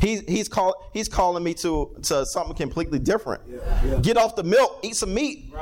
He's 0.00 0.20
he's 0.22 0.48
call 0.48 0.90
he's 0.92 1.08
calling 1.08 1.42
me 1.42 1.54
to 1.54 1.94
to 2.04 2.24
something 2.24 2.54
completely 2.56 2.98
different. 2.98 3.42
Get 4.02 4.16
off 4.16 4.36
the 4.36 4.44
milk, 4.44 4.80
eat 4.82 4.96
some 4.96 5.12
meat. 5.12 5.52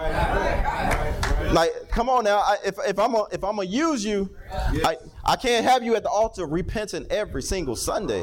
Like, 1.52 1.88
come 1.88 2.08
on 2.08 2.24
now. 2.24 2.38
I, 2.38 2.56
if 2.64 2.76
if 2.86 2.98
I'm 2.98 3.14
a, 3.14 3.26
if 3.32 3.42
I'm 3.42 3.56
gonna 3.56 3.68
use 3.68 4.04
you, 4.04 4.30
I 4.52 4.96
I 5.24 5.36
can't 5.36 5.64
have 5.64 5.82
you 5.82 5.96
at 5.96 6.02
the 6.02 6.08
altar 6.08 6.46
repenting 6.46 7.06
every 7.10 7.42
single 7.42 7.76
Sunday. 7.76 8.22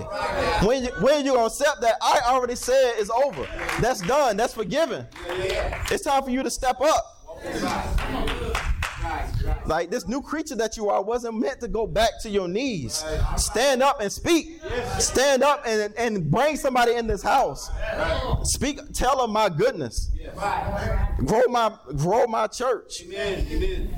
When 0.63 0.85
you, 0.85 0.91
when 1.01 1.25
you 1.25 1.33
gonna 1.33 1.47
accept 1.47 1.81
that? 1.81 1.95
I 2.01 2.21
already 2.27 2.55
said 2.55 2.93
it's 2.97 3.09
over. 3.09 3.47
That's 3.81 4.01
done. 4.01 4.37
That's 4.37 4.53
forgiven. 4.53 5.07
It's 5.91 6.03
time 6.03 6.23
for 6.23 6.29
you 6.29 6.43
to 6.43 6.49
step 6.49 6.79
up. 6.81 7.09
Like 9.65 9.89
this 9.89 10.07
new 10.07 10.21
creature 10.21 10.55
that 10.55 10.77
you 10.77 10.89
are 10.89 11.01
wasn't 11.01 11.39
meant 11.39 11.59
to 11.61 11.67
go 11.67 11.87
back 11.87 12.21
to 12.21 12.29
your 12.29 12.47
knees. 12.47 13.03
Stand 13.37 13.81
up 13.81 14.01
and 14.01 14.11
speak. 14.11 14.59
Stand 14.99 15.43
up 15.43 15.63
and, 15.65 15.93
and 15.97 16.29
bring 16.29 16.57
somebody 16.57 16.93
in 16.93 17.07
this 17.07 17.21
house. 17.21 17.69
Speak, 18.43 18.79
tell 18.93 19.17
them 19.17 19.31
my 19.31 19.49
goodness. 19.49 20.11
Grow 21.25 21.43
my 21.47 21.77
grow 21.97 22.27
my 22.27 22.47
church. 22.47 23.03
Amen, 23.05 23.47
amen. 23.49 23.97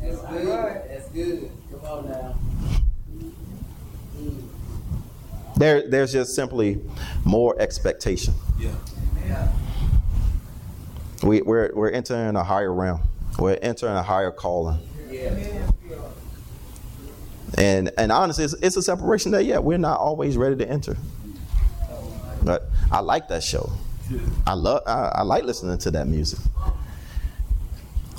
That's 0.00 0.20
good. 0.20 0.82
That's 0.88 1.08
good. 1.10 1.50
Come 1.70 1.80
on 1.80 2.08
now. 2.08 2.34
There, 5.56 5.88
there's 5.88 6.12
just 6.12 6.34
simply 6.34 6.80
more 7.24 7.58
expectation. 7.58 8.34
Yeah. 8.58 9.48
We, 11.22 11.40
we're, 11.40 11.72
we're 11.74 11.90
entering 11.90 12.36
a 12.36 12.44
higher 12.44 12.72
realm. 12.72 13.00
We're 13.38 13.58
entering 13.60 13.94
a 13.94 14.02
higher 14.02 14.30
calling. 14.30 14.78
And 17.58 17.90
and 17.96 18.12
honestly, 18.12 18.44
it's, 18.44 18.54
it's 18.54 18.76
a 18.76 18.82
separation 18.82 19.32
that 19.32 19.44
yeah, 19.44 19.58
we're 19.58 19.78
not 19.78 19.98
always 20.00 20.36
ready 20.36 20.56
to 20.56 20.68
enter. 20.68 20.96
But 22.42 22.68
I 22.90 23.00
like 23.00 23.28
that 23.28 23.42
show. 23.42 23.70
I 24.46 24.54
love 24.54 24.82
I, 24.86 25.12
I 25.16 25.22
like 25.22 25.44
listening 25.44 25.78
to 25.78 25.90
that 25.92 26.06
music. 26.06 26.38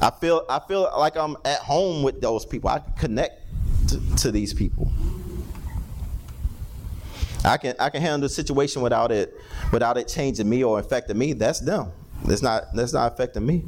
I 0.02 0.12
feel 0.12 0.46
I 0.50 0.60
feel 0.60 0.90
like 0.98 1.18
I'm 1.18 1.36
at 1.46 1.60
home 1.60 2.04
with 2.04 2.22
those 2.22 2.46
people. 2.46 2.70
I 2.70 2.80
connect 2.98 3.42
to, 3.90 4.16
to 4.18 4.32
these 4.32 4.54
people. 4.54 4.92
I 7.44 7.58
can 7.58 7.76
I 7.80 7.90
can 7.90 8.02
handle 8.02 8.28
the 8.28 8.30
situation 8.30 8.82
without 8.82 9.12
it 9.12 9.36
without 9.72 9.98
it 9.98 10.08
changing 10.08 10.50
me 10.50 10.64
or 10.64 10.80
affecting 10.80 11.18
me. 11.18 11.34
That's 11.34 11.60
them. 11.60 11.92
That's 12.26 12.42
not 12.42 12.74
that's 12.74 12.94
not 12.94 13.12
affecting 13.14 13.46
me. 13.46 13.66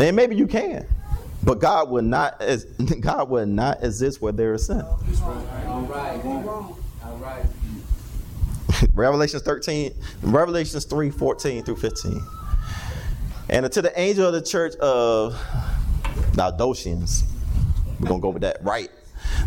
And 0.00 0.16
maybe 0.16 0.34
you 0.34 0.46
can. 0.46 0.86
But 1.42 1.58
God 1.60 1.90
will 1.90 2.02
not 2.02 2.42
God 3.00 3.28
will 3.28 3.46
not 3.46 3.84
exist 3.84 4.20
where 4.22 4.32
there 4.32 4.54
is 4.54 4.66
sin. 4.66 4.80
All 4.80 4.98
right. 5.88 6.24
All 7.04 7.16
right. 7.18 7.44
Revelations 8.94 9.42
13, 9.42 9.94
Revelations 10.22 10.84
3, 10.84 11.10
14 11.10 11.64
through 11.64 11.76
15. 11.76 12.22
And 13.50 13.70
to 13.70 13.82
the 13.82 13.98
angel 13.98 14.26
of 14.26 14.32
the 14.32 14.42
church 14.42 14.74
of 14.76 15.38
Laodiceans, 16.34 17.24
we're 17.98 18.08
gonna 18.08 18.20
go 18.20 18.30
with 18.30 18.42
that 18.42 18.62
right. 18.62 18.90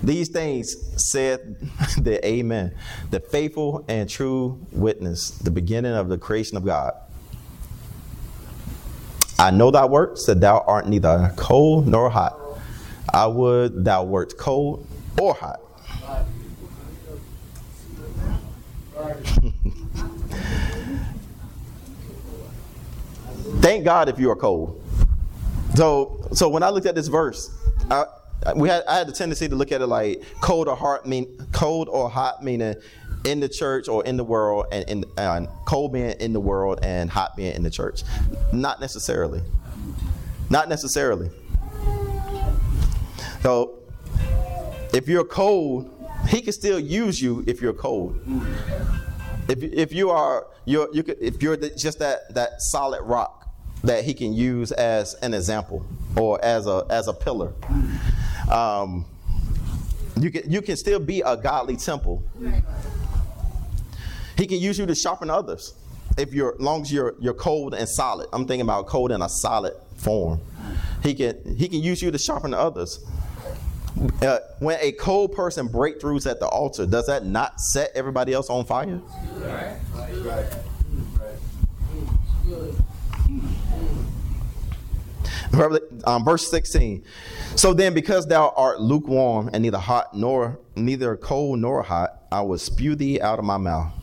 These 0.04 0.30
things 0.30 0.76
said 1.04 1.58
the 1.98 2.26
Amen, 2.26 2.76
the 3.10 3.20
faithful 3.20 3.86
and 3.88 4.10
true 4.10 4.60
witness, 4.72 5.32
the 5.32 5.52
beginning 5.52 5.94
of 5.94 6.10
the 6.10 6.18
creation 6.18 6.58
of 6.58 6.66
God. 6.66 6.94
I 9.44 9.52
know 9.52 9.70
thy 9.72 9.84
works, 9.84 10.26
that 10.28 10.40
thou 10.40 10.64
art 10.66 10.88
neither 10.88 11.34
cold 11.36 11.86
nor 11.86 12.10
hot. 12.10 12.40
I 13.14 13.28
would 13.28 13.84
thou 13.84 14.06
wert 14.06 14.38
cold 14.38 14.88
or 15.20 15.34
hot. 15.34 15.60
Thank 23.60 23.84
God 23.84 24.08
if 24.08 24.18
you 24.18 24.32
are 24.32 24.38
cold. 24.38 24.82
So, 25.76 26.26
so 26.32 26.48
when 26.48 26.64
I 26.64 26.70
looked 26.70 26.86
at 26.86 26.96
this 26.96 27.10
verse, 27.10 27.52
I, 27.92 28.06
we 28.56 28.70
had 28.70 28.86
I 28.86 29.00
had 29.00 29.10
the 29.10 29.12
tendency 29.12 29.50
to 29.50 29.56
look 29.56 29.74
at 29.74 29.82
it 29.82 29.88
like 29.88 30.24
cold 30.40 30.70
or 30.70 30.78
hot 30.78 31.06
mean 31.06 31.46
cold 31.52 31.90
or 31.90 32.10
hot 32.10 32.42
meaning 32.44 32.76
in 33.26 33.40
the 33.40 33.50
church 33.50 33.88
or 33.88 34.04
in 34.06 34.18
the 34.18 34.24
world, 34.24 34.66
and, 34.72 34.90
and, 34.90 35.06
and 35.18 35.48
cold 35.66 35.94
being 35.94 36.12
in 36.20 36.34
the 36.34 36.40
world 36.40 36.80
and 36.84 37.10
hot 37.10 37.36
being 37.36 37.54
in 37.56 37.64
the 37.64 37.70
church. 37.70 38.04
Not 38.52 38.80
necessarily. 38.80 39.42
Not 40.50 40.70
necessarily. 40.70 41.30
So, 43.42 43.80
if 44.94 45.08
you're 45.08 45.26
cold, 45.26 45.90
he 46.28 46.42
can 46.42 46.54
still 46.54 46.80
use 46.80 47.22
you 47.22 47.44
if 47.48 47.62
you're 47.62 47.74
cold. 47.74 48.20
If, 49.48 49.62
if 49.62 49.92
you 49.92 50.10
are 50.10 50.48
you're, 50.66 50.88
you 50.94 51.04
could, 51.04 51.18
if 51.20 51.42
you're 51.42 51.58
the, 51.58 51.70
just 51.72 52.00
that 52.00 52.34
that 52.34 52.62
solid 52.62 53.02
rock 53.02 53.50
that 53.84 54.06
he 54.06 54.14
can 54.14 54.34
use 54.34 54.72
as 54.72 55.16
an 55.16 55.34
example 55.34 55.86
or 56.16 56.44
as 56.44 56.68
a 56.68 56.86
as 56.90 57.08
a 57.08 57.14
pillar, 57.14 57.54
um, 58.52 59.06
you 60.20 60.32
can 60.32 60.50
you 60.50 60.62
can 60.62 60.78
still 60.78 61.00
be 61.00 61.22
a 61.22 61.36
godly 61.36 61.76
temple. 61.76 62.24
He 64.38 64.48
can 64.48 64.60
use 64.60 64.78
you 64.78 64.86
to 64.86 64.96
sharpen 64.96 65.30
others. 65.30 65.74
If 66.18 66.34
you're, 66.34 66.54
as 66.54 66.60
long 66.60 66.82
as 66.82 66.92
you're 66.92 67.16
you're 67.20 67.34
cold 67.34 67.74
and 67.74 67.88
solid, 67.88 68.28
I'm 68.34 68.46
thinking 68.46 68.62
about 68.62 68.88
cold 68.88 69.12
in 69.12 69.22
a 69.22 69.30
solid 69.30 69.74
form. 69.98 70.40
He 71.02 71.14
can 71.14 71.56
he 71.58 71.68
can 71.68 71.82
use 71.82 72.02
you 72.02 72.12
to 72.12 72.18
sharpen 72.18 72.54
others. 72.54 73.04
Uh, 74.22 74.40
when 74.60 74.78
a 74.82 74.92
cold 74.94 75.34
person 75.34 75.70
breakthroughs 75.70 76.30
at 76.30 76.40
the 76.40 76.48
altar, 76.48 76.86
does 76.86 77.08
that 77.08 77.26
not 77.26 77.60
set 77.60 77.92
everybody 77.96 78.34
else 78.34 78.50
on 78.50 78.66
fire? 78.66 79.00
Right, 79.36 79.78
right. 80.24 80.54
Um, 86.06 86.26
verse 86.26 86.50
16. 86.50 87.04
So 87.56 87.74
then, 87.74 87.94
because 87.94 88.28
thou 88.28 88.54
art 88.58 88.82
lukewarm 88.82 89.52
and 89.54 89.62
neither 89.62 89.78
hot 89.78 90.16
nor 90.16 90.60
neither 90.76 91.16
cold 91.16 91.60
nor 91.60 91.84
hot, 91.84 92.24
I 92.32 92.42
will 92.42 92.58
spew 92.58 92.96
thee 92.96 93.22
out 93.22 93.38
of 93.38 93.46
my 93.46 93.58
mouth. 93.58 93.94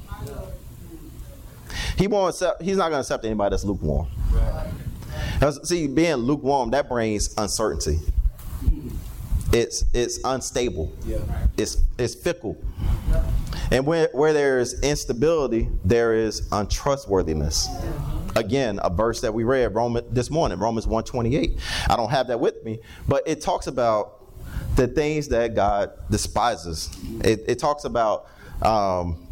He 1.97 2.07
won't 2.07 2.35
accept. 2.35 2.63
He's 2.63 2.77
not 2.77 2.85
going 2.85 2.97
to 2.97 3.01
accept 3.01 3.25
anybody 3.25 3.51
that's 3.51 3.65
lukewarm. 3.65 4.09
See, 5.65 5.87
being 5.87 6.17
lukewarm 6.17 6.71
that 6.71 6.89
brings 6.89 7.35
uncertainty. 7.37 7.99
It's 9.53 9.85
it's 9.93 10.21
unstable. 10.25 10.93
It's 11.57 11.79
it's 11.99 12.15
fickle. 12.15 12.57
And 13.71 13.87
where, 13.87 14.09
where 14.13 14.33
there's 14.33 14.81
instability, 14.81 15.69
there 15.85 16.15
is 16.15 16.49
untrustworthiness. 16.51 17.69
Again, 18.35 18.81
a 18.83 18.91
verse 18.91 19.21
that 19.21 19.33
we 19.33 19.45
read 19.45 19.75
Roman, 19.75 20.05
this 20.13 20.31
morning, 20.31 20.59
Romans 20.59 20.87
128. 20.87 21.59
I 21.89 21.97
don't 21.97 22.11
have 22.11 22.29
that 22.29 22.41
with 22.41 22.65
me, 22.65 22.81
but 23.07 23.23
it 23.27 23.41
talks 23.41 23.69
about 23.69 24.25
the 24.77 24.89
things 24.89 25.29
that 25.29 25.55
God 25.55 25.93
despises. 26.11 26.91
It, 27.23 27.45
it 27.47 27.59
talks 27.59 27.85
about 27.85 28.27
um, 28.63 29.27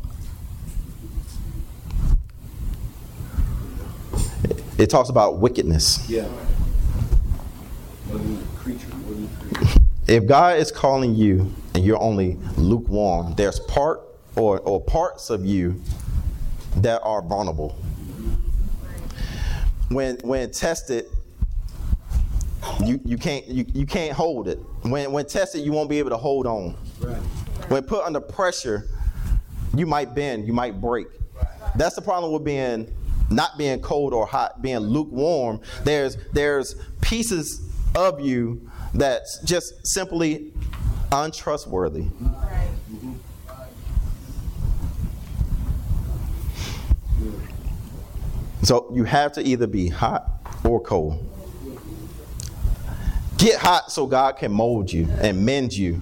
it 4.78 4.88
talks 4.88 5.08
about 5.08 5.38
wickedness. 5.38 6.08
Yeah. 6.08 6.28
creature? 8.56 8.88
creature? 9.40 9.80
If 10.06 10.26
God 10.26 10.58
is 10.58 10.72
calling 10.72 11.14
you 11.14 11.52
and 11.74 11.84
you're 11.84 12.00
only 12.00 12.38
lukewarm, 12.56 13.34
there's 13.34 13.60
part 13.60 14.02
or, 14.36 14.60
or 14.60 14.80
parts 14.80 15.30
of 15.30 15.44
you 15.44 15.82
that 16.76 17.02
are 17.02 17.20
vulnerable. 17.20 17.76
When 19.90 20.16
when 20.18 20.50
tested, 20.50 21.06
you, 22.84 23.00
you 23.04 23.16
can't 23.16 23.46
you, 23.46 23.66
you 23.72 23.86
can't 23.86 24.12
hold 24.12 24.48
it. 24.48 24.58
When 24.82 25.12
when 25.12 25.26
tested, 25.26 25.62
you 25.62 25.72
won't 25.72 25.90
be 25.90 25.98
able 25.98 26.10
to 26.10 26.16
hold 26.16 26.46
on. 26.46 26.76
Right. 27.00 27.16
When 27.68 27.82
put 27.82 28.04
under 28.04 28.20
pressure, 28.20 28.86
you 29.74 29.86
might 29.86 30.14
bend, 30.14 30.46
you 30.46 30.52
might 30.52 30.80
break. 30.80 31.08
That's 31.74 31.94
the 31.94 32.02
problem 32.02 32.32
with 32.32 32.44
being 32.44 32.92
not 33.30 33.58
being 33.58 33.80
cold 33.80 34.12
or 34.12 34.26
hot, 34.26 34.62
being 34.62 34.78
lukewarm. 34.78 35.60
There's 35.84 36.16
there's 36.32 36.74
pieces 37.00 37.62
of 37.94 38.20
you 38.20 38.70
that's 38.94 39.40
just 39.44 39.86
simply 39.86 40.52
untrustworthy. 41.12 42.06
So 48.62 48.90
you 48.92 49.04
have 49.04 49.32
to 49.32 49.42
either 49.42 49.66
be 49.66 49.88
hot 49.88 50.30
or 50.64 50.80
cold. 50.80 51.24
Get 53.38 53.60
hot 53.60 53.92
so 53.92 54.06
God 54.06 54.36
can 54.36 54.52
mold 54.52 54.92
you 54.92 55.08
and 55.20 55.46
mend 55.46 55.72
you, 55.72 56.00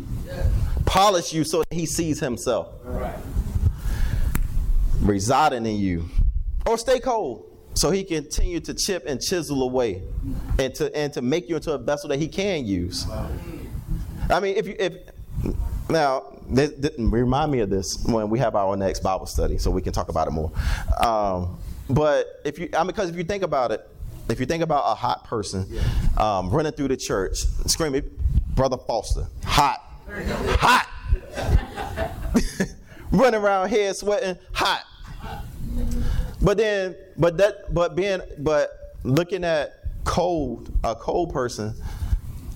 polish 0.86 1.32
you 1.32 1.44
so 1.44 1.62
he 1.70 1.84
sees 1.84 2.18
himself 2.18 2.68
residing 5.00 5.66
in 5.66 5.76
you. 5.76 6.08
Or 6.66 6.76
stay 6.76 6.98
cold 6.98 7.56
so 7.74 7.90
he 7.90 8.04
can 8.04 8.22
continue 8.22 8.58
to 8.60 8.74
chip 8.74 9.04
and 9.06 9.20
chisel 9.20 9.62
away 9.62 10.02
and 10.58 10.74
to 10.76 10.94
and 10.96 11.12
to 11.12 11.22
make 11.22 11.48
you 11.48 11.56
into 11.56 11.72
a 11.72 11.78
vessel 11.78 12.08
that 12.08 12.18
he 12.18 12.26
can 12.26 12.64
use. 12.64 13.06
I 14.30 14.40
mean, 14.40 14.56
if 14.56 14.66
you 14.66 14.74
if 14.78 14.94
now 15.88 16.24
th- 16.54 16.80
th- 16.80 16.94
remind 16.98 17.52
me 17.52 17.60
of 17.60 17.70
this 17.70 18.04
when 18.06 18.28
we 18.30 18.38
have 18.38 18.56
our 18.56 18.76
next 18.76 19.00
Bible 19.00 19.26
study, 19.26 19.58
so 19.58 19.70
we 19.70 19.82
can 19.82 19.92
talk 19.92 20.08
about 20.08 20.26
it 20.26 20.32
more. 20.32 20.50
Um, 21.04 21.58
but 21.88 22.40
if 22.44 22.58
you, 22.58 22.68
I 22.72 22.78
mean, 22.78 22.88
because 22.88 23.10
if 23.10 23.16
you 23.16 23.24
think 23.24 23.42
about 23.42 23.70
it, 23.70 23.88
if 24.28 24.40
you 24.40 24.46
think 24.46 24.62
about 24.62 24.90
a 24.90 24.94
hot 24.94 25.24
person 25.24 25.66
um, 26.16 26.50
running 26.50 26.72
through 26.72 26.88
the 26.88 26.96
church, 26.96 27.38
screaming, 27.66 28.02
"Brother 28.54 28.78
Foster, 28.78 29.26
hot, 29.44 29.80
hot," 30.58 30.88
running 33.12 33.40
around 33.40 33.68
here 33.68 33.92
sweating, 33.94 34.36
hot. 34.52 34.82
But 36.46 36.58
then, 36.58 36.94
but 37.16 37.38
that, 37.38 37.74
but 37.74 37.96
being, 37.96 38.20
but 38.38 38.94
looking 39.02 39.42
at 39.42 39.80
cold, 40.04 40.70
a 40.84 40.94
cold 40.94 41.32
person, 41.32 41.74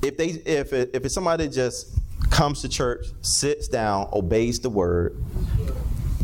if 0.01 0.17
they, 0.17 0.27
if 0.27 0.73
it, 0.73 0.91
if 0.95 1.05
it's 1.05 1.13
somebody 1.13 1.49
that 1.49 1.53
just 1.53 1.99
comes 2.31 2.63
to 2.63 2.69
church, 2.69 3.07
sits 3.23 3.67
down, 3.67 4.09
obeys 4.13 4.61
the 4.61 4.71
word, 4.71 5.21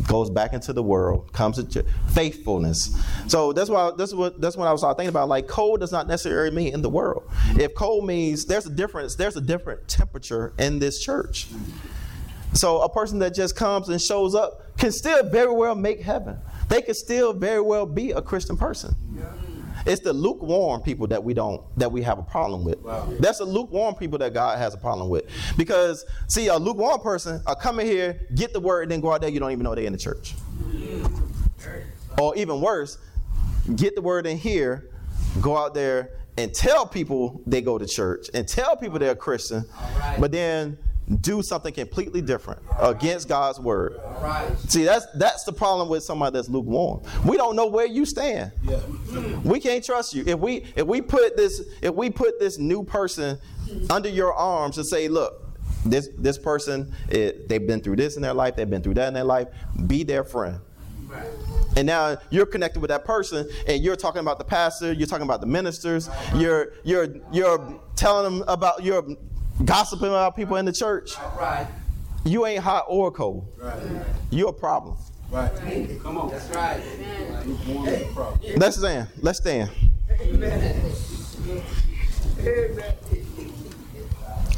goes 0.07 0.29
back 0.29 0.53
into 0.53 0.71
the 0.71 0.81
world, 0.81 1.33
comes 1.33 1.61
to 1.61 1.83
faithfulness. 2.11 2.97
So 3.27 3.51
that's 3.51 3.69
why 3.69 3.91
that's 3.97 4.13
what 4.13 4.39
that's 4.39 4.55
what 4.55 4.65
I 4.69 4.71
was 4.71 4.81
thinking 4.81 5.09
about. 5.09 5.27
Like 5.27 5.49
cold 5.49 5.81
does 5.81 5.91
not 5.91 6.07
necessarily 6.07 6.55
mean 6.55 6.73
in 6.73 6.81
the 6.81 6.89
world. 6.89 7.29
If 7.59 7.75
cold 7.75 8.05
means 8.05 8.45
there's 8.45 8.65
a 8.65 8.69
difference, 8.73 9.15
there's 9.15 9.35
a 9.35 9.41
different 9.41 9.89
temperature 9.89 10.53
in 10.57 10.79
this 10.79 11.03
church. 11.03 11.47
So 12.53 12.79
a 12.81 12.87
person 12.87 13.19
that 13.19 13.35
just 13.35 13.57
comes 13.57 13.89
and 13.89 14.01
shows 14.01 14.35
up 14.35 14.77
can 14.77 14.93
still 14.93 15.21
very 15.29 15.51
well 15.51 15.75
make 15.75 15.99
heaven. 15.99 16.37
They 16.69 16.81
could 16.81 16.95
still 16.95 17.33
very 17.33 17.61
well 17.61 17.85
be 17.85 18.11
a 18.11 18.21
Christian 18.21 18.57
person. 18.57 18.95
It's 19.85 20.01
the 20.01 20.11
lukewarm 20.11 20.81
people 20.81 21.07
that 21.07 21.23
we 21.23 21.33
don't 21.33 21.61
that 21.77 21.91
we 21.91 22.01
have 22.01 22.19
a 22.19 22.23
problem 22.23 22.65
with. 22.65 22.83
That's 23.21 23.37
the 23.37 23.45
lukewarm 23.45 23.95
people 23.95 24.17
that 24.19 24.33
God 24.33 24.57
has 24.57 24.73
a 24.73 24.77
problem 24.77 25.09
with. 25.09 25.25
Because 25.55 26.03
see, 26.27 26.47
a 26.47 26.57
lukewarm 26.57 26.99
person, 26.99 27.41
a 27.47 27.55
come 27.55 27.79
in 27.79 27.85
here, 27.85 28.27
get 28.35 28.51
the 28.53 28.59
word, 28.59 28.83
and 28.83 28.91
then 28.91 29.01
go 29.01 29.13
out 29.13 29.21
there, 29.21 29.29
you 29.29 29.39
don't 29.39 29.51
even 29.51 29.63
know 29.63 29.75
they're 29.75 29.85
in 29.85 29.93
the 29.93 29.99
church. 29.99 30.35
Or 32.19 32.35
even 32.35 32.59
worse, 32.59 32.97
get 33.75 33.95
the 33.95 34.01
word 34.01 34.25
in 34.25 34.37
here, 34.37 34.89
go 35.39 35.55
out 35.55 35.73
there 35.73 36.11
and 36.37 36.53
tell 36.53 36.85
people 36.85 37.41
they 37.47 37.61
go 37.61 37.77
to 37.77 37.85
church 37.85 38.29
and 38.33 38.47
tell 38.47 38.75
people 38.75 38.99
they're 38.99 39.11
a 39.11 39.15
Christian, 39.15 39.65
but 40.19 40.31
then 40.31 40.77
do 41.21 41.41
something 41.41 41.73
completely 41.73 42.21
different 42.21 42.61
against 42.79 43.29
God's 43.29 43.59
word. 43.59 43.99
See, 44.67 44.83
that's 44.83 45.05
that's 45.15 45.43
the 45.45 45.53
problem 45.53 45.87
with 45.87 46.03
somebody 46.03 46.33
that's 46.33 46.49
lukewarm. 46.49 47.01
We 47.25 47.37
don't 47.37 47.55
know 47.55 47.67
where 47.67 47.85
you 47.85 48.05
stand. 48.05 48.51
Yeah. 48.63 48.79
We 49.43 49.59
can't 49.59 49.83
trust 49.83 50.13
you. 50.13 50.23
If 50.27 50.39
we 50.39 50.65
if 50.75 50.85
we 50.85 51.01
put 51.01 51.37
this 51.37 51.61
if 51.81 51.93
we 51.93 52.09
put 52.09 52.39
this 52.39 52.57
new 52.57 52.83
person 52.83 53.39
under 53.89 54.09
your 54.09 54.33
arms 54.33 54.77
and 54.77 54.85
say, 54.85 55.07
look, 55.07 55.45
this 55.85 56.09
this 56.17 56.37
person 56.37 56.93
it, 57.09 57.47
they've 57.47 57.65
been 57.65 57.79
through 57.79 57.95
this 57.95 58.17
in 58.17 58.21
their 58.21 58.33
life, 58.33 58.57
they've 58.57 58.69
been 58.69 58.83
through 58.83 58.95
that 58.95 59.07
in 59.07 59.13
their 59.13 59.23
life, 59.23 59.47
be 59.87 60.03
their 60.03 60.25
friend. 60.25 60.59
And 61.77 61.85
now 61.85 62.17
you're 62.31 62.45
connected 62.45 62.81
with 62.81 62.89
that 62.89 63.05
person, 63.05 63.47
and 63.67 63.81
you're 63.81 63.95
talking 63.95 64.19
about 64.19 64.39
the 64.39 64.43
pastor, 64.43 64.91
you're 64.91 65.07
talking 65.07 65.25
about 65.25 65.39
the 65.39 65.47
ministers, 65.47 66.09
you're 66.35 66.73
you're 66.83 67.07
you're 67.31 67.79
telling 67.95 68.39
them 68.39 68.49
about 68.49 68.83
you're 68.83 69.05
gossiping 69.63 70.09
about 70.09 70.35
people 70.35 70.57
in 70.57 70.65
the 70.65 70.73
church. 70.73 71.17
Right. 71.37 71.67
You 72.25 72.45
ain't 72.45 72.63
hot 72.63 72.85
or 72.87 73.11
cold. 73.11 73.47
Right. 73.57 73.79
You're 74.29 74.49
a 74.49 74.53
problem. 74.53 74.97
Right. 75.31 75.51
Come 76.01 76.17
on. 76.17 76.29
That's 76.29 76.49
right. 76.49 76.81
Lukewarm 77.45 77.87
is 77.87 78.01
a 78.01 78.13
problem. 78.13 78.55
Let's 78.57 78.77
stand. 78.77 79.07
Let's 79.21 79.39
stand. 79.39 79.69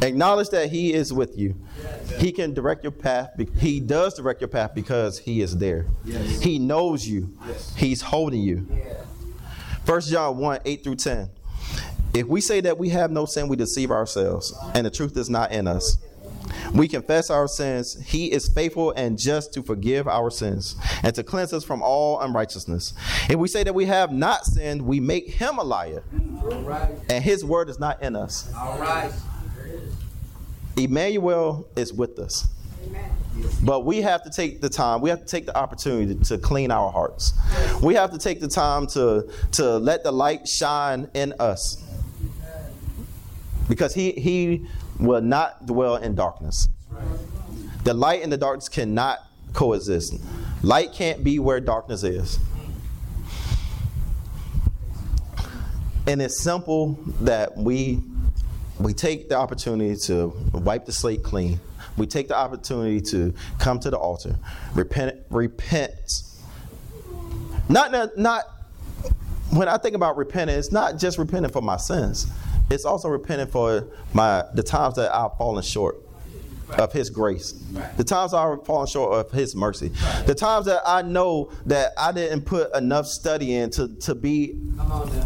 Acknowledge 0.01 0.49
that 0.49 0.69
He 0.69 0.93
is 0.93 1.11
with 1.11 1.37
you. 1.37 1.55
He 2.17 2.31
can 2.31 2.53
direct 2.53 2.83
your 2.83 2.91
path. 2.91 3.31
He 3.57 3.79
does 3.79 4.13
direct 4.15 4.41
your 4.41 4.47
path 4.47 4.73
because 4.73 5.19
He 5.19 5.41
is 5.41 5.57
there. 5.57 5.85
Yes. 6.05 6.39
He 6.39 6.57
knows 6.59 7.07
you. 7.07 7.37
Yes. 7.47 7.75
He's 7.75 8.01
holding 8.01 8.41
you. 8.41 8.67
First 9.85 10.09
John 10.09 10.37
1 10.37 10.59
8 10.65 10.83
through 10.83 10.95
10. 10.95 11.29
If 12.14 12.28
we 12.28 12.41
say 12.41 12.62
that 12.62 12.78
we 12.78 12.89
have 12.89 13.12
no 13.12 13.26
sin, 13.26 13.47
we 13.47 13.55
deceive 13.55 13.91
ourselves, 13.91 14.53
and 14.74 14.86
the 14.86 14.91
truth 14.91 15.16
is 15.18 15.30
not 15.30 15.51
in 15.51 15.68
us. 15.68 15.97
We 16.74 16.88
confess 16.88 17.30
our 17.30 17.47
sins. 17.47 18.01
He 18.05 18.32
is 18.32 18.47
faithful 18.47 18.91
and 18.91 19.18
just 19.18 19.53
to 19.53 19.64
forgive 19.64 20.07
our 20.07 20.32
sins 20.32 20.76
and 21.03 21.14
to 21.16 21.24
cleanse 21.24 21.53
us 21.53 21.64
from 21.64 21.82
all 21.82 22.20
unrighteousness. 22.22 22.93
If 23.30 23.36
we 23.36 23.47
say 23.47 23.64
that 23.64 23.76
we 23.76 23.86
have 23.86 24.12
not 24.12 24.45
sinned, 24.45 24.82
we 24.82 24.99
make 24.99 25.30
him 25.30 25.57
a 25.57 25.64
liar, 25.64 26.03
and 27.10 27.24
his 27.24 27.45
word 27.45 27.70
is 27.70 27.80
not 27.80 28.01
in 28.01 28.16
us. 28.16 28.51
All 28.55 28.80
right. 28.80 29.12
Emmanuel 30.78 31.68
is 31.76 31.93
with 31.93 32.18
us. 32.20 32.47
But 33.64 33.86
we 33.86 34.01
have 34.01 34.24
to 34.24 34.30
take 34.30 34.60
the 34.62 34.70
time, 34.70 35.01
we 35.01 35.10
have 35.10 35.20
to 35.20 35.26
take 35.26 35.45
the 35.45 35.57
opportunity 35.57 36.16
to, 36.16 36.24
to 36.26 36.38
clean 36.38 36.72
our 36.72 36.91
hearts. 36.91 37.34
We 37.82 37.93
have 37.95 38.12
to 38.12 38.18
take 38.18 38.39
the 38.39 38.47
time 38.47 38.88
to, 38.88 39.30
to 39.53 39.78
let 39.78 40.03
the 40.03 40.12
light 40.12 40.47
shine 40.47 41.10
in 41.14 41.34
us. 41.39 41.84
Because 43.70 43.93
he, 43.93 44.11
he 44.11 44.65
will 44.99 45.22
not 45.22 45.65
dwell 45.65 45.95
in 45.95 46.15
darkness. 46.15 46.67
The 47.84 47.93
light 47.93 48.24
and 48.24 48.34
the 48.34 48.38
darkness 48.38 48.67
cannot 48.67 49.20
coexist. 49.53 50.15
Light 50.63 50.91
can't 50.91 51.24
be 51.24 51.39
where 51.39 51.61
darkness 51.61 52.03
is. 52.03 52.39
And 56.07 56.22
it's 56.22 56.39
simple 56.39 56.97
that 57.22 57.55
we 57.55 58.01
we 58.80 58.93
take 58.93 59.30
the 59.30 59.36
opportunity 59.36 59.95
to 60.05 60.28
wipe 60.53 60.86
the 60.86 60.91
slate 60.91 61.22
clean. 61.22 61.59
We 61.97 62.07
take 62.07 62.30
the 62.30 62.36
opportunity 62.36 63.01
to 63.01 63.34
come 63.59 63.80
to 63.82 63.89
the 63.89 63.97
altar, 63.97 64.36
repent, 64.74 65.20
repent. 65.30 66.24
Not 67.67 68.17
not 68.17 68.45
when 69.51 69.67
I 69.67 69.78
think 69.78 69.95
about 69.95 70.17
repenting, 70.17 70.57
it's 70.57 70.72
not 70.72 70.97
just 70.97 71.17
repenting 71.17 71.51
for 71.51 71.61
my 71.61 71.78
sins. 71.78 72.28
It's 72.70 72.86
also 72.86 73.09
repenting 73.09 73.47
for 73.47 73.88
my 74.13 74.43
the 74.53 74.63
times 74.63 74.95
that 74.95 75.13
I've 75.13 75.36
fallen 75.38 75.63
short 75.63 75.97
of 76.78 76.93
his 76.93 77.09
grace. 77.09 77.53
The 77.97 78.03
times 78.03 78.34
I've 78.34 78.63
fallen 78.65 78.88
short 78.88 79.13
of 79.13 79.32
his 79.32 79.55
mercy. 79.55 79.91
The 80.26 80.36
times 80.36 80.67
that 80.67 80.82
I 80.86 81.01
know 81.01 81.51
that 81.65 81.93
I 81.97 82.11
didn't 82.11 82.41
put 82.41 82.76
enough 82.76 83.07
study 83.07 83.55
in 83.55 83.72
to, 83.72 83.88
to 83.88 84.15
be 84.15 84.59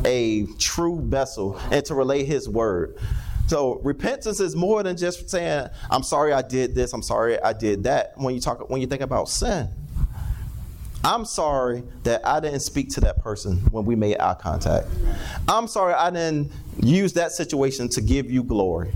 a 0.05 0.45
true 0.57 1.01
vessel 1.01 1.59
and 1.71 1.83
to 1.85 1.95
relay 1.95 2.23
his 2.23 2.47
word. 2.47 2.97
So 3.47 3.81
repentance 3.83 4.39
is 4.39 4.55
more 4.55 4.83
than 4.83 4.95
just 4.95 5.29
saying, 5.29 5.67
I'm 5.91 6.03
sorry 6.03 6.31
I 6.31 6.41
did 6.41 6.73
this, 6.75 6.93
I'm 6.93 7.03
sorry 7.03 7.39
I 7.41 7.51
did 7.51 7.83
that. 7.83 8.13
When 8.15 8.33
you 8.33 8.41
talk 8.41 8.69
when 8.69 8.81
you 8.81 8.87
think 8.87 9.01
about 9.01 9.27
sin. 9.27 9.69
I'm 11.03 11.25
sorry 11.25 11.83
that 12.03 12.25
I 12.25 12.39
didn't 12.39 12.61
speak 12.61 12.89
to 12.91 13.01
that 13.01 13.21
person 13.21 13.57
when 13.71 13.83
we 13.83 13.95
made 13.95 14.17
eye 14.19 14.35
contact. 14.35 14.87
I'm 15.49 15.67
sorry 15.67 15.93
I 15.93 16.09
didn't 16.09 16.51
use 16.81 17.13
that 17.13 17.33
situation 17.33 17.89
to 17.89 18.01
give 18.01 18.31
you 18.31 18.43
glory. 18.43 18.93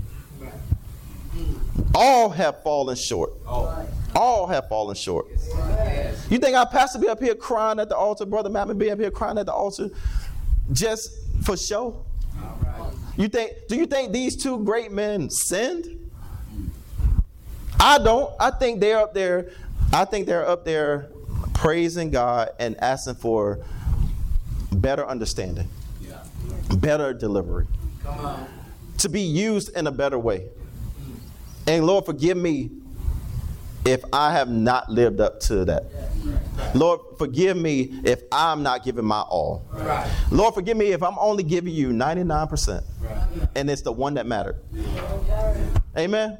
All 1.94 2.30
have 2.30 2.62
fallen 2.62 2.96
short. 2.96 3.32
All 3.46 4.46
have 4.46 4.68
fallen 4.68 4.94
short. 4.94 5.28
You 6.30 6.38
think 6.38 6.56
our 6.56 6.66
pastor 6.66 6.98
be 6.98 7.08
up 7.08 7.20
here 7.20 7.34
crying 7.34 7.78
at 7.78 7.90
the 7.90 7.96
altar, 7.96 8.24
Brother 8.24 8.48
Matt 8.48 8.76
be 8.78 8.90
up 8.90 8.98
here 8.98 9.10
crying 9.10 9.36
at 9.36 9.46
the 9.46 9.52
altar 9.52 9.90
just 10.72 11.10
for 11.42 11.56
show? 11.56 12.04
You 13.16 13.28
think 13.28 13.52
do 13.68 13.76
you 13.76 13.86
think 13.86 14.12
these 14.12 14.36
two 14.36 14.64
great 14.64 14.92
men 14.92 15.28
sinned? 15.28 16.10
I 17.80 17.98
don't. 17.98 18.32
I 18.40 18.50
think 18.50 18.80
they're 18.80 18.98
up 18.98 19.12
there. 19.12 19.50
I 19.92 20.04
think 20.04 20.26
they're 20.26 20.48
up 20.48 20.64
there 20.64 21.08
praising 21.58 22.08
God 22.10 22.50
and 22.60 22.76
asking 22.80 23.16
for 23.16 23.58
better 24.72 25.04
understanding, 25.04 25.68
better 26.76 27.12
delivery, 27.12 27.66
to 28.98 29.08
be 29.08 29.20
used 29.20 29.76
in 29.76 29.88
a 29.88 29.90
better 29.90 30.18
way. 30.18 30.46
And 31.66 31.84
Lord, 31.84 32.06
forgive 32.06 32.36
me 32.36 32.70
if 33.84 34.04
I 34.12 34.32
have 34.32 34.48
not 34.48 34.88
lived 34.88 35.20
up 35.20 35.40
to 35.40 35.64
that. 35.64 35.86
Lord, 36.74 37.00
forgive 37.18 37.56
me 37.56 38.00
if 38.04 38.22
I'm 38.30 38.62
not 38.62 38.84
giving 38.84 39.04
my 39.04 39.22
all. 39.22 39.66
Right. 39.72 40.08
Lord, 40.30 40.54
forgive 40.54 40.76
me 40.76 40.92
if 40.92 41.02
I'm 41.02 41.18
only 41.18 41.42
giving 41.42 41.74
you 41.74 41.88
99% 41.88 42.84
right. 43.00 43.48
and 43.56 43.68
it's 43.68 43.82
the 43.82 43.92
one 43.92 44.14
that 44.14 44.26
mattered. 44.26 44.62
Amen. 45.96 46.38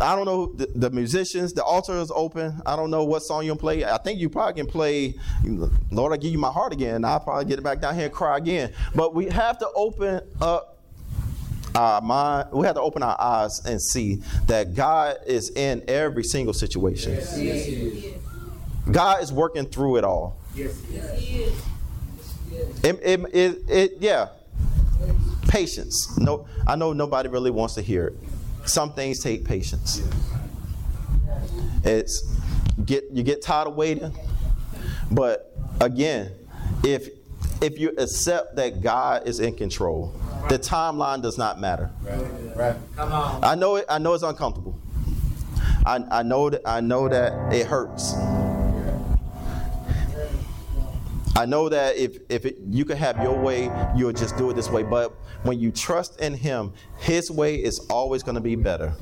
I 0.00 0.16
don't 0.16 0.24
know 0.24 0.46
the, 0.46 0.66
the, 0.74 0.90
musicians. 0.90 1.52
The 1.52 1.62
altar 1.62 1.98
is 1.98 2.10
open. 2.14 2.60
I 2.64 2.74
don't 2.76 2.90
know 2.90 3.04
what 3.04 3.22
song 3.22 3.44
you'll 3.44 3.56
play. 3.56 3.84
I 3.84 3.98
think 3.98 4.18
you 4.18 4.30
probably 4.30 4.62
can 4.62 4.70
play 4.70 5.14
"Lord, 5.90 6.12
I 6.12 6.16
Give 6.16 6.32
You 6.32 6.38
My 6.38 6.50
Heart" 6.50 6.72
again. 6.72 7.04
I'll 7.04 7.20
probably 7.20 7.44
get 7.44 7.58
it 7.58 7.62
back 7.62 7.80
down 7.80 7.94
here 7.94 8.04
and 8.04 8.12
cry 8.12 8.38
again. 8.38 8.72
But 8.94 9.14
we 9.14 9.26
have 9.26 9.58
to 9.58 9.68
open 9.74 10.20
up 10.40 10.78
our 11.74 12.00
mind. 12.00 12.48
We 12.52 12.66
have 12.66 12.76
to 12.76 12.80
open 12.80 13.02
our 13.02 13.20
eyes 13.20 13.64
and 13.66 13.80
see 13.80 14.22
that 14.46 14.74
God 14.74 15.18
is 15.26 15.50
in 15.50 15.84
every 15.86 16.24
single 16.24 16.54
situation. 16.54 17.12
Yes, 17.12 18.14
God 18.90 19.22
is 19.22 19.32
working 19.32 19.66
through 19.66 19.96
it 19.96 20.04
all. 20.04 20.38
Yes, 20.54 20.80
it, 22.82 23.00
it, 23.02 23.34
it, 23.34 23.58
it, 23.68 23.92
yeah. 24.00 24.28
Patience. 25.48 26.16
No, 26.16 26.46
I 26.66 26.76
know 26.76 26.92
nobody 26.92 27.28
really 27.28 27.50
wants 27.50 27.74
to 27.74 27.82
hear 27.82 28.08
it. 28.08 28.14
Some 28.64 28.92
things 28.92 29.20
take 29.20 29.44
patience. 29.44 30.02
It's 31.84 32.22
get 32.84 33.04
you 33.12 33.22
get 33.22 33.42
tired 33.42 33.68
of 33.68 33.74
waiting, 33.74 34.14
but 35.10 35.56
again, 35.80 36.32
if 36.84 37.08
if 37.60 37.78
you 37.78 37.90
accept 37.98 38.56
that 38.56 38.80
God 38.82 39.26
is 39.26 39.40
in 39.40 39.54
control, 39.54 40.14
the 40.48 40.58
timeline 40.58 41.22
does 41.22 41.38
not 41.38 41.60
matter. 41.60 41.90
Right. 42.02 42.56
Right. 42.56 42.76
Come 42.96 43.12
on. 43.12 43.44
I 43.44 43.54
know 43.54 43.76
it. 43.76 43.86
I 43.88 43.98
know 43.98 44.14
it's 44.14 44.22
uncomfortable. 44.22 44.78
I, 45.86 46.04
I 46.10 46.22
know 46.22 46.50
that. 46.50 46.62
I 46.66 46.80
know 46.80 47.08
that 47.08 47.52
it 47.52 47.66
hurts. 47.66 48.14
I 51.36 51.46
know 51.46 51.68
that 51.70 51.96
if 51.96 52.18
if 52.28 52.44
it, 52.44 52.58
you 52.68 52.84
could 52.84 52.98
have 52.98 53.22
your 53.22 53.38
way, 53.38 53.70
you'll 53.96 54.12
just 54.12 54.36
do 54.36 54.50
it 54.50 54.54
this 54.54 54.68
way. 54.68 54.82
But 54.82 55.14
when 55.42 55.58
you 55.58 55.70
trust 55.70 56.20
in 56.20 56.34
Him, 56.34 56.72
His 56.98 57.30
way 57.30 57.56
is 57.56 57.78
always 57.90 58.22
going 58.22 58.34
to 58.34 58.40
be 58.40 58.56
better. 58.56 58.92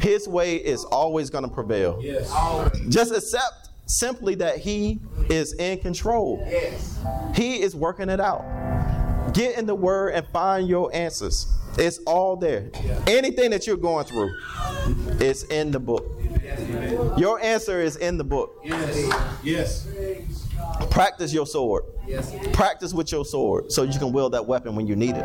His 0.00 0.28
way 0.28 0.56
is 0.56 0.84
always 0.84 1.30
going 1.30 1.44
to 1.44 1.50
prevail. 1.50 1.98
Yes. 2.02 2.32
Just 2.88 3.12
accept 3.12 3.70
simply 3.86 4.34
that 4.36 4.58
He 4.58 5.00
is 5.28 5.54
in 5.54 5.78
control. 5.78 6.44
Yes. 6.48 6.98
He 7.34 7.60
is 7.62 7.74
working 7.76 8.08
it 8.08 8.20
out. 8.20 8.44
Get 9.34 9.58
in 9.58 9.66
the 9.66 9.74
Word 9.74 10.14
and 10.14 10.26
find 10.28 10.68
your 10.68 10.94
answers. 10.94 11.46
It's 11.76 11.98
all 12.06 12.36
there. 12.36 12.70
Yeah. 12.82 13.04
Anything 13.06 13.50
that 13.50 13.66
you're 13.66 13.76
going 13.76 14.04
through, 14.04 14.34
it's 15.20 15.44
in 15.44 15.70
the 15.70 15.78
book. 15.78 16.20
Your 17.16 17.40
answer 17.40 17.80
is 17.80 17.96
in 17.96 18.16
the 18.16 18.24
book. 18.24 18.60
Yes. 18.64 19.12
Yes. 19.44 20.47
Practice 20.90 21.32
your 21.32 21.46
sword. 21.46 21.84
Yes. 22.06 22.34
Practice 22.52 22.92
with 22.92 23.12
your 23.12 23.24
sword 23.24 23.70
so 23.70 23.82
you 23.82 23.98
can 23.98 24.12
wield 24.12 24.32
that 24.32 24.46
weapon 24.46 24.74
when 24.74 24.86
you 24.86 24.96
need 24.96 25.14
it. 25.16 25.24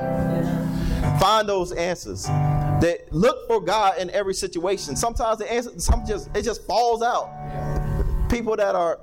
Find 1.20 1.48
those 1.48 1.72
answers. 1.74 2.26
That 2.26 3.08
look 3.12 3.48
for 3.48 3.62
God 3.62 3.98
in 3.98 4.10
every 4.12 4.34
situation. 4.34 4.96
Sometimes 4.96 5.40
the 5.40 5.52
answer, 5.52 5.72
some 5.80 6.06
just 6.06 6.30
it 6.36 6.44
just 6.44 6.66
falls 6.66 7.02
out. 7.02 7.30
People 8.30 8.56
that 8.58 8.76
are 8.76 9.00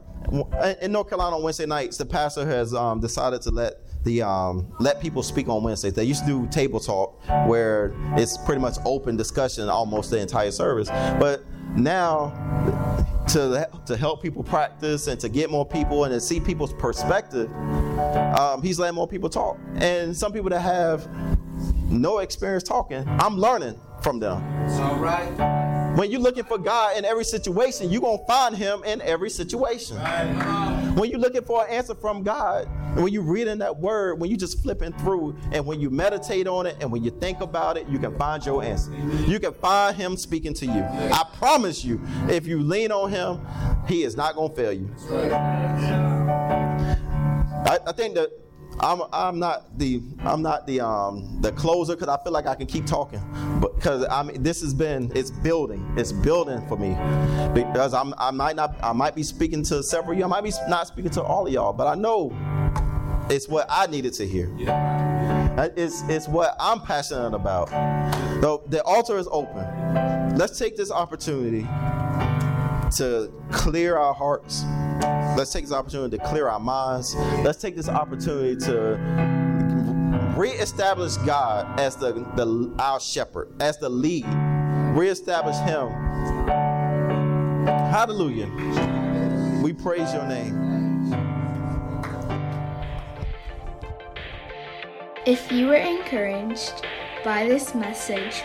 in 0.80 0.92
North 0.92 1.08
Carolina 1.08 1.36
on 1.36 1.42
Wednesday 1.42 1.66
nights, 1.66 1.96
the 1.96 2.06
pastor 2.06 2.46
has 2.46 2.74
um, 2.74 3.00
decided 3.00 3.42
to 3.42 3.50
let 3.50 3.80
the 4.04 4.22
um, 4.22 4.72
let 4.80 5.00
people 5.00 5.22
speak 5.22 5.48
on 5.48 5.62
Wednesdays. 5.62 5.94
They 5.94 6.04
used 6.04 6.22
to 6.22 6.26
do 6.26 6.46
table 6.48 6.80
talk 6.80 7.20
where 7.46 7.94
it's 8.16 8.36
pretty 8.38 8.60
much 8.60 8.76
open 8.84 9.16
discussion 9.16 9.68
almost 9.68 10.10
the 10.10 10.18
entire 10.18 10.50
service, 10.50 10.88
but 11.18 11.44
now 11.76 12.32
to 13.32 13.68
to 13.86 13.96
help 13.96 14.22
people 14.22 14.42
practice 14.42 15.06
and 15.06 15.20
to 15.20 15.28
get 15.28 15.50
more 15.50 15.64
people 15.64 16.04
and 16.04 16.12
to 16.12 16.20
see 16.20 16.40
people's 16.40 16.72
perspective, 16.72 17.50
um, 18.38 18.62
he's 18.62 18.78
letting 18.78 18.94
more 18.94 19.08
people 19.08 19.28
talk. 19.28 19.58
And 19.76 20.16
some 20.16 20.32
people 20.32 20.50
that 20.50 20.60
have 20.60 21.08
no 21.90 22.18
experience 22.18 22.62
talking, 22.62 23.04
I'm 23.06 23.36
learning 23.36 23.80
from 24.02 24.18
them. 24.18 24.42
It's 24.64 24.78
all 24.78 24.96
right. 24.96 25.79
When 26.00 26.10
you're 26.10 26.22
looking 26.22 26.44
for 26.44 26.56
God 26.56 26.96
in 26.96 27.04
every 27.04 27.24
situation, 27.24 27.90
you're 27.90 28.00
going 28.00 28.20
to 28.20 28.24
find 28.24 28.56
Him 28.56 28.82
in 28.84 29.02
every 29.02 29.28
situation. 29.28 29.98
Right. 29.98 30.94
When 30.96 31.10
you're 31.10 31.20
looking 31.20 31.42
for 31.42 31.62
an 31.62 31.70
answer 31.70 31.94
from 31.94 32.22
God, 32.22 32.70
when 32.96 33.12
you're 33.12 33.22
reading 33.22 33.58
that 33.58 33.76
word, 33.76 34.18
when 34.18 34.30
you're 34.30 34.38
just 34.38 34.62
flipping 34.62 34.94
through, 34.94 35.36
and 35.52 35.66
when 35.66 35.78
you 35.78 35.90
meditate 35.90 36.46
on 36.46 36.64
it, 36.64 36.78
and 36.80 36.90
when 36.90 37.04
you 37.04 37.10
think 37.10 37.42
about 37.42 37.76
it, 37.76 37.86
you 37.86 37.98
can 37.98 38.16
find 38.16 38.42
your 38.46 38.64
answer. 38.64 38.90
You 39.26 39.38
can 39.38 39.52
find 39.52 39.94
Him 39.94 40.16
speaking 40.16 40.54
to 40.54 40.64
you. 40.64 40.82
I 40.82 41.22
promise 41.34 41.84
you, 41.84 42.00
if 42.30 42.46
you 42.46 42.62
lean 42.62 42.92
on 42.92 43.10
Him, 43.10 43.46
He 43.86 44.02
is 44.02 44.16
not 44.16 44.36
going 44.36 44.48
to 44.48 44.56
fail 44.56 44.72
you. 44.72 44.88
I, 47.66 47.78
I 47.86 47.92
think 47.92 48.14
that 48.14 48.30
I'm 48.82 49.02
I'm 49.12 49.38
not 49.38 49.78
the 49.78 50.02
I'm 50.20 50.42
not 50.42 50.66
the 50.66 50.80
um 50.80 51.38
the 51.40 51.52
closer 51.52 51.94
because 51.94 52.08
I 52.08 52.22
feel 52.22 52.32
like 52.32 52.46
I 52.46 52.54
can 52.54 52.66
keep 52.66 52.86
talking, 52.86 53.20
but 53.60 53.76
because 53.76 54.06
I 54.10 54.22
mean 54.22 54.42
this 54.42 54.62
has 54.62 54.72
been 54.72 55.12
it's 55.14 55.30
building 55.30 55.94
it's 55.96 56.12
building 56.12 56.66
for 56.66 56.76
me 56.78 56.90
because 57.52 57.92
I'm 57.92 58.14
I 58.16 58.30
might 58.30 58.56
not 58.56 58.76
I 58.82 58.92
might 58.92 59.14
be 59.14 59.22
speaking 59.22 59.62
to 59.64 59.82
several 59.82 60.12
of 60.12 60.18
you 60.18 60.24
I 60.24 60.28
might 60.28 60.44
be 60.44 60.52
not 60.68 60.86
speaking 60.86 61.10
to 61.12 61.22
all 61.22 61.46
of 61.46 61.52
y'all, 61.52 61.72
but 61.74 61.86
I 61.86 61.94
know 61.94 62.32
it's 63.28 63.48
what 63.48 63.66
I 63.68 63.86
needed 63.86 64.14
to 64.14 64.26
hear. 64.26 64.52
Yeah. 64.56 65.68
It's 65.76 66.02
it's 66.08 66.26
what 66.26 66.56
I'm 66.58 66.80
passionate 66.80 67.34
about. 67.34 67.68
So 68.40 68.62
the 68.68 68.82
altar 68.84 69.18
is 69.18 69.28
open. 69.30 70.36
Let's 70.36 70.58
take 70.58 70.76
this 70.76 70.90
opportunity 70.90 71.62
to 72.96 73.32
clear 73.50 73.96
our 73.98 74.14
hearts. 74.14 74.62
Let's 75.40 75.54
take 75.54 75.64
this 75.64 75.72
opportunity 75.72 76.18
to 76.18 76.22
clear 76.22 76.48
our 76.48 76.60
minds. 76.60 77.14
Let's 77.14 77.56
take 77.56 77.74
this 77.74 77.88
opportunity 77.88 78.56
to 78.66 78.98
reestablish 80.36 81.16
God 81.16 81.80
as 81.80 81.96
the, 81.96 82.12
the 82.36 82.74
our 82.78 83.00
shepherd, 83.00 83.50
as 83.58 83.78
the 83.78 83.88
lead. 83.88 84.26
Reestablish 84.94 85.56
Him. 85.60 85.88
Hallelujah. 87.64 88.48
We 89.62 89.72
praise 89.72 90.12
your 90.12 90.26
name. 90.26 91.14
If 95.24 95.50
you 95.50 95.68
were 95.68 95.76
encouraged 95.76 96.84
by 97.24 97.48
this 97.48 97.74
message 97.74 98.42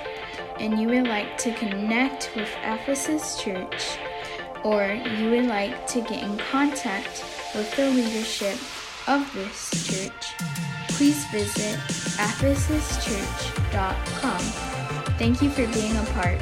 and 0.61 0.79
you 0.79 0.87
would 0.87 1.07
like 1.09 1.37
to 1.39 1.53
connect 1.55 2.31
with 2.37 2.49
Ephesus 2.63 3.37
Church, 3.43 3.97
or 4.66 4.99
you 5.20 5.30
would 5.30 5.45
like 5.45 5.86
to 5.86 6.01
get 6.01 6.24
in 6.24 6.36
contact 6.38 7.24
with 7.53 7.72
the 7.76 7.88
leadership 7.91 8.57
of 9.07 9.32
this 9.36 9.70
church, 9.86 10.34
please 10.89 11.24
visit 11.26 11.78
ephesuschurch.com. 12.18 14.39
Thank 15.20 15.43
you 15.43 15.51
for 15.51 15.68
being 15.68 15.95
a 15.95 16.03
part 16.13 16.41